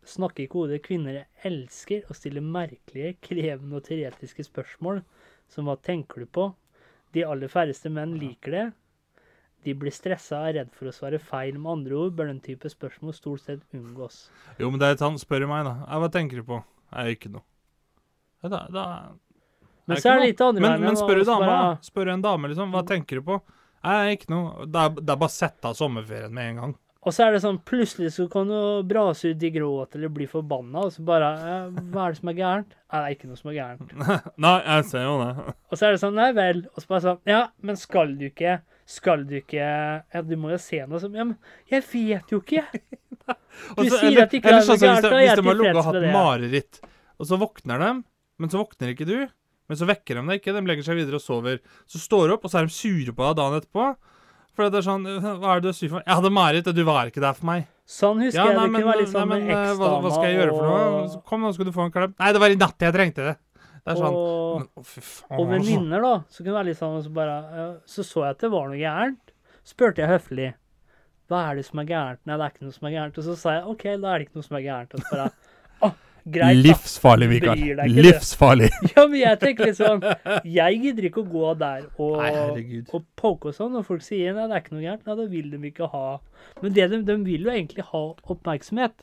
snakker 0.06 0.44
ikke 0.44 0.60
hodet. 0.60 0.82
Kvinner 0.84 1.24
elsker 1.48 2.06
å 2.10 2.14
stille 2.14 2.42
merkelige, 2.44 3.16
krevende 3.24 3.78
og 3.80 3.86
teoretiske 3.88 4.46
spørsmål 4.46 5.02
som 5.50 5.66
hva 5.68 5.78
tenker 5.82 6.22
du 6.22 6.30
på? 6.30 6.48
De 7.14 7.24
aller 7.26 7.50
færreste 7.52 7.90
menn 7.92 8.14
liker 8.20 8.54
det. 8.56 8.66
De 9.62 9.74
blir 9.78 9.94
stressa 9.94 10.40
og 10.40 10.48
er 10.50 10.56
redd 10.60 10.72
for 10.74 10.90
å 10.90 10.94
svare 10.94 11.20
feil. 11.22 11.54
Med 11.58 11.70
andre 11.76 11.98
ord 12.04 12.16
bør 12.18 12.30
den 12.32 12.40
type 12.42 12.70
spørsmål 12.70 13.14
stort 13.14 13.44
sett 13.44 13.62
unngås. 13.76 14.24
Jo, 14.58 14.70
men 14.72 14.82
det 14.82 14.90
er 14.90 15.00
sånn, 15.00 15.20
spør 15.22 15.46
meg, 15.50 15.64
da. 15.68 15.76
Ja, 15.86 16.00
hva 16.02 16.10
tenker 16.12 16.42
du 16.42 16.46
på? 16.48 16.60
Jeg 16.92 17.02
er 17.02 17.16
ikke 17.16 17.32
noe. 17.36 17.46
Ja, 18.42 18.50
da, 18.50 18.62
da 18.74 18.84
Men 19.86 20.00
så 20.02 20.12
er 20.12 20.20
det 20.20 20.32
litt 20.32 20.40
andre 20.42 20.62
Men, 20.64 20.72
veien, 20.72 20.86
men 20.90 20.98
spør 20.98 21.22
du 21.22 21.26
dame, 21.28 21.46
bare-. 21.46 21.74
Spør 21.86 22.10
en 22.16 22.24
dame, 22.24 22.50
liksom. 22.50 22.74
Hva 22.74 22.82
tenker 22.88 23.20
du 23.20 23.26
på? 23.30 23.38
Jeg 23.82 24.06
er 24.06 24.16
ikke 24.16 24.30
noe. 24.34 24.66
Det 24.66 24.82
er, 24.82 24.96
det 24.98 25.10
er 25.14 25.20
bare 25.22 25.30
å 25.30 25.34
sette 25.34 25.70
av 25.70 25.78
sommerferien 25.78 26.34
med 26.34 26.50
en 26.50 26.62
gang. 26.62 26.74
Og 27.02 27.10
så 27.14 27.24
er 27.24 27.34
det 27.34 27.40
sånn, 27.42 27.58
plutselig 27.66 28.12
så 28.14 28.28
kan 28.30 28.46
du 28.46 28.58
brase 28.86 29.32
ut 29.32 29.42
i 29.42 29.50
gråt 29.50 29.96
eller 29.98 30.10
bli 30.14 30.28
forbanna, 30.30 30.84
og 30.86 30.92
så 30.94 31.02
bare 31.06 31.30
Hva 31.90 32.04
er 32.04 32.14
det 32.14 32.20
som 32.20 32.30
er 32.30 32.36
gærent? 32.38 32.76
Nei, 32.92 33.00
det 33.00 33.08
er 33.08 33.16
ikke 33.16 33.30
noe 33.30 33.40
som 33.40 33.50
er 33.50 33.56
gærent. 33.56 33.96
Nei, 34.44 34.52
jeg 34.60 34.84
ser 34.92 35.08
jo 35.08 35.16
det. 35.18 35.32
Og 35.66 35.80
så 35.80 35.88
er 35.88 35.96
det 35.96 36.02
sånn, 36.04 36.20
nei 36.20 36.28
vel. 36.36 36.62
Og 36.70 36.84
så 36.84 36.92
bare 36.92 37.04
sånn, 37.08 37.18
ja, 37.26 37.40
men 37.66 37.80
skal 37.80 38.14
du 38.20 38.28
ikke 38.28 38.60
Skal 38.86 39.24
du 39.28 39.34
ikke 39.38 39.62
Ja, 39.62 40.22
du 40.22 40.34
må 40.36 40.50
jo 40.52 40.58
se 40.58 40.80
noe 40.88 40.98
som 41.00 41.14
Ja, 41.14 41.24
men 41.24 41.36
jeg 41.70 41.82
vet 41.92 42.32
jo 42.34 42.40
ikke. 42.42 42.64
Du 43.22 43.82
Også, 43.84 43.98
sier 44.00 44.08
eller- 44.08 44.22
at 44.26 44.30
de 44.32 44.38
ikke 44.40 44.48
har 44.50 44.58
gærent, 44.58 44.68
hvis 44.72 44.80
de- 44.80 44.86
jeg 44.86 44.94
Hvis 44.96 45.02
de 45.02 45.46
har 45.46 45.54
ligget 45.54 45.76
og 45.76 45.84
hatt 45.84 46.06
mareritt, 46.12 46.80
og 47.20 47.26
så 47.28 47.38
våkner 47.38 47.78
de, 47.78 47.90
men 48.42 48.48
så 48.50 48.58
våkner 48.58 48.90
ikke 48.96 49.06
du. 49.06 49.18
Men 49.70 49.78
så 49.78 49.86
vekker 49.86 50.18
de 50.18 50.24
deg 50.26 50.40
ikke, 50.40 50.52
de 50.56 50.62
legger 50.66 50.82
seg 50.84 50.96
videre 50.98 51.16
og 51.16 51.22
sover. 51.22 51.60
Så 51.86 52.00
står 52.02 52.26
du 52.28 52.32
opp, 52.34 52.44
og 52.44 52.50
så 52.50 52.58
er 52.60 52.66
de 52.66 52.74
sure 52.74 53.12
på 53.14 53.22
deg 53.28 53.36
dagen 53.38 53.60
etterpå. 53.60 53.84
For 54.56 54.68
det 54.68 54.80
er 54.82 54.84
sånn 54.88 55.06
Hva 55.40 55.54
er 55.54 55.60
det 55.62 55.62
du 55.62 55.68
er 55.70 55.76
sur 55.78 55.88
for? 55.94 56.02
Jeg 56.04 56.14
hadde 56.18 56.32
mareritt, 56.34 56.66
og 56.68 56.74
du 56.76 56.82
var 56.84 57.06
ikke 57.12 57.22
der 57.22 57.32
for 57.38 57.46
meg. 57.46 57.68
Sånn 57.88 58.20
husker 58.24 58.40
Ja, 58.40 58.48
jeg 58.50 58.56
nei, 58.58 58.66
det 58.66 58.74
kunne 58.74 58.90
være 58.92 59.00
litt 59.04 59.12
sånn 59.14 59.28
med 59.30 59.48
eh, 59.52 59.72
hva, 59.78 59.88
hva 60.02 60.10
skal 60.12 60.26
jeg 60.28 60.36
gjøre 60.40 60.52
for 60.58 60.66
noe? 60.66 60.82
eksdama 61.06 61.24
Kom, 61.30 61.40
nå 61.46 61.54
skal 61.54 61.64
du 61.68 61.72
få 61.72 61.86
en 61.86 61.94
klem. 61.94 62.14
Nei, 62.18 62.32
det 62.32 62.40
var 62.42 62.50
i 62.50 62.58
natt 62.60 62.84
jeg 62.88 62.94
trengte 62.98 63.24
det. 63.30 63.36
Det 63.82 63.92
er 63.92 63.98
sånn 63.98 64.14
og, 64.14 64.58
men, 64.62 64.66
Å, 64.78 64.82
faen. 64.86 65.38
og 65.38 65.48
venninner, 65.50 66.04
da. 66.04 66.14
Så 66.30 66.42
kunne 66.42 66.52
det 66.52 66.58
være 66.60 66.70
litt 66.70 66.78
sånn, 66.78 66.98
så 67.02 67.14
bare 67.14 67.38
Så 67.90 68.04
så 68.06 68.26
jeg 68.26 68.36
at 68.36 68.44
det 68.44 68.52
var 68.52 68.68
noe 68.70 68.78
gærent. 68.78 69.32
Spurte 69.66 70.04
jeg 70.04 70.10
høflig. 70.10 70.52
Hva 71.30 71.40
er 71.48 71.58
det 71.58 71.64
som 71.66 71.80
er 71.82 71.88
gærent? 71.88 72.20
Nei, 72.28 72.36
det 72.36 72.46
er 72.46 72.54
ikke 72.54 72.68
noe 72.68 72.76
som 72.76 72.86
er 72.90 72.94
gærent. 72.94 73.18
Og 73.18 73.26
så 73.26 73.38
sa 73.40 73.56
jeg 73.56 73.66
OK, 73.72 73.88
da 74.02 74.12
er 74.12 74.22
det 74.22 74.28
ikke 74.28 74.38
noe 74.38 74.46
som 74.46 74.58
er 74.60 74.64
gærent. 74.68 74.94
Og 74.94 75.02
så 75.02 75.16
bare 75.16 75.30
greit. 76.24 76.56
Livsfarlig, 76.56 77.40
det. 77.42 77.88
Livsfarlig. 77.90 78.70
Ja, 78.94 79.06
men 79.06 79.18
jeg 79.20 79.38
tenker 79.40 79.70
litt 79.70 79.78
sånn 79.78 80.02
Jeg 80.46 80.78
gidder 80.84 81.08
ikke 81.08 81.24
å 81.24 81.28
gå 81.32 81.54
der 81.58 81.88
og, 81.96 82.20
Nei, 82.20 82.82
og 82.92 83.06
poke 83.18 83.50
og 83.50 83.56
sånn. 83.56 83.72
Når 83.76 83.86
folk 83.88 84.04
sier 84.06 84.36
nei, 84.36 84.46
det 84.50 84.56
er 84.58 84.64
ikke 84.64 84.76
noe 84.76 84.84
gærent, 84.84 85.08
nei, 85.08 85.16
da 85.18 85.26
vil 85.32 85.50
de 85.54 85.62
ikke 85.72 85.90
ha 85.92 86.04
Men 86.62 86.76
det 86.76 86.88
de, 86.92 87.02
de 87.08 87.18
vil 87.26 87.48
jo 87.48 87.54
egentlig 87.54 87.86
ha 87.90 88.04
oppmerksomhet. 88.34 89.02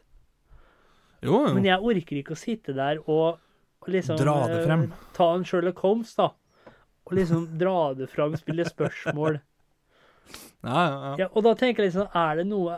Jo, 1.20 1.44
jo. 1.44 1.54
Men 1.58 1.68
jeg 1.68 1.84
orker 1.84 2.22
ikke 2.22 2.36
å 2.38 2.40
sitte 2.40 2.76
der 2.78 3.02
og, 3.04 3.40
og 3.40 3.49
liksom 3.94 4.20
Dra 4.20 4.36
det 4.48 4.62
eh, 4.62 4.66
frem. 4.68 4.86
Ta 5.16 5.32
en 5.36 5.46
Sherlock 5.48 5.82
Holmes, 5.86 6.14
da. 6.18 6.32
Og 7.10 7.16
liksom 7.18 7.48
dra 7.60 7.94
det 7.98 8.10
frem, 8.12 8.36
spille 8.40 8.68
spørsmål. 8.68 9.40
Ja, 10.62 10.82
ja, 10.84 10.98
ja. 11.08 11.12
Ja, 11.24 11.26
og 11.34 11.42
da 11.46 11.56
tenker 11.58 11.82
jeg 11.82 11.90
liksom 11.90 12.12
Er 12.14 12.36
det 12.38 12.44
noe 12.50 12.76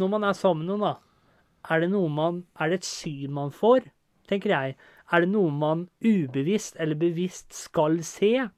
Når 0.00 0.08
man 0.10 0.24
er 0.26 0.32
sammen 0.34 0.64
med 0.64 0.72
noen, 0.72 0.80
da. 0.88 1.34
Er 1.70 1.84
det 1.84 1.90
noe 1.92 2.08
man 2.10 2.40
Er 2.58 2.72
det 2.72 2.80
et 2.80 2.88
syn 2.88 3.34
man 3.36 3.52
får, 3.54 3.84
tenker 4.26 4.50
jeg? 4.50 4.74
Er 5.12 5.22
det 5.22 5.28
noe 5.30 5.52
man 5.54 5.84
ubevisst 6.02 6.80
eller 6.80 6.98
bevisst 6.98 7.52
skal 7.54 8.00
se? 8.02 8.48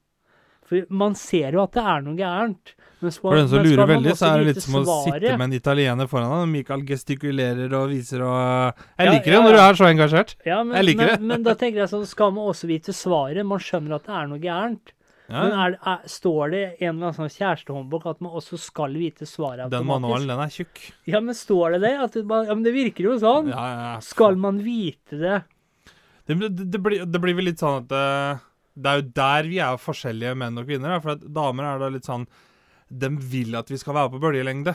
For 0.69 0.87
man 0.95 1.15
ser 1.19 1.53
jo 1.57 1.63
at 1.65 1.75
det 1.77 1.83
er 1.83 2.05
noe 2.07 2.17
gærent. 2.17 2.73
Men 3.03 3.11
skal, 3.11 3.25
For 3.33 3.37
den 3.41 3.49
som 3.51 3.65
lurer 3.67 3.89
veldig, 3.91 4.15
så 4.15 4.29
er 4.31 4.39
det 4.45 4.53
litt 4.53 4.63
som 4.63 4.79
å 4.79 4.83
sitte 5.03 5.35
med 5.35 5.49
en 5.49 5.57
italiener 5.59 6.07
foran 6.11 6.31
deg. 6.37 6.49
Michael 6.53 6.85
gestikulerer 6.87 7.75
og 7.75 7.91
viser 7.91 8.23
og 8.23 8.39
Jeg 8.39 9.09
Ja, 9.09 9.13
liker 9.17 9.33
ja, 9.33 9.37
det 9.41 9.45
når 9.49 9.57
du 9.59 9.63
er 9.65 9.79
så 9.81 9.89
engasjert. 9.91 10.35
Ja, 10.47 10.63
men, 10.63 10.77
Jeg 10.79 10.87
liker 10.93 11.05
men, 11.07 11.15
det. 11.17 11.29
men 11.33 11.43
da 11.49 11.55
tenker 11.59 11.83
jeg 11.83 11.91
sånn, 11.91 12.07
skal 12.07 12.31
man 12.37 12.47
også 12.53 12.71
vite 12.71 12.95
svaret? 12.95 13.43
Man 13.47 13.59
skjønner 13.59 13.97
at 13.99 14.07
det 14.07 14.15
er 14.21 14.31
noe 14.31 14.43
gærent. 14.43 14.95
Men 15.33 15.55
er, 15.57 15.75
er, 15.89 16.01
står 16.13 16.51
det 16.53 16.63
en 16.83 16.89
eller 16.91 17.09
annen 17.09 17.15
sånn 17.17 17.31
kjærestehåndbok 17.33 18.07
at 18.11 18.19
man 18.21 18.35
også 18.37 18.59
skal 18.61 18.93
vite 19.01 19.25
svaret 19.25 19.71
Den 19.73 19.87
manualen, 19.89 20.29
den 20.29 20.43
er 20.45 20.51
tjukk. 20.53 20.83
Ja, 21.09 21.23
men 21.25 21.35
står 21.39 21.77
det 21.79 21.83
det? 21.87 21.93
At 22.05 22.13
det, 22.19 22.25
bare- 22.29 22.51
ja, 22.51 22.55
men 22.59 22.67
det 22.67 22.75
virker 22.75 23.07
jo 23.09 23.15
sånn. 23.23 23.49
Ja, 23.49 23.63
ja, 23.71 23.83
ja. 23.95 24.01
Skal 24.05 24.37
man 24.37 24.59
vite 24.63 25.17
det? 25.23 25.39
Det, 26.29 26.37
det, 26.37 26.67
det, 26.75 26.79
blir, 26.85 27.07
det 27.09 27.21
blir 27.23 27.35
vel 27.39 27.49
litt 27.49 27.63
sånn 27.63 27.81
at 27.87 27.95
eh, 27.97 28.43
Det 28.75 28.89
er 28.89 29.01
jo 29.03 29.09
der 29.17 29.49
vi 29.51 29.59
er 29.61 29.77
forskjellige 29.81 30.37
menn 30.41 30.57
og 30.59 30.65
kvinner. 30.69 30.95
Da, 30.95 31.01
for 31.05 31.15
at 31.17 31.27
damer 31.37 31.69
er 31.69 31.83
da 31.83 31.91
litt 31.93 32.07
sånn 32.09 32.25
De 32.89 33.09
vil 33.33 33.55
at 33.57 33.69
vi 33.73 33.77
skal 33.81 33.95
være 33.97 34.13
på 34.15 34.21
bølgelengde. 34.23 34.75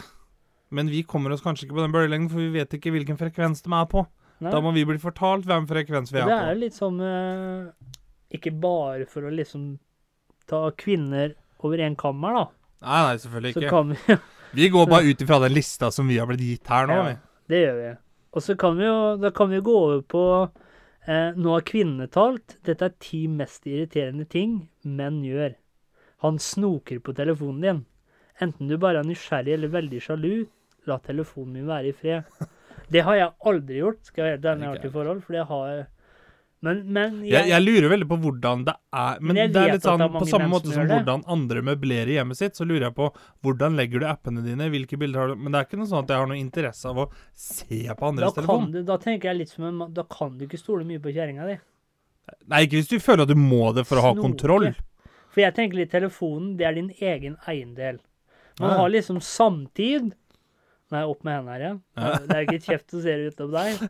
Men 0.70 0.90
vi 0.92 1.04
kommer 1.08 1.32
oss 1.34 1.42
kanskje 1.46 1.66
ikke 1.68 1.78
på 1.78 1.84
den 1.86 1.94
bølgelengden, 1.96 2.30
for 2.30 2.42
vi 2.44 2.52
vet 2.60 2.74
ikke 2.76 2.92
hvilken 2.92 3.18
frekvens 3.20 3.62
de 3.64 3.72
er 3.74 3.86
på. 3.90 4.04
Nei. 4.44 4.52
Da 4.54 4.60
må 4.62 4.74
vi 4.76 4.84
bli 4.86 5.00
fortalt 5.02 5.48
hvem 5.50 5.66
frekvens 5.70 6.12
vi 6.14 6.20
er 6.20 6.28
på. 6.28 6.30
det 6.30 6.38
er 6.38 6.52
jo 6.54 6.60
litt 6.62 6.76
sånn 6.78 7.00
Ikke 8.38 8.52
bare 8.54 9.06
for 9.10 9.26
å 9.26 9.32
liksom 9.34 9.78
ta 10.50 10.68
kvinner 10.78 11.34
over 11.66 11.82
én 11.82 11.96
kammer, 11.98 12.36
da. 12.38 12.44
Nei, 12.86 13.00
nei, 13.08 13.16
selvfølgelig 13.24 13.54
Så 13.56 13.62
ikke. 13.64 13.72
kan 13.74 13.94
vi 13.94 14.18
Vi 14.58 14.70
går 14.72 14.86
bare 14.88 15.10
ut 15.10 15.22
ifra 15.26 15.40
den 15.44 15.56
lista 15.58 15.90
som 15.92 16.08
vi 16.08 16.20
har 16.22 16.28
blitt 16.30 16.44
gitt 16.46 16.70
her 16.72 16.86
nå. 16.88 16.94
Ja. 17.00 17.08
vi. 17.08 17.16
Det 17.52 17.62
gjør 17.64 17.80
vi. 17.82 17.90
Og 18.38 18.44
så 18.46 18.56
kan 18.60 18.78
vi 18.78 18.86
jo 18.86 18.98
Da 19.24 19.32
kan 19.36 19.50
vi 19.52 19.60
gå 19.64 19.74
over 19.88 20.04
på 20.06 20.24
Nå 21.08 21.54
har 21.54 21.64
kvinnene 21.64 22.10
talt. 22.12 22.58
Dette 22.68 22.90
er 22.90 22.96
ti 23.00 23.22
mest 23.32 23.68
irriterende 23.70 24.26
ting 24.28 24.58
menn 24.84 25.22
gjør. 25.24 25.56
Han 26.26 26.40
snoker 26.42 27.00
på 27.00 27.14
telefonen 27.16 27.64
din. 27.64 27.82
Enten 28.44 28.70
du 28.70 28.76
bare 28.82 29.02
er 29.02 29.08
nysgjerrig 29.08 29.54
eller 29.56 29.72
veldig 29.74 30.02
sjalu, 30.04 30.46
la 30.90 30.98
telefonen 31.04 31.56
min 31.58 31.70
være 31.70 31.92
i 31.92 31.96
fred. 31.96 32.28
Det 32.92 33.04
har 33.04 33.18
jeg 33.18 33.34
aldri 33.50 33.80
gjort, 33.82 34.04
skal 34.06 34.22
jeg 34.24 34.28
være 34.28 34.38
helt 34.38 34.50
ærlig, 34.52 34.68
jeg 34.68 34.90
i 34.90 34.94
forhold, 34.94 35.22
for 35.26 35.36
det 35.36 35.46
har 35.50 35.86
Men, 36.66 36.80
men 36.90 37.18
Jeg, 37.28 37.52
jeg 37.52 37.62
lurer 37.62 37.92
veldig 37.92 38.08
på 38.10 38.18
hvordan 38.18 38.64
det 38.66 38.74
er 38.98 39.20
Men, 39.22 39.36
Men 39.38 39.52
det 39.54 39.62
er 39.62 39.76
litt 39.76 39.84
sånn 39.86 40.02
er 40.02 40.10
på 40.10 40.26
samme 40.26 40.48
måte 40.50 40.72
som 40.72 40.80
som 40.80 40.90
hvordan 40.90 41.22
andre 41.30 41.62
møblerer 41.68 42.16
hjemmet 42.16 42.40
sitt, 42.40 42.58
så 42.58 42.66
lurer 42.66 42.88
jeg 42.88 42.96
på 42.98 43.12
hvordan 43.46 43.78
legger 43.78 44.02
du 44.02 44.08
appene 44.10 44.42
dine, 44.42 44.70
hvilke 44.74 44.98
bilder 44.98 45.22
har 45.22 45.34
du 45.34 45.44
Men 45.44 45.54
det 45.54 45.62
er 45.62 45.70
ikke 45.70 45.80
noe 45.84 45.92
sånn 45.92 46.02
at 46.08 46.14
jeg 46.16 46.24
har 46.24 46.32
noe 46.32 46.40
interesse 46.42 46.90
av 46.90 47.04
å 47.04 47.08
se 47.38 47.84
på 47.86 48.10
andres 48.10 48.34
da 48.34 48.42
telefon. 48.42 48.72
du, 48.74 48.82
da 48.88 48.98
tenker 49.04 49.30
jeg 49.30 49.42
litt 49.44 49.54
som 49.54 49.70
en 49.70 49.94
Da 49.94 50.08
kan 50.10 50.38
du 50.40 50.48
ikke 50.48 50.60
stole 50.62 50.88
mye 50.88 51.02
på 51.04 51.14
kjerringa 51.14 51.46
di. 51.52 51.60
Nei, 52.50 52.66
ikke 52.66 52.82
hvis 52.82 52.90
du 52.90 52.98
føler 53.00 53.28
at 53.28 53.32
du 53.32 53.40
må 53.40 53.70
det 53.78 53.86
for 53.88 54.02
å 54.02 54.08
ha 54.10 54.14
Snoke. 54.16 54.26
kontroll. 54.26 54.72
For 55.32 55.46
jeg 55.46 55.54
tenker 55.56 55.78
litt 55.78 55.94
telefonen, 55.94 56.56
det 56.58 56.66
er 56.66 56.74
din 56.76 56.90
egen 56.98 57.38
eiendel. 57.48 58.02
Man 58.60 58.72
Nei. 58.74 58.78
har 58.82 58.90
liksom 58.90 59.22
samtid, 59.22 60.10
Nei, 60.92 61.02
opp 61.04 61.24
med 61.28 61.34
hendene 61.36 61.54
her. 61.58 61.80
Ja. 61.98 62.12
Det 62.24 62.36
er 62.38 62.46
ikke 62.46 62.64
kjeft 62.64 62.92
som 62.94 63.02
ser 63.04 63.26
ut 63.28 63.42
av 63.44 63.50
deg. 63.52 63.82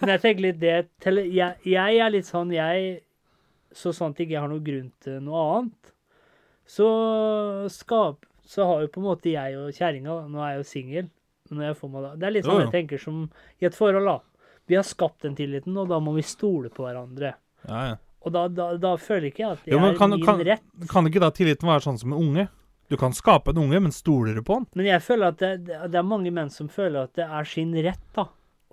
Men 0.00 0.12
jeg 0.14 0.20
tenker 0.22 0.44
litt 0.44 0.60
det 0.62 0.74
jeg, 1.34 1.56
jeg 1.66 1.98
er 2.04 2.10
litt 2.14 2.28
sånn 2.28 2.52
Jeg 2.54 3.00
Så 3.74 3.90
sant 3.96 4.20
ikke 4.22 4.36
jeg 4.36 4.40
har 4.44 4.48
noen 4.52 4.62
grunn 4.64 4.92
til 5.02 5.18
noe 5.26 5.40
annet, 5.58 5.90
så 6.68 6.86
skap 7.72 8.22
Så 8.46 8.64
har 8.68 8.84
jo 8.84 8.90
på 8.94 9.00
en 9.02 9.08
måte 9.08 9.32
jeg 9.32 9.56
og 9.58 9.72
kjerringa 9.76 10.14
Nå 10.30 10.40
er 10.44 10.54
jeg 10.54 10.60
jo 10.62 10.68
singel. 10.70 11.08
Det 11.48 12.26
er 12.28 12.32
litt 12.34 12.44
sånn 12.46 12.58
jo. 12.60 12.64
jeg 12.66 12.74
tenker 12.74 13.00
som 13.00 13.22
i 13.58 13.64
et 13.66 13.74
forhold, 13.76 14.04
da. 14.04 14.18
Vi 14.68 14.76
har 14.76 14.84
skapt 14.84 15.24
den 15.24 15.34
tilliten, 15.34 15.76
og 15.80 15.88
da 15.88 15.96
må 15.98 16.12
vi 16.12 16.20
stole 16.28 16.68
på 16.68 16.84
hverandre. 16.84 17.30
Ja, 17.64 17.78
ja. 17.88 17.94
Og 18.26 18.34
da, 18.34 18.42
da, 18.52 18.66
da 18.76 18.90
føler 19.00 19.30
ikke 19.30 19.40
jeg 19.46 19.54
at 19.56 19.62
det 19.64 19.72
Jo, 19.72 19.78
men 19.80 19.94
er 19.94 19.96
kan- 19.96 20.10
min 20.12 20.24
kan- 20.26 20.42
rett. 20.44 20.62
Kan 20.90 21.08
ikke 21.08 21.22
da 21.24 21.30
tilliten 21.32 21.70
være 21.70 21.80
sånn 21.86 21.96
som 21.98 22.12
en 22.12 22.18
unge? 22.20 22.44
Du 22.88 22.96
kan 22.96 23.12
skape 23.12 23.52
en 23.52 23.58
unge, 23.66 23.80
men 23.84 23.92
stoler 23.92 24.34
du 24.38 24.42
på 24.44 24.54
han? 24.58 24.66
Men 24.78 24.88
jeg 24.88 25.02
føler 25.04 25.34
at 25.34 25.38
det, 25.42 25.52
det, 25.68 25.78
det 25.92 25.98
er 26.00 26.06
mange 26.08 26.32
menn 26.32 26.48
som 26.52 26.70
føler 26.72 27.04
at 27.04 27.14
det 27.18 27.26
er 27.28 27.48
sin 27.48 27.74
rett, 27.84 28.04
da. 28.16 28.24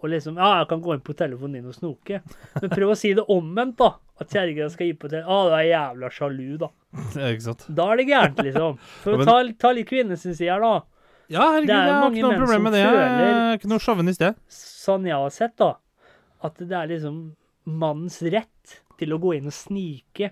Og 0.04 0.10
liksom 0.12 0.38
Ja, 0.39 0.60
jeg 0.62 0.67
kan 0.69 0.82
gå 0.84 0.93
inn 0.95 1.04
på 1.04 1.15
telefonen 1.17 1.58
din 1.60 1.69
og 1.71 1.75
snoke. 1.75 2.21
Men 2.62 2.71
prøv 2.71 2.93
å 2.93 2.97
si 2.99 3.13
det 3.17 3.25
omvendt, 3.32 3.78
da. 3.82 3.93
At 4.21 4.32
kjerringa 4.32 4.67
skal 4.71 4.91
gi 4.91 4.95
på 4.99 5.10
telefonen. 5.12 5.32
Å, 5.36 5.49
du 5.49 5.56
er 5.58 5.67
jævla 5.69 6.12
sjalu, 6.13 6.49
da. 6.62 6.69
Ikke 7.32 7.45
sant? 7.47 7.65
Da 7.80 7.88
er 7.91 8.01
det 8.01 8.08
gærent, 8.12 8.43
liksom. 8.47 8.78
For 9.04 9.15
Ja, 9.17 9.23
å 9.23 9.28
ta, 9.28 9.38
ta 9.65 9.73
litt 9.75 9.89
kvinnesyn 9.91 10.36
her, 10.39 10.63
da. 10.63 10.73
Ja, 11.34 11.47
herregud, 11.56 11.71
Det 11.71 11.75
er 11.75 11.88
jeg 11.89 11.97
har 11.97 12.12
ikke 12.13 12.28
noe 12.28 12.39
problem 12.43 12.67
med 12.67 12.75
det. 12.75 12.82
Jeg 12.86 13.30
er 13.34 13.56
ikke 13.58 13.71
noe 13.71 13.82
sjåvinist, 13.82 14.21
det. 14.21 14.34
Sånn 14.54 15.08
jeg 15.10 15.17
har 15.17 15.34
sett, 15.34 15.56
da. 15.58 15.71
At 16.45 16.60
det 16.62 16.75
er 16.78 16.91
liksom 16.91 17.19
mannens 17.65 18.19
rett 18.30 18.75
til 18.99 19.15
å 19.15 19.19
gå 19.19 19.34
inn 19.39 19.49
og 19.49 19.56
snike 19.56 20.30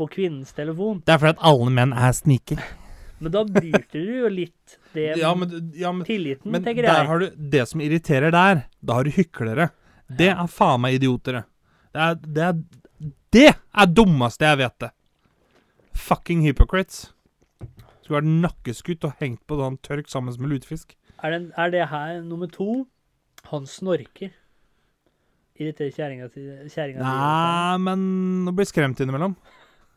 på 0.00 0.08
kvinnens 0.16 0.54
telefon. 0.56 1.02
Det 1.04 1.14
er 1.14 1.20
fordi 1.22 1.36
at 1.36 1.44
alle 1.50 1.72
menn 1.76 1.92
er 1.96 2.14
sniker. 2.16 2.62
Men 3.20 3.34
da 3.34 3.44
bryter 3.44 4.00
du 4.00 4.12
jo 4.22 4.28
litt 4.32 4.78
det 4.94 5.10
Ja, 5.20 5.34
men, 5.36 5.52
ja, 5.76 5.92
men, 5.92 6.06
tilliten, 6.08 6.50
men 6.52 6.64
tenker 6.64 6.86
der 6.88 7.02
jeg. 7.02 7.08
har 7.10 7.20
du 7.20 7.40
Det 7.56 7.66
som 7.68 7.82
irriterer 7.84 8.32
der, 8.32 8.62
da 8.80 8.96
har 8.98 9.04
du 9.04 9.12
hyklere. 9.12 9.70
Det 10.08 10.30
er 10.32 10.46
faen 10.50 10.80
meg 10.82 10.96
idiotere. 10.96 11.44
Det 11.92 12.06
er 12.06 12.16
det 12.24 12.46
er, 12.46 12.62
det 13.36 13.48
er 13.52 13.92
dummeste 13.92 14.48
jeg 14.48 14.60
vet 14.62 14.76
det. 14.86 14.90
Fucking 16.00 16.42
hypocrites. 16.46 17.10
Skulle 18.00 18.22
vært 18.22 18.32
nakkeskutt 18.46 19.06
og 19.06 19.20
hengt 19.20 19.44
på 19.46 19.60
sånn 19.60 19.78
tørk 19.84 20.08
sammen 20.10 20.34
med 20.40 20.54
lutefisk. 20.54 20.96
Er, 21.20 21.36
det, 21.36 21.52
er 21.60 21.72
det 21.74 21.86
her 21.92 22.20
nummer 22.24 22.48
to? 22.50 22.86
Han 23.52 23.68
snorker. 23.68 24.32
Irriterer 25.60 25.92
kjerringa 25.92 26.30
til 26.32 26.46
kjerringa 26.72 27.04
Nei, 27.04 27.80
men 27.84 28.04
nå 28.46 28.54
blir 28.56 28.68
skremt 28.68 29.00
innimellom. 29.04 29.36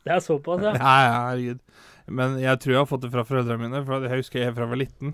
Det 0.04 0.12
er 0.12 0.24
såpass, 0.24 0.63
Ja, 0.63 0.74
ja, 0.76 1.12
herregud. 1.30 1.60
Men 2.08 2.36
jeg 2.42 2.60
tror 2.60 2.74
jeg 2.74 2.82
har 2.82 2.89
fått 2.89 3.06
det 3.06 3.12
fra 3.13 3.24
foreldrene 3.28 3.70
mine, 3.70 3.84
for 3.88 4.04
jeg 4.04 4.20
husker 4.20 4.42
jeg 4.44 4.56
fra 4.56 4.66
jeg 4.66 4.74
var 4.74 4.82
liten. 4.82 5.13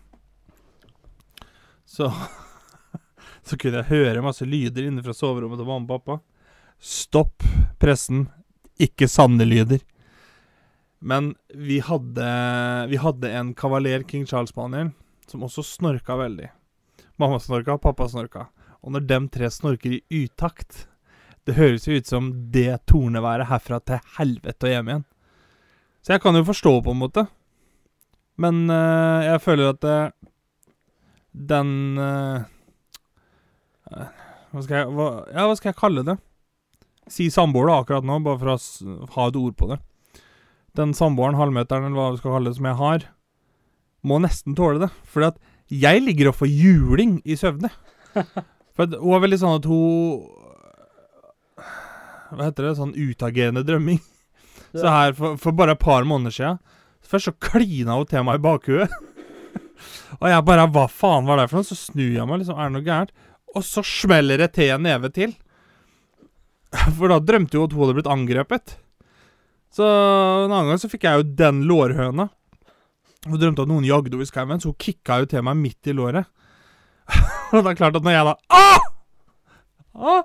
Så 1.85 2.09
Så 3.49 3.57
kunne 3.57 3.81
jeg 3.81 3.89
høre 3.89 4.21
masse 4.21 4.45
lyder 4.45 4.89
inne 4.89 5.03
fra 5.05 5.13
soverommet 5.15 5.57
til 5.57 5.69
mamma 5.69 5.85
og 5.85 5.93
pappa. 5.93 6.19
Stopp 6.79 7.45
pressen. 7.81 8.27
Ikke 8.79 9.07
sanne 9.09 9.45
lyder. 9.47 9.81
Men 10.99 11.33
vi 11.55 11.79
hadde, 11.83 12.27
vi 12.91 12.99
hadde 12.99 13.31
en 13.39 13.53
kavaler 13.57 14.03
King 14.07 14.25
Charles 14.27 14.51
Spaniel 14.51 14.91
som 15.29 15.45
også 15.45 15.63
snorka 15.63 16.17
veldig. 16.19 16.49
Mamma 17.21 17.39
snorka, 17.39 17.77
pappa 17.77 18.07
snorka. 18.09 18.47
Og 18.83 18.93
når 18.95 19.05
dem 19.07 19.27
tre 19.31 19.49
snorker 19.51 19.97
i 19.97 20.23
utakt 20.23 20.87
Det 21.49 21.57
høres 21.57 21.87
jo 21.87 21.97
ut 21.97 22.09
som 22.09 22.29
det 22.53 22.83
torneværet 22.89 23.49
herfra 23.49 23.79
til 23.81 23.97
helvete 24.19 24.67
og 24.67 24.73
hjem 24.75 24.89
igjen. 24.91 25.05
Så 26.05 26.13
jeg 26.13 26.21
kan 26.21 26.37
jo 26.37 26.45
forstå, 26.45 26.73
på 26.85 26.93
en 26.93 27.01
måte. 27.01 27.25
Men 28.39 28.69
eh, 28.69 29.25
jeg 29.25 29.41
føler 29.43 29.73
at 29.73 29.87
eh, 29.89 30.11
den 31.49 31.71
eh, 31.97 32.45
hva, 33.89 34.61
skal 34.61 34.75
jeg, 34.77 34.91
hva, 34.93 35.07
ja, 35.33 35.47
hva 35.49 35.57
skal 35.57 35.71
jeg 35.71 35.79
kalle 35.81 36.05
det? 36.05 36.15
Si 37.09 37.31
samboer 37.33 37.71
da, 37.71 37.79
akkurat 37.81 38.05
nå, 38.05 38.19
bare 38.25 38.39
for 38.43 38.53
å 38.53 39.09
ha 39.15 39.27
et 39.31 39.39
ord 39.41 39.57
på 39.57 39.71
det. 39.73 39.79
Den 40.77 40.93
samboeren, 40.95 41.39
halvmeteren, 41.39 41.89
eller 41.89 41.97
hva 41.97 42.13
du 42.13 42.21
skal 42.21 42.37
kalle 42.37 42.53
det, 42.53 42.59
som 42.59 42.69
jeg 42.69 42.79
har, 42.79 43.07
må 44.05 44.21
nesten 44.21 44.53
tåle 44.57 44.85
det. 44.85 44.91
For 45.09 45.25
at 45.31 45.41
jeg 45.73 46.05
ligger 46.05 46.29
og 46.29 46.37
får 46.43 46.53
juling 46.53 47.17
i 47.25 47.37
søvne. 47.39 47.73
For 48.77 48.85
hun 49.01 49.17
er 49.17 49.25
veldig 49.25 49.41
sånn 49.41 49.57
at 49.57 49.65
hun 49.67 50.37
Hva 52.29 52.47
heter 52.47 52.67
det? 52.67 52.75
Sånn 52.77 52.95
utagerende 52.95 53.65
drømming. 53.67 53.99
Så 54.77 54.85
her 54.85 55.15
for, 55.17 55.37
for 55.41 55.55
bare 55.57 55.73
et 55.73 55.81
par 55.81 56.05
måneder 56.05 56.35
siden 56.35 56.59
Først 57.09 57.25
så 57.25 57.31
klina 57.41 57.95
hun 57.97 58.05
til 58.05 58.21
meg 58.21 58.37
i 58.37 58.43
bakhuet. 58.43 58.91
og 60.19 60.25
jeg 60.29 60.45
bare 60.45 60.67
Hva 60.69 60.83
faen 60.91 61.25
var 61.25 61.39
det 61.39 61.47
for 61.49 61.57
noe? 61.57 61.65
Så 61.65 61.77
snur 61.79 62.11
jeg 62.11 62.27
meg, 62.29 62.43
liksom. 62.43 62.59
Er 62.59 62.69
det 62.69 62.75
noe 62.75 62.85
gærent? 62.85 63.13
Og 63.57 63.65
så 63.65 63.81
smeller 63.81 64.37
det 64.43 64.51
til 64.53 64.75
en 64.75 64.85
neve 64.85 65.09
til. 65.15 65.33
For 66.99 67.09
da 67.09 67.17
drømte 67.17 67.57
hun 67.57 67.65
at 67.65 67.73
hun 67.73 67.81
hadde 67.81 67.97
blitt 67.97 68.11
angrepet. 68.13 68.75
Så 69.73 69.85
en 69.85 70.51
annen 70.51 70.69
gang 70.69 70.81
så 70.81 70.89
fikk 70.91 71.07
jeg 71.07 71.17
jo 71.17 71.31
den 71.39 71.63
lårhøna. 71.69 72.27
Hun 73.25 73.41
drømte 73.41 73.65
at 73.65 73.71
noen 73.71 73.87
jagde 73.87 74.13
henne 74.13 74.25
i 74.25 74.29
skauen, 74.29 74.61
så 74.61 74.69
hun 74.71 74.77
kicka 74.79 75.19
jo 75.23 75.29
til 75.29 75.45
meg 75.45 75.57
midt 75.59 75.89
i 75.89 75.95
låret. 75.97 76.29
og 77.51 77.63
det 77.63 77.71
er 77.71 77.79
klart 77.79 77.97
at 77.97 78.05
når 78.05 78.13
jeg 78.13 78.27
da 78.27 78.35
Åh! 78.53 78.85
Åh! 79.97 80.21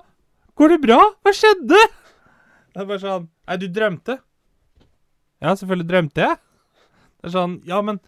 Går 0.55 0.69
det 0.75 0.79
bra? 0.85 0.97
Hva 1.23 1.33
skjedde? 1.35 1.79
Det 2.75 2.81
er 2.83 2.87
bare 2.89 3.01
sånn 3.03 3.29
Nei, 3.47 3.57
du 3.61 3.67
drømte? 3.75 4.17
Ja, 5.43 5.51
selvfølgelig 5.53 5.87
drømte 5.89 6.23
jeg. 6.23 6.37
Det 7.21 7.29
er 7.29 7.33
sånn 7.35 7.55
Ja, 7.67 7.81
men 7.85 7.99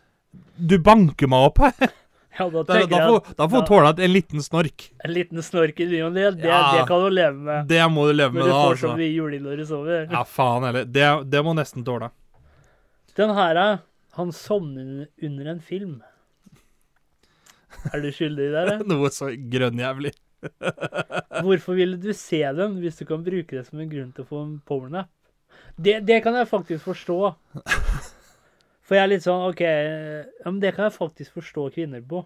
du 0.58 0.76
banker 0.84 1.30
meg 1.32 1.48
opp 1.52 1.64
her. 1.66 1.94
Ja, 2.38 2.46
da 2.54 2.62
Da, 2.62 2.76
tenker 2.78 2.92
da, 2.92 3.06
får, 3.10 3.30
da 3.40 3.46
får 3.50 3.62
hun 3.64 3.66
tåle 3.66 3.92
en 4.06 4.12
liten 4.14 4.44
snork. 4.46 4.84
en 5.02 5.10
liten 5.16 5.40
snork 5.42 5.80
i 5.82 5.88
ny 5.90 6.02
og 6.06 6.12
ne, 6.14 6.28
det, 6.38 6.46
Ja. 6.46 6.60
det 6.76 6.84
kan 6.86 7.02
du 7.02 7.08
leve 7.10 7.40
med. 7.48 7.64
Det 7.72 7.80
må 7.90 8.04
du 8.06 8.12
leve 8.14 8.36
med, 8.36 8.44
da. 8.44 8.46
Når 8.46 8.52
du 8.52 8.58
får 8.60 8.76
så 8.78 8.90
Altså. 8.92 8.98
mye 9.00 9.14
juling 9.16 9.42
når 9.42 9.58
du 9.58 9.64
sover. 9.66 10.04
Ja, 10.12 10.22
faen 10.30 10.68
heller. 10.68 10.86
Det, 10.86 11.08
det 11.34 11.42
må 11.48 11.56
nesten 11.58 11.82
tåle. 11.88 12.12
Den 13.18 13.34
her 13.34 13.58
er 13.64 13.80
Han 14.20 14.30
sovner 14.38 15.08
under 15.24 15.50
en 15.56 15.60
film. 15.66 15.96
Er 17.94 18.02
du 18.06 18.12
skyldig 18.14 18.52
i 18.52 18.54
det? 18.54 18.78
Noe 18.92 19.10
så 19.14 19.32
grønnjævlig. 19.34 20.14
Hvorfor 21.46 21.78
ville 21.78 21.98
du 22.02 22.12
se 22.14 22.42
den 22.58 22.80
hvis 22.82 23.00
du 23.00 23.06
kan 23.10 23.24
bruke 23.26 23.58
det 23.58 23.66
som 23.68 23.80
en 23.82 23.90
grunn 23.92 24.12
til 24.16 24.26
å 24.26 24.30
få 24.30 24.42
en 24.44 24.58
powernap? 24.68 25.10
Det, 25.78 26.00
det 26.06 26.22
kan 26.26 26.36
jeg 26.38 26.50
faktisk 26.50 26.88
forstå. 26.88 27.18
For 28.88 28.96
jeg 28.96 29.04
er 29.04 29.12
litt 29.12 29.26
sånn 29.26 29.46
OK 29.50 29.62
ja, 29.66 30.48
men 30.48 30.60
Det 30.64 30.72
kan 30.76 30.88
jeg 30.88 30.96
faktisk 30.96 31.40
forstå 31.40 31.70
kvinner 31.76 32.04
på. 32.08 32.24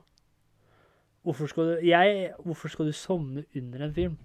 Hvorfor 1.26 1.50
skal 1.50 1.72
du 1.72 1.86
jeg, 1.86 2.32
Hvorfor 2.46 2.74
skal 2.74 2.90
du 2.90 2.96
sovne 2.98 3.46
under 3.58 3.88
en 3.88 3.96
film? 3.96 4.20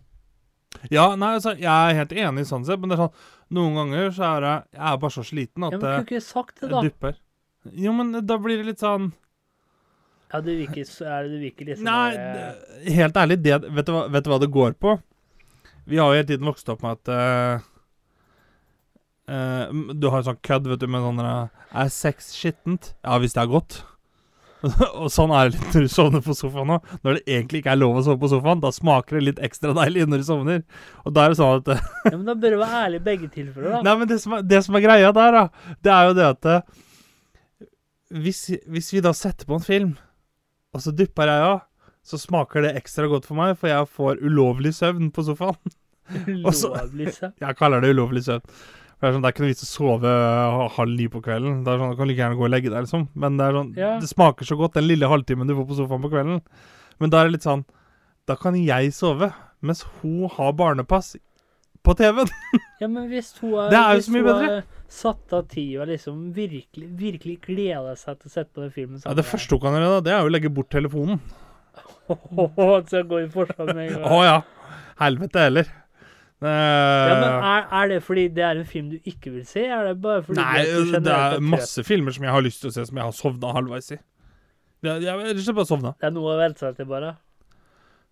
Ja, 0.93 1.15
nei, 1.17 1.37
altså, 1.39 1.55
jeg 1.57 1.71
er 1.73 1.97
helt 1.97 2.13
enig 2.13 2.43
i 2.45 2.49
sånn 2.49 2.67
sett, 2.69 2.81
men 2.83 2.91
det 2.91 2.99
er 2.99 3.07
sånn 3.07 3.55
Noen 3.57 3.79
ganger 3.79 4.11
så 4.13 4.27
er 4.29 4.47
jeg 4.47 4.65
Jeg 4.77 4.89
er 4.91 4.99
bare 5.05 5.15
så 5.15 5.25
sliten 5.25 5.65
Ja, 5.65 5.71
men 5.71 5.81
Kunne 5.81 5.95
jeg 5.95 6.07
ikke 6.09 6.25
sagt 6.27 6.61
det, 6.61 6.71
da? 6.73 6.83
dupper. 6.85 7.23
Jo, 7.73 7.95
men 7.97 8.13
da 8.27 8.37
blir 8.39 8.61
det 8.61 8.69
litt 8.69 8.83
sånn 8.83 9.11
Ja, 10.33 10.41
du 10.43 10.51
virker, 10.51 10.83
er 11.07 11.29
det 11.31 11.39
vil 11.41 11.69
liksom 11.71 11.87
Nei, 11.87 12.11
det- 12.17 12.95
helt 12.97 13.17
ærlig, 13.17 13.39
det, 13.43 13.61
vet, 13.63 13.87
du 13.87 13.93
hva, 13.95 14.07
vet 14.11 14.25
du 14.25 14.31
hva 14.31 14.41
det 14.43 14.51
går 14.51 14.75
på? 14.75 14.99
Vi 15.87 15.99
har 16.03 16.11
jo 16.11 16.19
hele 16.19 16.27
tiden 16.27 16.49
vokst 16.49 16.69
opp 16.69 16.83
med 16.83 16.99
at 16.99 17.13
uh, 17.15 17.67
uh, 19.31 19.93
Du 19.95 20.09
har 20.11 20.25
sånn 20.27 20.41
kødd, 20.43 20.67
vet 20.67 20.83
du, 20.83 20.89
med 20.91 21.05
sånn 21.05 21.23
Er 21.23 21.93
sex 21.95 22.33
skittent? 22.35 22.95
Ja, 23.07 23.21
hvis 23.23 23.39
det 23.39 23.45
er 23.45 23.53
godt. 23.53 23.85
og 25.01 25.09
sånn 25.13 25.33
er 25.37 25.51
det 25.51 25.59
litt 25.59 25.75
når 25.77 25.85
du 25.87 25.93
sovner 25.93 26.23
på 26.25 26.35
sofaen 26.37 26.73
òg. 26.77 26.95
Når 27.05 27.19
det 27.19 27.23
egentlig 27.27 27.61
ikke 27.63 27.75
er 27.75 27.81
lov 27.81 28.01
å 28.01 28.05
sove 28.07 28.19
på 28.23 28.31
sofaen, 28.33 28.63
da 28.63 28.73
smaker 28.75 29.19
det 29.19 29.27
litt 29.29 29.43
ekstra 29.47 29.75
deilig 29.77 30.07
når 30.09 30.23
du 30.23 30.27
sovner. 30.27 30.65
Og 31.05 31.15
da 31.15 31.27
er 31.27 31.35
det 31.35 31.39
sånn 31.41 31.61
at 31.61 31.71
eh, 31.75 31.85
Ja, 32.09 32.15
men 32.17 32.27
da 32.29 32.37
bør 32.41 32.57
du 32.57 32.59
være 32.63 32.81
ærlig 32.87 33.01
i 33.01 33.05
begge 33.11 33.31
tilfeller, 33.35 33.77
da. 33.77 33.83
Nei, 33.87 33.95
men 34.01 34.11
det 34.11 34.19
som, 34.23 34.37
er, 34.39 34.49
det 34.55 34.63
som 34.67 34.79
er 34.79 34.85
greia 34.87 35.13
der, 35.17 35.39
da, 35.39 35.73
det 35.87 35.95
er 35.95 36.11
jo 36.11 36.17
det 36.19 36.27
at 36.33 36.51
eh, 36.55 36.83
hvis, 38.27 38.43
hvis 38.71 38.93
vi 38.95 39.05
da 39.05 39.13
setter 39.17 39.49
på 39.49 39.59
en 39.59 39.67
film, 39.67 39.95
og 40.77 40.85
så 40.85 40.93
dypper 40.97 41.31
jeg 41.33 41.45
av, 41.51 41.61
så 42.07 42.21
smaker 42.23 42.63
det 42.67 42.75
ekstra 42.79 43.09
godt 43.11 43.27
for 43.27 43.35
meg, 43.41 43.57
for 43.59 43.71
jeg 43.73 43.89
får 43.97 44.21
ulovlig 44.23 44.71
søvn 44.77 45.09
på 45.15 45.25
sofaen. 45.27 45.75
Ulovlig 46.31 47.11
søvn. 47.17 47.33
Jeg 47.43 47.57
kaller 47.59 47.83
det 47.83 47.91
ulovlig 47.97 48.23
søvn. 48.23 48.45
For 48.97 49.03
Det 49.03 49.09
er, 49.11 49.15
sånn, 49.17 49.25
det 49.25 49.29
er 49.29 49.35
ikke 49.35 49.43
noe 49.45 49.51
vits 49.51 49.65
å 49.67 49.69
sove 49.69 50.13
halv 50.77 50.93
ni 50.97 51.07
på 51.13 51.21
kvelden. 51.25 51.57
Det 51.67 51.73
er 51.73 51.81
sånn, 51.83 51.91
Du 51.93 51.99
kan 51.99 52.09
like 52.09 52.23
gjerne 52.23 52.39
gå 52.39 52.45
og 52.47 52.53
legge 52.55 52.71
deg, 52.71 52.87
liksom. 52.87 53.09
Men 53.19 53.37
det 53.41 53.49
er 53.49 53.57
sånn, 53.59 53.73
Ja. 53.77 53.91
det 54.01 54.09
smaker 54.09 54.47
så 54.49 54.57
godt 54.57 54.79
den 54.79 54.87
lille 54.87 55.11
halvtimen 55.11 55.51
du 55.51 55.57
får 55.59 55.67
på 55.69 55.77
sofaen 55.81 56.05
på 56.07 56.13
kvelden. 56.15 56.39
Men 57.03 57.11
da 57.13 57.21
er 57.21 57.29
det 57.29 57.35
litt 57.37 57.49
sånn 57.49 57.67
Da 58.27 58.35
kan 58.41 58.55
jeg 58.59 58.95
sove, 58.97 59.33
mens 59.63 59.83
hun 60.01 60.29
har 60.39 60.53
barnepass 60.59 61.15
på 61.87 61.95
TV-en. 61.99 62.33
Ja, 62.83 62.89
men 62.93 63.07
hvis 63.09 63.31
hun 63.41 63.55
er, 63.57 63.71
Det 63.73 63.79
er 63.81 63.97
jo 63.97 64.03
så 64.05 64.13
mye 64.13 64.25
bedre. 64.27 64.57
satt 64.93 65.33
av 65.39 65.47
tid 65.49 65.79
og 65.81 65.87
liksom 65.89 66.19
virkelig, 66.37 66.89
virkelig 67.01 67.37
gleda 67.47 67.95
seg 67.97 68.19
til 68.21 68.29
å 68.29 68.33
sette 68.35 68.51
på 68.53 68.61
den 68.67 68.75
filmen 68.75 69.01
Ja, 69.07 69.15
det 69.17 69.25
første 69.25 69.57
hun 69.57 69.63
kan 69.65 69.79
gjøre, 69.79 69.95
da, 69.95 70.03
det 70.05 70.13
er 70.13 70.21
jo 70.21 70.29
å 70.29 70.35
legge 70.35 70.51
bort 70.53 70.69
telefonen. 70.75 71.23
Så 72.07 72.99
jeg 73.01 73.09
går 73.11 73.25
i 73.25 73.29
forsvar 73.33 73.73
med 73.73 73.83
en 73.87 73.97
gang. 73.97 74.07
Å 74.13 74.21
ja. 74.27 74.37
Helvete 75.01 75.43
heller. 75.49 75.73
Uh, 76.37 76.49
Ja, 76.53 77.15
men 77.17 77.31
er, 77.49 77.63
er 77.81 77.89
det 77.95 77.99
fordi 78.05 78.27
det 78.37 78.43
er 78.45 78.59
en 78.61 78.67
film 78.69 78.91
du 78.93 78.99
ikke 79.09 79.33
vil 79.33 79.47
se? 79.49 79.63
Er 79.73 79.87
det 79.89 79.95
bare 80.05 80.21
fordi 80.27 80.37
nei, 80.43 80.65
du 80.69 80.93
det 81.01 81.15
er 81.17 81.41
masse 81.41 81.81
filmer 81.87 82.13
som 82.13 82.27
jeg 82.29 82.35
har 82.37 82.45
lyst 82.45 82.61
til 82.61 82.69
å 82.69 82.75
se, 82.77 82.85
som 82.91 83.01
jeg 83.01 83.09
har 83.09 83.15
sovna 83.17 83.55
halvveis 83.57 83.89
i. 83.97 83.99
Jeg, 84.85 85.01
jeg, 85.01 85.07
jeg, 85.09 85.31
jeg 85.33 85.47
det 85.47 85.55
bare 85.57 85.69
sovna. 85.71 85.95
Det 85.97 86.11
er 86.11 86.13
noe 86.15 86.35
å 86.35 86.39
vente 86.39 86.61
seg 86.61 86.77
til, 86.77 86.89
bare. 86.93 87.15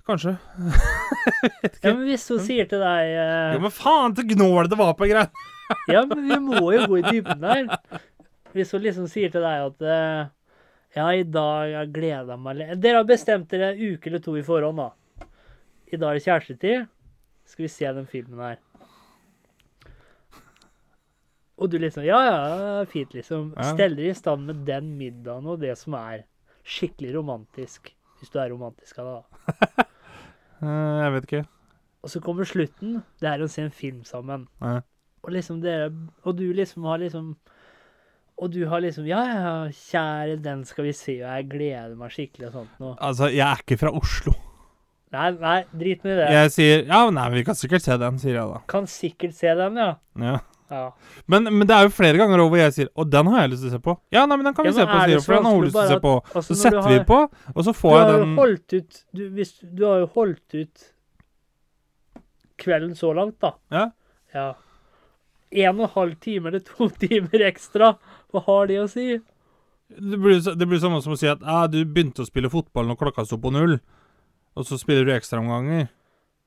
Kanskje. 0.04 0.36
Ja, 1.82 1.94
men 1.94 2.02
hvis 2.04 2.26
hun 2.28 2.40
sier 2.44 2.66
til 2.68 2.82
deg 2.82 3.10
eh, 3.16 3.54
Jo, 3.54 3.60
men 3.64 3.72
faen, 3.72 4.12
til 4.16 4.26
gnål 4.34 4.68
det 4.68 4.76
var 4.76 4.92
på 4.98 5.08
greia! 5.08 5.28
Ja, 5.92 6.02
men 6.04 6.26
vi 6.28 6.36
må 6.44 6.66
jo 6.74 6.82
gå 6.90 6.98
i 7.00 7.04
dybden 7.06 7.40
der. 7.40 8.00
Hvis 8.52 8.74
hun 8.76 8.82
liksom 8.84 9.06
sier 9.08 9.32
til 9.32 9.44
deg 9.44 9.62
at 9.70 9.86
eh, 9.88 10.26
Ja, 10.98 11.06
i 11.16 11.24
dag 11.24 11.70
jeg 11.72 11.92
gleder 11.96 12.40
meg 12.40 12.58
litt 12.60 12.82
Dere 12.84 13.00
har 13.00 13.08
bestemt 13.08 13.48
dere 13.52 13.72
en 13.72 13.80
uke 13.94 14.10
eller 14.10 14.20
to 14.24 14.36
i 14.36 14.44
forhånd, 14.44 14.82
da. 14.82 15.26
I 15.88 15.96
dag 15.96 16.10
er 16.10 16.20
det 16.20 16.26
kjærestetid. 16.26 16.84
Skal 17.48 17.64
vi 17.66 17.72
se 17.72 17.94
den 17.96 18.06
filmen 18.10 18.44
her. 18.44 18.60
Og 21.56 21.70
du 21.70 21.78
liksom 21.80 22.04
Ja, 22.04 22.20
ja, 22.28 22.84
fint, 22.90 23.16
liksom. 23.16 23.52
Ja. 23.56 23.70
Steller 23.72 24.10
i 24.10 24.14
stand 24.16 24.44
med 24.50 24.64
den 24.68 24.94
middagen 25.00 25.48
og 25.48 25.60
det 25.64 25.76
som 25.80 25.96
er 25.96 26.26
skikkelig 26.64 27.16
romantisk. 27.16 27.94
Hvis 28.20 28.32
du 28.32 28.38
er 28.40 28.52
romantisk 28.52 29.00
av 29.00 29.10
det, 29.10 29.18
da. 29.24 29.84
Eh, 30.62 31.02
jeg 31.02 31.12
vet 31.16 31.28
ikke. 31.28 31.44
Og 32.04 32.12
så 32.12 32.20
kommer 32.20 32.44
slutten. 32.48 32.98
Det 33.20 33.30
er 33.30 33.42
å 33.42 33.48
se 33.50 33.64
en 33.64 33.74
film 33.74 34.02
sammen. 34.04 34.46
Ja. 34.60 34.80
Og 35.24 35.32
liksom 35.32 35.62
dere 35.64 35.88
Og 36.26 36.34
du 36.36 36.44
liksom 36.52 36.84
har 36.84 36.98
liksom 37.00 37.30
Og 38.36 38.50
du 38.52 38.66
har 38.68 38.82
liksom 38.84 39.06
Ja, 39.08 39.22
ja, 39.24 39.52
kjære, 39.72 40.42
den 40.44 40.64
skal 40.68 40.84
vi 40.84 40.92
se, 40.92 41.14
og 41.22 41.30
jeg 41.30 41.48
gleder 41.48 41.94
meg 41.96 42.12
skikkelig 42.12 42.50
og 42.50 42.58
sånt 42.58 42.80
noe. 42.82 42.96
Altså, 43.00 43.30
jeg 43.32 43.46
er 43.46 43.62
ikke 43.62 43.78
fra 43.80 43.94
Oslo. 43.94 44.34
Nei, 45.14 45.30
nei, 45.38 45.58
drit 45.70 46.02
med 46.04 46.18
det. 46.18 46.26
Jeg 46.34 46.50
sier 46.52 46.84
Ja, 46.88 47.04
nei, 47.14 47.28
vi 47.36 47.44
kan 47.46 47.56
sikkert 47.56 47.86
se 47.86 47.96
den, 48.02 48.18
sier 48.18 48.34
jeg 48.36 48.50
da. 48.50 48.60
Kan 48.68 48.90
sikkert 48.90 49.36
se 49.38 49.54
den, 49.54 49.78
ja. 49.80 49.94
Ja. 50.20 50.40
Ja. 50.70 50.84
Men, 51.26 51.44
men 51.58 51.66
det 51.68 51.74
er 51.76 51.82
jo 51.86 51.92
flere 51.92 52.18
ganger 52.18 52.40
over 52.40 52.56
jeg 52.58 52.72
sier 52.72 52.88
Å, 52.96 53.04
den 53.08 53.28
har 53.30 53.42
jeg 53.44 53.50
lyst 53.52 53.62
til 53.66 53.70
å 53.70 53.74
se 53.76 53.82
på. 53.84 53.94
Ja, 54.14 54.24
nei, 54.26 54.38
men 54.40 54.48
den 54.48 54.54
kan 54.56 54.64
vi 54.64 54.70
Ja, 54.72 54.76
se 54.78 54.86
på, 54.88 54.96
er 54.96 55.12
sier 55.12 55.24
for 55.26 55.36
den 55.36 55.44
har 55.48 55.54
hun 55.58 55.64
lyst 55.66 55.76
til 55.76 55.84
å 55.84 55.92
se 55.92 56.00
på. 56.04 56.14
Altså, 56.32 56.46
Så 56.48 56.56
setter 56.62 56.80
har- 56.80 56.92
vi 56.94 56.98
på, 57.10 57.20
og 57.54 57.60
så 57.68 57.74
får 57.76 57.94
jeg 57.98 58.12
den 58.14 58.38
ut 58.80 59.04
du, 59.12 59.22
hvis, 59.36 59.52
du 59.60 59.84
har 59.84 59.98
jo 60.04 60.06
holdt 60.16 60.54
ut 60.62 60.86
kvelden 62.64 62.94
så 62.96 63.12
langt, 63.14 63.38
da. 63.42 63.54
Ja. 63.74 63.90
Ja. 64.34 64.48
En 65.54 65.78
og 65.80 65.84
en 65.88 65.94
halv 65.94 66.14
time 66.22 66.48
eller 66.50 66.60
to 66.66 66.88
timer 67.02 67.44
ekstra. 67.46 67.94
Hva 68.32 68.42
har 68.48 68.66
de 68.70 68.80
å 68.82 68.88
si? 68.90 69.18
Det 69.94 70.18
blir, 70.18 70.40
det 70.40 70.66
blir 70.66 70.80
som 70.80 70.94
å 70.96 71.18
si 71.18 71.28
at 71.30 71.42
ah, 71.44 71.66
du 71.70 71.84
begynte 71.84 72.24
å 72.24 72.26
spille 72.26 72.50
fotball 72.50 72.88
når 72.88 72.98
klokka 72.98 73.26
sto 73.28 73.36
på 73.38 73.52
null, 73.54 73.76
og 74.56 74.66
så 74.66 74.78
spiller 74.80 75.04
du 75.06 75.12
ekstraomganger. 75.14 75.90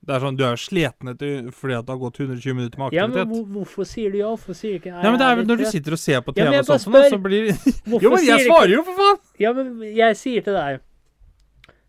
Det 0.07 0.13
er 0.15 0.21
sånn, 0.23 0.37
Du 0.39 0.43
er 0.45 0.53
jo 0.55 0.61
sliten 0.61 1.09
etter 1.11 1.47
fordi 1.51 1.75
at 1.75 1.87
det 1.87 1.91
har 1.91 1.99
gått 1.99 2.19
120 2.21 2.55
minutter 2.55 2.79
med 2.79 2.85
aktivitet. 2.87 3.01
Ja, 3.01 3.07
men 3.25 3.31
hvor, 3.31 3.47
hvorfor 3.57 3.87
sier 3.89 4.13
du 4.13 4.19
ja? 4.21 4.29
Hvorfor 4.31 4.55
sier 4.55 4.75
du 4.75 4.81
ikke 4.81 4.93
Ja, 4.93 5.07
men 5.09 5.17
det 5.19 5.25
er 5.27 5.39
vel 5.39 5.49
når 5.49 5.63
du 5.63 5.65
sitter 5.73 5.97
og 5.97 6.01
ser 6.01 6.21
på 6.23 6.35
Ja, 6.37 6.45
TV 6.45 6.53
men 6.53 6.59
og 6.61 6.69
da, 6.69 7.01
så 7.11 7.19
blir 7.23 7.49
Jo, 8.05 8.11
men 8.13 8.23
jeg 8.23 8.45
svarer 8.45 8.73
jo, 8.75 8.83
for 8.87 9.01
faen! 9.01 9.19
Ja, 9.41 9.53
men 9.57 9.73
jeg 9.97 10.19
sier 10.21 10.45
til 10.45 10.55
deg 10.57 10.79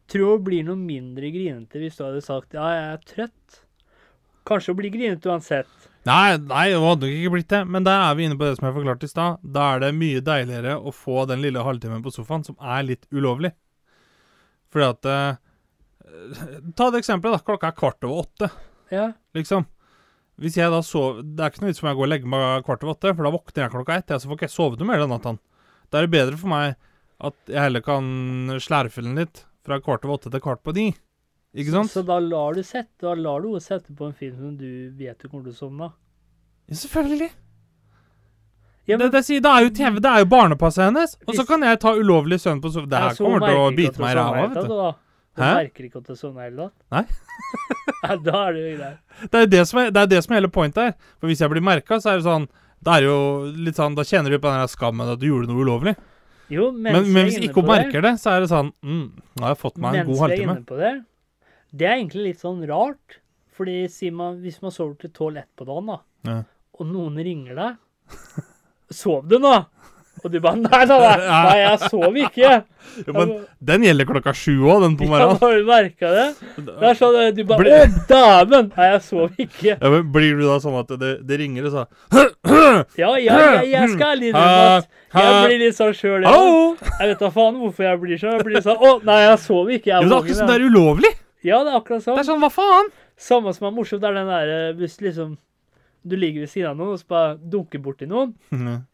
Tror 0.08 0.38
det 0.38 0.46
blir 0.48 0.64
noe 0.64 0.80
mindre 0.80 1.30
grinete 1.34 1.82
hvis 1.82 1.98
du 1.98 2.06
hadde 2.06 2.24
sagt 2.24 2.56
ja, 2.56 2.64
jeg 2.72 2.84
er 2.94 3.02
trøtt. 3.10 3.58
Kanskje 4.48 4.72
å 4.72 4.78
bli 4.78 4.88
grinete 4.94 5.28
uansett. 5.28 5.68
Nei, 6.08 6.38
nei, 6.40 6.62
det 6.72 6.78
hadde 6.80 7.04
nok 7.04 7.16
ikke 7.18 7.32
blitt 7.34 7.50
det. 7.52 7.60
Men 7.68 7.84
der 7.84 8.06
er 8.06 8.14
vi 8.16 8.24
inne 8.24 8.38
på 8.40 8.46
det 8.46 8.54
som 8.56 8.68
jeg 8.68 8.76
forklarte 8.78 9.04
i 9.04 9.10
stad. 9.12 9.42
Da 9.44 9.66
er 9.74 9.82
det 9.84 9.90
mye 9.98 10.22
deiligere 10.24 10.78
å 10.80 10.94
få 10.96 11.26
den 11.28 11.42
lille 11.44 11.60
halvtimen 11.66 12.00
på 12.04 12.14
sofaen 12.14 12.46
som 12.46 12.56
er 12.56 12.86
litt 12.88 13.04
ulovlig. 13.12 13.52
Fordi 14.72 14.86
at 14.88 15.10
eh, 15.12 15.36
Ta 16.76 16.90
det 16.90 17.00
eksempelet, 17.02 17.38
da. 17.38 17.44
Klokka 17.46 17.68
er 17.72 17.76
kvart 17.78 18.04
over 18.08 18.22
åtte, 18.24 18.50
Ja. 18.92 19.12
liksom. 19.34 19.66
Hvis 20.38 20.54
jeg 20.56 20.70
da 20.70 20.78
sover 20.86 21.22
Det 21.26 21.40
er 21.42 21.50
ikke 21.50 21.60
noe 21.64 21.70
vits 21.72 21.80
for 21.80 21.88
meg 21.88 21.96
å 21.96 21.98
gå 21.98 22.04
og 22.06 22.10
legge 22.12 22.28
meg 22.30 22.64
kvart 22.64 22.84
over 22.84 22.94
åtte, 22.94 23.14
for 23.16 23.24
da 23.26 23.32
våkner 23.34 23.64
jeg 23.64 23.72
klokka 23.72 23.96
ett. 23.98 24.06
Så 24.22 24.28
får 24.30 24.36
ikke 24.38 24.46
jeg 24.48 24.54
sove 24.54 24.78
noe 24.78 24.86
mer 24.86 24.98
den 25.02 25.10
natta. 25.10 25.32
Da 25.90 25.98
er 25.98 26.06
det 26.06 26.12
bedre 26.14 26.38
for 26.38 26.48
meg 26.52 26.76
at 27.20 27.34
jeg 27.50 27.58
heller 27.58 27.80
kan 27.82 28.04
slerfe 28.62 29.02
den 29.02 29.16
litt 29.18 29.44
fra 29.66 29.80
kvart 29.80 30.04
over 30.06 30.18
åtte 30.18 30.30
til 30.30 30.40
kvart 30.40 30.62
på 30.62 30.74
ni. 30.76 30.94
Ikke 31.58 31.72
sant? 31.72 31.90
Så 31.90 32.04
da 32.06 32.18
lar 32.20 32.54
du 32.54 32.62
sette 32.62 33.00
Da 33.00 33.14
lar 33.14 33.40
du 33.40 33.48
henne 33.48 33.62
sette 33.64 33.90
på 33.96 34.06
en 34.06 34.12
film 34.14 34.36
som 34.36 34.56
du 34.60 34.90
vet 34.94 35.18
du 35.18 35.28
kommer 35.28 35.48
til 35.48 35.56
å 35.56 35.58
sovne 35.58 35.88
av. 35.88 35.92
Ja, 36.68 36.74
selvfølgelig. 36.76 37.30
Ja, 38.88 38.96
det, 38.96 39.10
det, 39.12 39.20
sier- 39.26 39.42
det 39.44 39.50
er 39.50 39.64
jo 39.66 39.70
TV, 39.76 39.98
det 40.00 40.08
er 40.08 40.22
jo 40.22 40.28
barnepasset 40.32 40.86
hennes. 40.86 41.16
Og 41.26 41.34
så 41.36 41.44
kan 41.48 41.60
jeg 41.66 41.80
ta 41.82 41.92
ulovlig 41.98 42.38
søvn 42.40 42.60
på 42.62 42.70
sofaen. 42.72 42.88
Det 42.88 43.00
her 43.02 43.16
så 43.18 43.24
kommer 43.26 43.44
til 43.44 43.58
å 43.60 43.66
bite 43.76 44.00
meg 44.00 44.14
i 44.14 44.16
ræva, 44.16 44.94
du. 45.38 45.44
Hæ? 45.46 45.54
merker 45.62 45.86
ikke 45.88 46.00
at 46.02 46.10
du 46.10 46.18
sovner 46.18 46.42
det 46.42 46.50
hele 46.50 46.68
natt? 46.68 46.76
Nei. 46.94 47.04
Ja, 47.98 48.14
da 48.20 48.40
er 48.46 48.52
det 48.54 48.60
jo 48.62 48.72
greit. 48.78 48.98
Det 49.32 49.38
er 49.38 49.42
jo 49.44 49.48
det 49.50 49.60
som 49.66 49.78
er, 49.80 49.88
det 49.90 50.00
er 50.02 50.08
det 50.12 50.18
som 50.22 50.32
er 50.34 50.38
hele 50.38 50.50
pointet 50.52 50.82
her. 50.84 50.92
For 51.18 51.30
hvis 51.30 51.40
jeg 51.42 51.50
blir 51.50 51.64
merka, 51.64 51.96
så 52.02 52.12
er 52.12 52.20
det 52.20 52.26
sånn 52.28 52.44
Da 52.84 52.94
er 52.98 53.02
det 53.02 53.08
jo 53.08 53.22
litt 53.66 53.78
sånn 53.80 53.96
Da 53.98 54.04
kjenner 54.06 54.30
du 54.30 54.36
på 54.38 54.46
den 54.52 54.60
der 54.62 54.70
skammen 54.70 55.08
at 55.14 55.18
du 55.18 55.26
gjorde 55.26 55.48
noe 55.50 55.64
ulovlig. 55.64 55.94
Jo, 56.52 56.68
mens 56.70 56.94
Men, 56.94 57.08
men 57.16 57.26
vi 57.26 57.32
hvis 57.32 57.48
ikke 57.48 57.64
hun 57.64 57.70
merker 57.72 58.04
det, 58.04 58.12
så 58.22 58.36
er 58.36 58.44
det 58.44 58.50
sånn 58.52 58.70
mm, 58.84 59.06
Nå 59.34 59.42
har 59.46 59.54
jeg 59.56 59.60
fått 59.64 59.80
meg 59.82 59.98
en 60.02 60.06
god 60.12 60.22
halvtime. 60.26 60.28
Mens 60.28 60.30
jeg 60.30 60.44
vi 60.44 60.44
er 60.44 60.52
inne 60.54 60.68
på 60.68 60.78
det, 60.84 60.92
det 61.80 61.88
er 61.88 61.96
egentlig 61.96 62.26
litt 62.28 62.44
sånn 62.44 62.62
rart. 62.70 63.18
Fordi 63.58 63.76
si 63.90 64.12
man, 64.14 64.38
hvis 64.44 64.60
man 64.62 64.70
sover 64.76 64.94
til 65.02 65.10
tolv 65.16 65.40
ett 65.42 65.50
på 65.58 65.66
dagen, 65.66 65.90
da, 65.90 65.98
Ja. 66.30 66.38
og 66.78 66.86
noen 66.92 67.18
ringer 67.24 67.58
deg 67.58 68.14
Sov 69.00 69.26
du 69.28 69.36
nå? 69.42 69.50
Og 70.24 70.32
du 70.32 70.38
bare 70.42 70.56
Nei, 70.58 70.80
nei, 70.90 70.98
nei, 70.98 71.30
nei 71.46 71.58
jeg 71.60 71.90
sov 71.92 72.16
ikke. 72.24 72.50
Jo, 73.04 73.12
men 73.14 73.32
den 73.70 73.84
gjelder 73.86 74.08
klokka 74.08 74.32
sju 74.34 74.54
òg, 74.64 74.82
den 74.86 74.96
på 74.98 75.06
Ja, 75.06 75.10
morgenen. 75.12 75.38
har 75.42 75.56
du 75.58 75.66
merka 75.68 76.12
det? 76.14 76.26
Det 76.56 76.88
er 76.90 76.98
sånn 76.98 77.18
du 77.36 77.42
bare 77.48 77.62
Bli... 77.62 77.74
Å, 77.76 78.02
dæven! 78.10 78.70
Nei, 78.76 78.88
jeg 78.92 79.02
sov 79.06 79.42
ikke. 79.44 79.74
Ja, 79.76 79.92
men 79.92 80.08
blir 80.14 80.38
du 80.40 80.44
da 80.48 80.58
sånn 80.64 80.78
at 80.80 80.92
det, 81.00 81.12
det 81.28 81.40
ringer 81.42 81.68
og 81.68 81.76
så 81.76 81.86
Ja, 82.98 83.12
ja, 83.20 83.38
jeg, 83.38 83.70
jeg 83.72 83.90
skal 83.94 84.22
innrømme 84.22 84.78
at 84.78 84.88
jeg 85.18 85.48
blir 85.48 85.62
litt 85.64 85.76
sånn 85.78 85.94
sjøl. 85.96 86.26
Jeg, 86.26 86.52
jeg 86.88 87.10
vet 87.12 87.22
da 87.24 87.30
faen 87.34 87.58
hvorfor 87.62 87.86
jeg 87.86 88.00
blir 88.02 88.20
sånn. 88.20 88.36
Jeg 88.38 88.46
blir 88.48 88.64
sånn 88.64 88.78
Å, 88.82 88.94
nei, 89.08 89.18
jeg 89.24 89.42
sov 89.44 89.70
ikke. 89.72 89.92
Ja, 89.92 90.00
Jeg 90.02 90.08
jo, 90.08 90.08
det 90.08 90.16
er 90.16 90.22
akkurat 90.22 90.38
som 90.38 90.44
sånn 90.44 90.52
det 90.52 90.56
er 90.58 90.66
ulovlig. 90.68 91.12
Ja, 91.46 91.60
det 91.64 91.72
er 91.72 91.80
akkurat 91.82 92.04
sånn. 92.04 92.16
Det 92.18 92.24
er 92.24 92.28
sånn. 92.28 92.40
sånn, 92.40 92.46
hva 92.46 92.50
faen? 92.54 92.90
Samme 93.18 93.52
som 93.56 93.66
er 93.68 93.74
morsomt, 93.74 94.02
det 94.02 94.10
er 94.10 94.18
den 94.20 94.30
derre 94.30 94.58
hvis 94.78 94.98
liksom 95.02 95.36
du 96.02 96.16
ligger 96.16 96.44
ved 96.44 96.50
siden 96.52 96.70
av 96.70 96.78
noen 96.78 96.94
og 96.94 97.00
så 97.00 97.08
bare 97.10 97.34
dunker 97.38 97.82
borti 97.82 98.06
noen, 98.08 98.34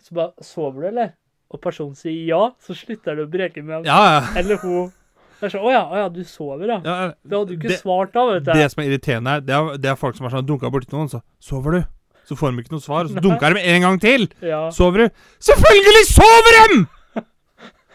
så 0.03 0.17
bare 0.17 0.45
Sover 0.45 0.85
du, 0.85 0.89
eller? 0.93 1.15
Og 1.55 1.61
personen 1.63 1.95
sier 1.99 2.25
ja, 2.27 2.43
så 2.65 2.75
slutter 2.75 3.17
du 3.19 3.25
å 3.27 3.31
breke 3.31 3.63
med 3.63 3.77
ham. 3.77 3.85
Ja, 3.87 3.99
ja. 4.17 4.23
Eller 4.41 4.59
hun. 4.63 4.93
Det 5.39 5.49
er 5.49 5.53
sånn 5.53 5.67
Å 5.67 5.73
ja, 5.75 5.83
å 5.85 5.99
ja, 5.99 6.07
du 6.09 6.23
sover, 6.25 6.71
ja. 6.71 6.79
ja 6.87 6.95
Det 7.21 7.37
hadde 7.37 7.51
du 7.51 7.55
ikke 7.59 7.69
det, 7.73 7.79
svart 7.83 8.15
da, 8.15 8.23
vet 8.31 8.47
du. 8.47 8.53
det 8.55 8.69
som 8.73 8.81
er 8.83 8.89
irriterende 8.89 9.35
her, 9.35 9.45
det 9.45 9.55
er, 9.57 9.71
det 9.83 9.91
er 9.93 9.99
folk 10.01 10.17
som 10.17 10.27
har 10.29 10.35
sånn 10.39 10.47
dunka 10.49 10.71
borti 10.73 10.89
noen, 10.95 11.11
så 11.13 11.21
sover 11.43 11.77
du? 11.77 11.81
Så 12.25 12.39
får 12.41 12.55
de 12.55 12.63
ikke 12.65 12.73
noe 12.73 12.81
svar, 12.85 13.05
og 13.05 13.13
så 13.13 13.21
dunker 13.21 13.53
de 13.59 13.65
en 13.75 13.85
gang 13.85 13.99
til. 14.01 14.23
Ja. 14.41 14.63
Sover 14.73 15.05
du? 15.05 15.25
Selvfølgelig 15.45 16.05
sover 16.09 16.57
de! 16.57 16.79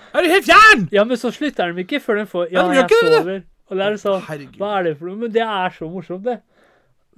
Er 0.09 0.25
du 0.25 0.29
helt 0.31 0.45
fjern? 0.45 0.85
ja, 0.93 1.03
men 1.05 1.17
så 1.21 1.31
slutter 1.33 1.73
de 1.73 1.83
ikke 1.85 1.99
før 2.01 2.21
de 2.21 2.27
får 2.29 2.47
Ja, 2.53 2.63
Ja, 2.63 2.79
jeg 2.79 2.85
ikke 2.87 3.01
det, 3.05 3.17
sover. 3.17 3.41
Og 3.69 3.77
det 3.77 3.85
er 3.85 3.97
sånn 4.01 4.23
Herregud. 4.25 4.55
Hva 4.61 4.69
er 4.79 4.87
det 4.87 4.93
for 4.97 5.09
noe? 5.09 5.19
Men 5.23 5.33
det 5.33 5.43
er 5.45 5.75
så 5.75 5.89
morsomt, 5.89 6.23
det. 6.25 6.39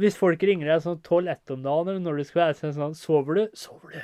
Hvis 0.02 0.18
folk 0.18 0.42
ringer 0.48 0.72
deg 0.72 0.82
sånn 0.84 0.98
12-1 1.00 1.54
om 1.56 1.62
dagen, 1.68 1.92
eller 1.92 2.02
når 2.02 2.22
du 2.22 2.28
skal 2.28 2.48
være 2.48 2.58
så 2.58 2.68
er 2.70 2.74
sånn 2.78 2.98
Sover 2.98 3.38
du? 3.38 3.44
Sover 3.58 3.94
du? 3.94 4.02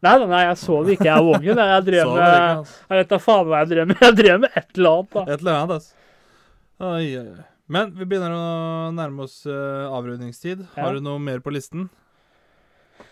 Nei 0.00 0.14
nei, 0.24 0.42
jeg 0.46 0.56
sover 0.56 0.94
ikke. 0.94 1.06
Jeg 1.10 1.12
er 1.12 1.24
våken. 1.26 1.58
jeg. 1.60 1.84
Drev 1.90 2.10
med 2.14 2.22
altså. 2.24 2.76
Jeg 2.88 3.00
vet 3.02 3.10
da 3.10 3.18
faen 3.20 3.48
hva 3.50 3.58
jeg 3.60 3.70
drev 3.74 3.88
med. 3.90 4.04
Jeg 4.06 4.16
drev 4.16 4.38
med 4.44 4.54
et 4.56 4.78
eller 4.78 4.94
annet, 4.94 5.10
da. 5.12 5.24
Et 5.26 5.42
eller 5.42 5.56
annet, 5.58 5.74
altså. 5.76 5.98
Oi, 6.80 7.08
oi, 7.20 7.26
oi. 7.34 7.48
Men 7.70 7.92
vi 7.94 8.06
begynner 8.08 8.32
å 8.34 8.46
nærme 8.96 9.26
oss 9.26 9.42
uh, 9.46 9.92
avrundingstid. 9.92 10.64
Ja. 10.72 10.86
Har 10.86 10.96
du 10.96 11.04
noe 11.04 11.20
mer 11.22 11.44
på 11.44 11.52
listen? 11.52 11.90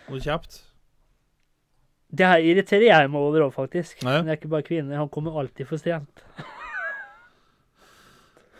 Noe 0.08 0.22
kjapt? 0.24 0.62
Det 2.08 2.24
her 2.24 2.40
irriterer 2.40 2.88
jeg 2.88 3.10
meg 3.12 3.20
over 3.20 3.44
òg, 3.44 3.52
faktisk. 3.54 4.00
Nei. 4.00 4.16
Men 4.22 4.32
jeg 4.32 4.38
er 4.38 4.40
ikke 4.40 4.54
bare 4.56 4.66
kvinne. 4.66 4.96
Han 4.96 5.12
kommer 5.12 5.36
alltid 5.42 5.68
for 5.68 5.80
sent. 5.80 6.24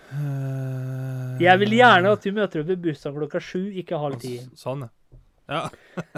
Eh, 0.09 1.08
Jeg 1.43 1.61
vil 1.63 1.75
gjerne 1.79 2.15
at 2.15 2.25
du 2.25 2.33
møter 2.37 2.63
opp 2.63 2.71
i 2.73 2.79
bussen 2.89 3.15
klokka 3.17 3.43
sju, 3.43 3.61
ikke 3.83 4.01
halv 4.01 4.21
ti. 4.23 4.39
Sånn, 4.59 4.87
ja. 5.49 5.67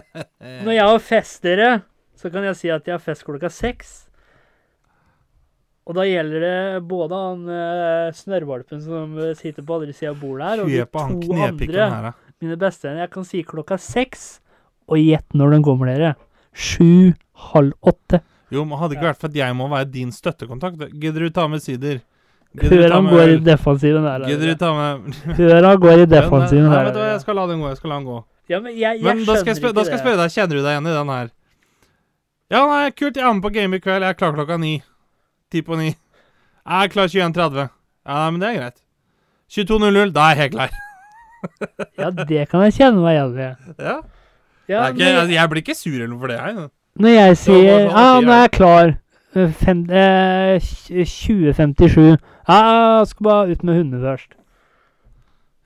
Når 0.66 0.72
jeg 0.74 0.86
har 0.92 1.02
fest, 1.04 1.42
dere, 1.46 1.72
så 2.18 2.30
kan 2.32 2.46
jeg 2.48 2.58
si 2.58 2.70
at 2.72 2.88
jeg 2.88 2.96
har 2.96 3.02
fest 3.02 3.26
klokka 3.26 3.50
seks. 3.52 3.92
Og 5.88 5.96
da 5.96 6.04
gjelder 6.06 6.44
det 6.44 6.82
både 6.86 7.18
han 7.18 7.46
uh, 7.50 8.10
snørrvalpen 8.14 8.82
som 8.84 9.16
sitter 9.38 9.64
på 9.66 9.78
andre 9.80 9.94
sida 9.96 10.12
av 10.12 10.20
bordet 10.20 10.50
her, 10.50 10.62
og 10.62 10.70
de 10.70 10.82
to 10.84 11.38
andre, 11.40 11.86
her, 11.94 12.10
mine 12.42 12.58
bestevenner. 12.60 13.04
Jeg 13.06 13.12
kan 13.16 13.26
si 13.26 13.42
klokka 13.46 13.78
seks, 13.80 14.28
og 14.90 15.00
gjett 15.00 15.38
når 15.38 15.56
den 15.56 15.64
kommer, 15.66 15.90
dere. 15.90 16.12
Sju, 16.54 17.16
halv 17.50 17.74
åtte. 17.86 18.20
Jo, 18.50 18.64
men 18.66 18.80
hadde 18.80 18.96
ikke 18.96 19.08
vært 19.12 19.20
for 19.22 19.30
at 19.30 19.38
jeg 19.38 19.56
må 19.56 19.66
være 19.70 19.88
din 19.94 20.10
støttekontakt. 20.14 20.80
Gidder 21.00 21.26
du 21.26 21.34
ta 21.34 21.46
med 21.50 21.62
sider? 21.62 22.00
Ta 22.58 22.78
han 22.90 23.06
går 23.06 23.28
i 23.30 23.38
defensiven 23.46 24.02
der. 24.02 24.24
Gidder 24.26 24.50
du 24.50 24.58
ta 24.58 24.70
med 24.74 25.18
Hør 25.38 25.66
han 25.68 25.80
går 25.80 26.02
i 26.02 26.06
defensiven 26.10 26.70
der. 26.72 26.88
vet 26.88 26.96
du 26.96 27.00
hva, 27.02 27.10
jeg 27.12 27.20
skal 27.22 27.38
la 27.38 27.46
den 27.46 27.60
gå. 27.62 27.68
Jeg 27.70 27.78
skal 27.78 27.92
la 27.92 27.98
den 28.00 28.08
gå. 28.10 28.16
Ja, 28.50 28.58
men 28.58 28.74
jeg, 28.74 28.98
jeg 28.98 29.04
Men 29.06 29.24
da 29.28 29.36
skal 29.38 29.54
jeg, 29.54 29.74
da 29.76 29.84
skal 29.86 29.94
jeg 29.94 30.02
spørre 30.02 30.18
deg, 30.18 30.32
kjenner 30.34 30.56
du 30.58 30.62
deg 30.64 30.74
igjen 30.74 30.88
i 30.90 30.94
den 30.96 31.12
her? 31.14 31.28
Ja, 32.50 32.62
nei, 32.66 32.84
kult, 32.90 33.14
jeg 33.14 33.22
er 33.28 33.34
med 33.38 33.44
på 33.46 33.52
game 33.54 33.78
i 33.78 33.82
kveld. 33.84 34.02
Jeg 34.02 34.16
er 34.16 34.18
klar 34.18 34.34
klokka 34.34 34.56
ni. 34.58 34.72
Ti 35.54 35.62
på 35.62 35.78
ni. 35.78 35.92
Jeg 35.94 36.86
er 36.88 36.90
klar 36.90 37.06
21.30. 37.12 37.68
Ja, 38.10 38.16
nei, 38.16 38.30
men 38.34 38.42
det 38.42 38.48
er 38.48 38.56
greit. 38.58 38.80
22.00, 39.54 40.10
da 40.16 40.24
er 40.26 40.34
jeg 40.34 40.42
helt 40.42 40.56
klar. 40.56 40.74
Ja, 41.96 42.10
det 42.10 42.48
kan 42.50 42.66
jeg 42.66 42.74
kjenne 42.76 43.04
meg 43.04 43.14
igjen 43.14 43.38
i. 43.38 43.46
Ja. 43.78 43.94
Ja, 44.70 44.82
ikke, 44.90 45.06
jeg, 45.06 45.30
jeg 45.34 45.50
blir 45.50 45.62
ikke 45.64 45.74
sur 45.74 45.94
eller 45.94 46.10
noe 46.10 46.20
for 46.20 46.30
det, 46.30 46.36
jeg. 46.38 46.66
når 47.02 47.14
jeg 47.14 47.38
sier 47.40 47.86
ja, 47.88 48.02
nå 48.22 48.34
er 48.34 48.42
jeg 48.44 48.52
klar, 48.54 48.92
Fem, 49.32 49.84
eh, 49.94 50.58
2057. 50.58 52.18
Ja, 52.48 52.98
jeg 52.98 53.06
skal 53.12 53.24
bare 53.28 53.52
ut 53.54 53.62
med 53.68 53.76
hundene 53.78 54.00
først. 54.02 54.32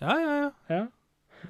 Ja, 0.05 0.17
ja, 0.21 0.35
ja. 0.43 0.51
Ja. 0.75 0.83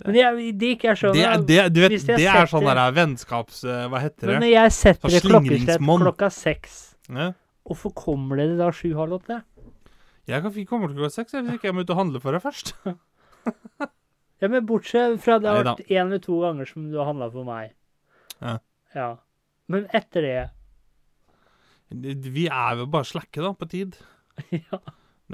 Men 0.05 0.15
jeg, 0.19 0.53
det 0.59 0.69
ikke 0.77 0.89
jeg 0.91 0.99
skjønner 1.01 1.15
Det, 1.15 1.25
er- 1.27 1.43
det, 1.47 1.75
du 1.75 1.81
vet, 1.85 1.95
det 2.07 2.27
er 2.27 2.47
sånn 2.51 2.67
der 2.67 2.93
vennskaps... 2.97 3.61
eh, 3.65 3.85
Hva 3.91 4.01
heter 4.03 4.31
det? 4.33 4.39
når 4.43 4.51
jeg 4.53 4.73
setter 4.75 5.09
det 5.11 5.21
et 5.21 5.27
klokkeslett 5.29 5.83
klokka 5.87 6.31
seks, 6.35 6.79
Ja. 7.15 7.29
hvorfor 7.67 7.95
kommer 7.95 8.37
dere 8.43 8.57
da 8.59 8.71
sju-halv 8.75 9.19
åtte? 9.21 9.41
Jeg 10.27 10.43
kan 10.43 10.51
ikke 10.55 10.71
komme 10.71 10.89
klokka 10.91 11.11
seks 11.15 11.35
hvis 11.37 11.53
ikke 11.59 11.69
jeg 11.71 11.75
må 11.77 11.85
ut 11.87 11.91
og 11.95 12.01
handle 12.03 12.21
for 12.23 12.35
deg 12.35 12.43
først. 12.47 12.75
Ja, 14.43 14.49
men 14.51 14.67
bortsett 14.67 15.21
fra 15.25 15.39
det 15.41 15.49
har 15.49 15.63
vært 15.65 15.87
én 15.89 16.03
eller 16.09 16.19
to 16.21 16.37
ganger 16.43 16.67
som 16.69 16.89
du 16.91 16.97
har 16.99 17.07
handla 17.09 17.31
for 17.33 17.47
meg. 17.47 17.71
Ja. 18.43 18.59
ja. 18.93 19.07
Men 19.73 19.87
etter 19.95 20.25
det 20.27 20.33
Vi 21.93 22.47
er 22.49 22.77
jo 22.81 22.87
bare 22.91 23.05
slakke, 23.09 23.43
da, 23.45 23.53
på 23.59 23.69
tid. 23.71 23.97
Ja. 24.71 24.79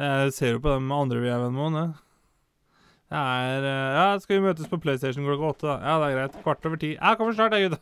Jeg 0.00 0.32
ser 0.36 0.52
jo 0.54 0.60
på 0.62 0.70
dem 0.76 0.90
andre 0.94 1.18
vi 1.22 1.28
er 1.32 1.40
venn 1.42 1.56
med. 1.74 1.94
Det 3.10 3.18
er 3.18 3.64
eh, 3.66 3.94
Ja, 3.96 4.04
skal 4.22 4.36
vi 4.38 4.44
møtes 4.44 4.68
på 4.70 4.78
PlayStation 4.80 5.24
klokka 5.26 5.48
åtte? 5.50 5.66
da? 5.66 5.76
Ja, 5.82 5.94
det 5.98 6.06
er 6.10 6.16
greit. 6.18 6.36
Kvart 6.44 6.66
over 6.68 6.78
ti. 6.78 6.90
Jeg 6.94 7.18
kommer 7.18 7.34
snart, 7.34 7.56
jeg, 7.58 7.70
gutta. 7.72 7.80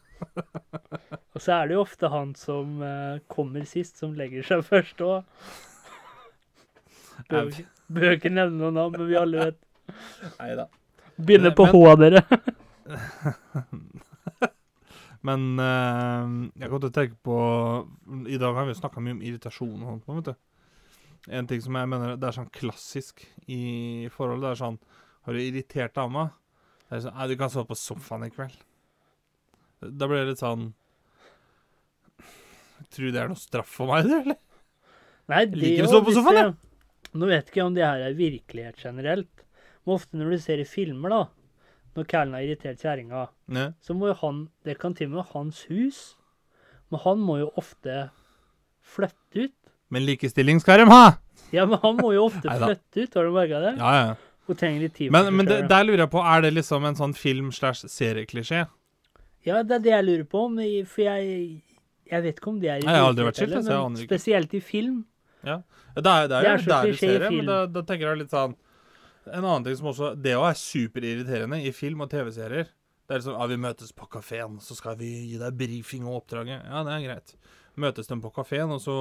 Og 1.37 1.43
så 1.45 1.53
er 1.59 1.69
det 1.69 1.77
jo 1.77 1.83
ofte 1.85 2.09
han 2.11 2.31
som 2.39 2.79
uh, 2.81 3.19
kommer 3.31 3.67
sist, 3.69 3.99
som 4.01 4.15
legger 4.17 4.47
seg 4.49 4.65
først 4.67 5.03
òg. 5.05 5.21
Bør 7.29 8.15
ikke- 8.17 8.33
nevne 8.33 8.57
noe 8.63 8.73
navn, 8.79 8.97
men 8.97 9.09
vi 9.11 9.19
alle 9.21 9.51
vet. 9.51 9.61
Nei 10.39 10.51
da. 10.59 10.65
Begynner 11.19 11.53
på 11.59 11.67
Men- 11.69 11.75
H, 11.77 11.97
dere. 12.01 12.21
Men 15.27 15.47
uh, 15.59 16.27
jeg 16.61 16.71
kom 16.71 16.83
til 16.83 16.91
å 16.93 16.95
tenke 16.95 17.17
på 17.27 17.37
I 18.31 18.39
dag 18.39 18.55
har 18.55 18.69
vi 18.69 18.77
snakka 18.79 19.03
mye 19.03 19.17
om 19.17 19.23
irritasjon 19.27 19.81
og 19.83 20.03
sånt. 20.07 20.07
vet 20.21 20.29
du. 20.31 21.33
En 21.35 21.49
ting 21.51 21.61
som 21.65 21.75
jeg 21.75 21.91
mener 21.91 22.15
det 22.17 22.29
er 22.29 22.37
sånn 22.37 22.53
klassisk 22.55 23.25
i 23.51 24.07
forhold, 24.15 24.45
det 24.45 24.53
er 24.53 24.61
sånn 24.63 24.79
Har 25.27 25.35
du 25.35 25.43
irritert 25.43 25.97
dama? 25.99 26.29
Det 26.89 27.01
er 27.01 27.03
sånn 27.09 27.19
Nei, 27.19 27.27
du 27.33 27.37
kan 27.41 27.51
sove 27.53 27.69
på 27.73 27.77
sofaen 27.79 28.29
i 28.29 28.31
kveld. 28.33 28.55
Da 29.83 30.09
blir 30.09 30.23
det 30.23 30.33
litt 30.35 30.43
sånn 30.45 30.71
Tror 32.89 33.09
du 33.09 33.13
det 33.13 33.21
er 33.21 33.29
noe 33.33 33.41
straff 33.41 33.69
for 33.81 33.91
meg, 33.91 34.07
du, 34.07 34.15
eller? 34.23 34.39
Nei, 35.29 35.43
det 35.51 35.59
Liker 35.61 35.85
du 35.85 35.89
å 35.91 35.93
sove 35.99 36.09
på 36.09 36.15
sofaen, 36.17 36.55
det- 36.55 37.19
Nå 37.19 37.27
vet 37.29 37.49
ikke 37.51 37.61
jeg 37.61 37.67
om 37.67 37.75
det 37.77 37.85
her 37.85 38.03
er 38.05 38.15
virkelighet 38.17 38.81
generelt. 38.85 39.45
Men 39.85 39.95
ofte 39.95 40.19
når 40.21 40.31
du 40.35 40.39
ser 40.45 40.61
i 40.61 40.67
filmer, 40.69 41.09
da, 41.09 41.21
når 41.99 42.07
kælen 42.11 42.37
har 42.37 42.47
irritert 42.47 42.81
kjerringa, 42.83 43.27
så 43.83 43.97
må 43.99 44.13
jo 44.13 44.17
han 44.23 44.45
Det 44.65 44.79
kan 44.79 44.95
til 44.95 45.11
og 45.11 45.19
med 45.19 45.33
hans 45.35 45.65
hus, 45.73 46.01
men 46.91 47.03
han 47.05 47.21
må 47.21 47.41
jo 47.43 47.51
ofte 47.61 48.09
flytte 48.89 49.49
ut. 49.49 49.55
Men 49.93 50.07
likestilling 50.07 50.61
skal 50.63 50.85
de 50.85 50.89
ha! 50.93 51.19
Ja, 51.53 51.65
men 51.69 51.81
han 51.83 52.01
må 52.01 52.13
jo 52.15 52.27
ofte 52.29 52.49
flytte 52.63 53.05
ut, 53.05 53.15
har 53.19 53.29
du 53.29 53.35
merka 53.35 53.61
det? 53.65 53.75
Ja, 53.81 53.93
ja. 53.99 54.17
Hun 54.49 54.57
trenger 54.57 54.87
litt 54.87 54.95
tid 54.97 55.13
Men, 55.13 55.29
men 55.37 55.49
det, 55.49 55.59
der 55.69 55.85
lurer 55.85 56.07
jeg 56.07 56.13
på, 56.13 56.21
er 56.25 56.45
det 56.47 56.55
liksom 56.57 56.85
en 56.89 56.97
sånn 56.97 57.13
film-slash-serieklisjé? 57.17 58.63
Ja, 59.47 59.63
det 59.63 59.77
er 59.77 59.83
det 59.85 59.93
jeg 59.93 60.07
lurer 60.07 60.29
på, 60.29 60.47
men 60.53 60.87
for 60.89 61.05
jeg 61.05 61.27
Jeg 62.09 62.25
vet 62.25 62.41
ikke 62.41 62.49
om 62.55 62.61
det 62.63 62.71
er 62.73 62.81
i 62.81 62.87
Nei, 62.87 62.95
jeg 62.95 63.03
har 63.05 63.11
aldri 63.11 63.27
vært 63.27 63.41
skilt, 63.43 63.59
så 63.59 63.75
jeg 63.75 63.77
aner 63.77 63.93
men 63.93 64.01
ikke. 64.05 64.09
Spesielt 64.15 64.55
i 64.57 64.61
film. 64.65 65.03
Det 65.45 65.53
er, 65.53 65.61
det 65.99 66.09
er, 66.15 66.29
Det 66.29 66.39
er 66.39 66.49
jo 66.49 66.63
så 66.63 66.71
der 66.71 66.89
du 66.89 66.93
klisjé 66.95 67.11
ser 67.13 67.25
det, 67.25 67.31
men 67.37 67.51
da, 67.51 67.59
da 67.75 67.83
tenker 67.85 68.09
jeg 68.09 68.21
litt 68.23 68.33
sånn 68.33 68.57
En 69.33 69.45
annen 69.45 69.65
ting 69.67 69.77
som 69.79 69.91
også 69.93 70.15
Det 70.23 70.35
òg 70.39 70.49
er 70.51 70.59
superirriterende 70.61 71.61
i 71.67 71.73
film 71.77 72.01
og 72.05 72.11
TV-serier. 72.13 72.69
Det 73.09 73.17
er 73.17 73.25
sånn 73.25 73.39
Ja, 73.41 73.47
vi 73.49 73.57
møtes 73.61 73.93
på 73.97 74.09
kafeen, 74.11 74.59
så 74.61 74.77
skal 74.77 74.97
vi 75.01 75.13
gi 75.33 75.39
deg 75.41 75.57
brifing 75.57 76.05
og 76.09 76.23
oppdraget. 76.23 76.65
Ja, 76.65 76.83
det 76.85 76.97
er 76.97 77.07
greit. 77.07 77.37
Møtes 77.79 78.11
de 78.11 78.19
på 78.21 78.33
kafeen, 78.35 78.73
og 78.75 78.81
så 78.83 78.97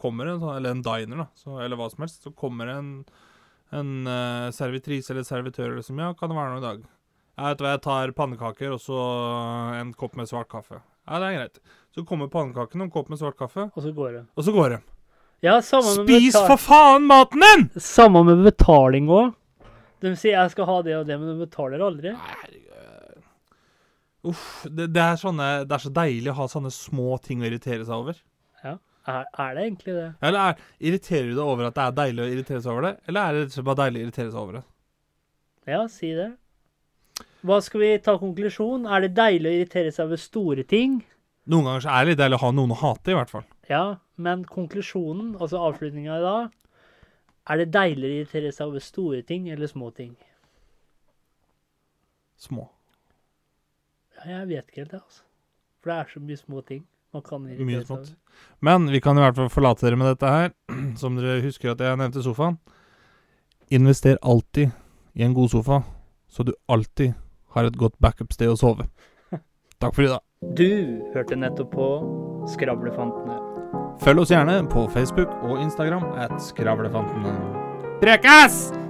kommer 0.00 0.26
en 0.32 0.40
sånn 0.40 0.56
Eller 0.56 0.70
en 0.76 0.82
diner, 0.82 1.24
da. 1.24 1.28
Så, 1.36 1.58
eller 1.60 1.76
hva 1.76 1.90
som 1.92 2.02
helst. 2.06 2.22
Så 2.24 2.34
kommer 2.34 2.66
en 2.72 3.04
en 3.72 4.06
uh, 4.06 4.50
servitrise 4.52 5.12
eller 5.14 5.24
servitør 5.24 5.76
liksom 5.78 6.00
Ja, 6.02 6.10
kan 6.12 6.28
det 6.28 6.36
være 6.36 6.52
noe 6.52 6.60
i 6.60 6.66
dag? 6.66 6.82
Jeg 7.38 7.46
vet 7.54 7.62
hva, 7.64 7.70
jeg 7.72 7.80
tar 7.86 8.10
pannekaker 8.12 8.74
og 8.74 8.80
så 8.84 8.98
en 9.78 9.94
kopp 9.96 10.18
med 10.20 10.28
svart 10.28 10.50
kaffe. 10.52 10.82
Ja, 11.08 11.18
det 11.18 11.30
er 11.30 11.36
greit. 11.38 11.60
Så 11.96 12.04
kommer 12.04 12.28
pannekakene 12.28 12.84
og 12.84 12.90
en 12.90 12.92
kopp 12.92 13.08
med 13.08 13.18
svart 13.22 13.38
kaffe, 13.38 13.70
Og 13.72 13.80
så 13.82 13.92
går 13.96 14.12
det. 14.12 14.24
og 14.36 14.44
så 14.44 14.52
går 14.52 14.74
de. 14.74 14.80
Ja, 15.42 15.56
Spis 15.64 16.36
for 16.36 16.60
faen 16.60 17.08
maten 17.08 17.40
din! 17.40 17.64
samme 17.80 18.22
med 18.28 18.44
betaling 18.44 19.08
òg. 19.08 19.32
De 20.02 20.14
sier 20.18 20.34
'jeg 20.34 20.50
skal 20.50 20.66
ha 20.66 20.82
det 20.82 20.96
og 20.98 21.06
det', 21.06 21.18
men 21.18 21.32
de 21.32 21.46
betaler 21.46 21.80
aldri. 21.80 22.12
Nei, 22.12 22.36
herregud. 22.42 22.68
Uff. 24.32 24.66
Det, 24.70 24.86
det, 24.94 25.02
er 25.02 25.16
sånne, 25.18 25.46
det 25.66 25.74
er 25.74 25.82
så 25.82 25.90
deilig 25.90 26.30
å 26.30 26.38
ha 26.42 26.46
sånne 26.50 26.70
små 26.70 27.16
ting 27.22 27.42
å 27.42 27.48
irritere 27.48 27.82
seg 27.86 27.94
over. 27.94 28.18
Er, 29.02 29.24
er 29.34 29.56
det 29.56 29.62
egentlig 29.64 29.94
det? 29.96 30.10
Eller 30.22 30.52
er, 30.52 30.60
Irriterer 30.78 31.32
du 31.32 31.34
deg 31.34 31.42
over 31.42 31.66
at 31.66 31.74
det 31.74 31.86
er 31.88 31.96
deilig 31.96 32.22
å 32.22 32.28
irritere 32.30 32.62
seg 32.62 32.70
over 32.70 32.86
det, 32.86 32.92
eller 33.10 33.22
er 33.22 33.48
det 33.50 33.64
bare 33.66 33.80
deilig 33.80 33.98
å 33.98 34.04
irritere 34.04 34.30
seg 34.30 34.42
over 34.42 34.58
det? 34.58 34.62
Ja, 35.72 35.80
si 35.90 36.12
det. 36.14 36.28
Hva 37.42 37.58
skal 37.66 37.82
vi 37.82 37.90
ta 38.02 38.14
konklusjon? 38.20 38.86
Er 38.86 39.02
det 39.02 39.16
deilig 39.18 39.50
å 39.50 39.56
irritere 39.58 39.94
seg 39.94 40.06
over 40.06 40.22
store 40.22 40.66
ting? 40.70 41.00
Noen 41.50 41.66
ganger 41.66 41.82
så 41.82 41.90
er 41.90 42.04
det 42.04 42.12
litt 42.12 42.22
deilig 42.22 42.38
å 42.38 42.44
ha 42.44 42.52
noen 42.54 42.74
å 42.74 42.78
hate, 42.78 43.10
i 43.10 43.18
hvert 43.18 43.34
fall. 43.34 43.46
Ja, 43.70 43.84
men 44.22 44.46
konklusjonen, 44.46 45.34
altså 45.40 45.64
avslutninga 45.66 46.20
i 46.20 46.22
dag 46.22 46.52
Er 47.50 47.58
det 47.58 47.72
deilig 47.74 48.06
å 48.06 48.14
irritere 48.20 48.52
seg 48.54 48.70
over 48.70 48.82
store 48.84 49.22
ting 49.26 49.48
eller 49.50 49.70
små 49.70 49.90
ting? 49.96 50.12
Små. 52.38 52.68
Ja, 54.18 54.38
jeg 54.38 54.48
vet 54.52 54.70
ikke 54.70 54.84
helt, 54.84 54.92
det, 54.94 55.00
altså. 55.02 55.24
For 55.82 55.90
det 55.90 55.96
er 55.98 56.12
så 56.12 56.22
mye 56.22 56.38
små 56.38 56.62
ting 56.66 56.84
man 57.12 57.24
kan 57.26 57.48
irritere 57.50 57.82
seg 57.86 57.96
over. 57.96 58.14
Men 58.62 58.86
vi 58.94 59.02
kan 59.02 59.18
i 59.18 59.24
hvert 59.24 59.38
fall 59.40 59.50
forlate 59.52 59.86
dere 59.86 59.98
med 59.98 60.12
dette 60.12 60.30
her. 60.30 60.54
Som 61.00 61.18
dere 61.18 61.42
husker 61.44 61.74
at 61.74 61.82
jeg 61.82 61.98
nevnte 61.98 62.22
sofaen. 62.24 62.60
Invester 63.74 64.20
alltid 64.22 64.70
i 65.18 65.26
en 65.26 65.34
god 65.34 65.50
sofa, 65.52 65.82
så 66.30 66.44
du 66.46 66.54
alltid 66.72 67.16
har 67.56 67.68
et 67.68 67.78
godt 67.78 67.98
backup-sted 68.00 68.52
å 68.52 68.58
sove. 68.58 68.86
Takk 69.82 69.96
for 69.96 70.06
i 70.06 70.12
dag. 70.12 70.22
Du 70.54 70.68
hørte 71.14 71.38
nettopp 71.38 71.74
på 71.74 71.88
Skravlefantene. 72.54 73.41
Følg 74.02 74.18
oss 74.24 74.32
gjerne 74.34 74.58
på 74.66 74.88
Facebook 74.90 75.30
og 75.46 75.60
Instagram 75.62 76.08
at 76.18 76.34
Skravlefantene. 76.42 77.34
Prekas! 78.02 78.81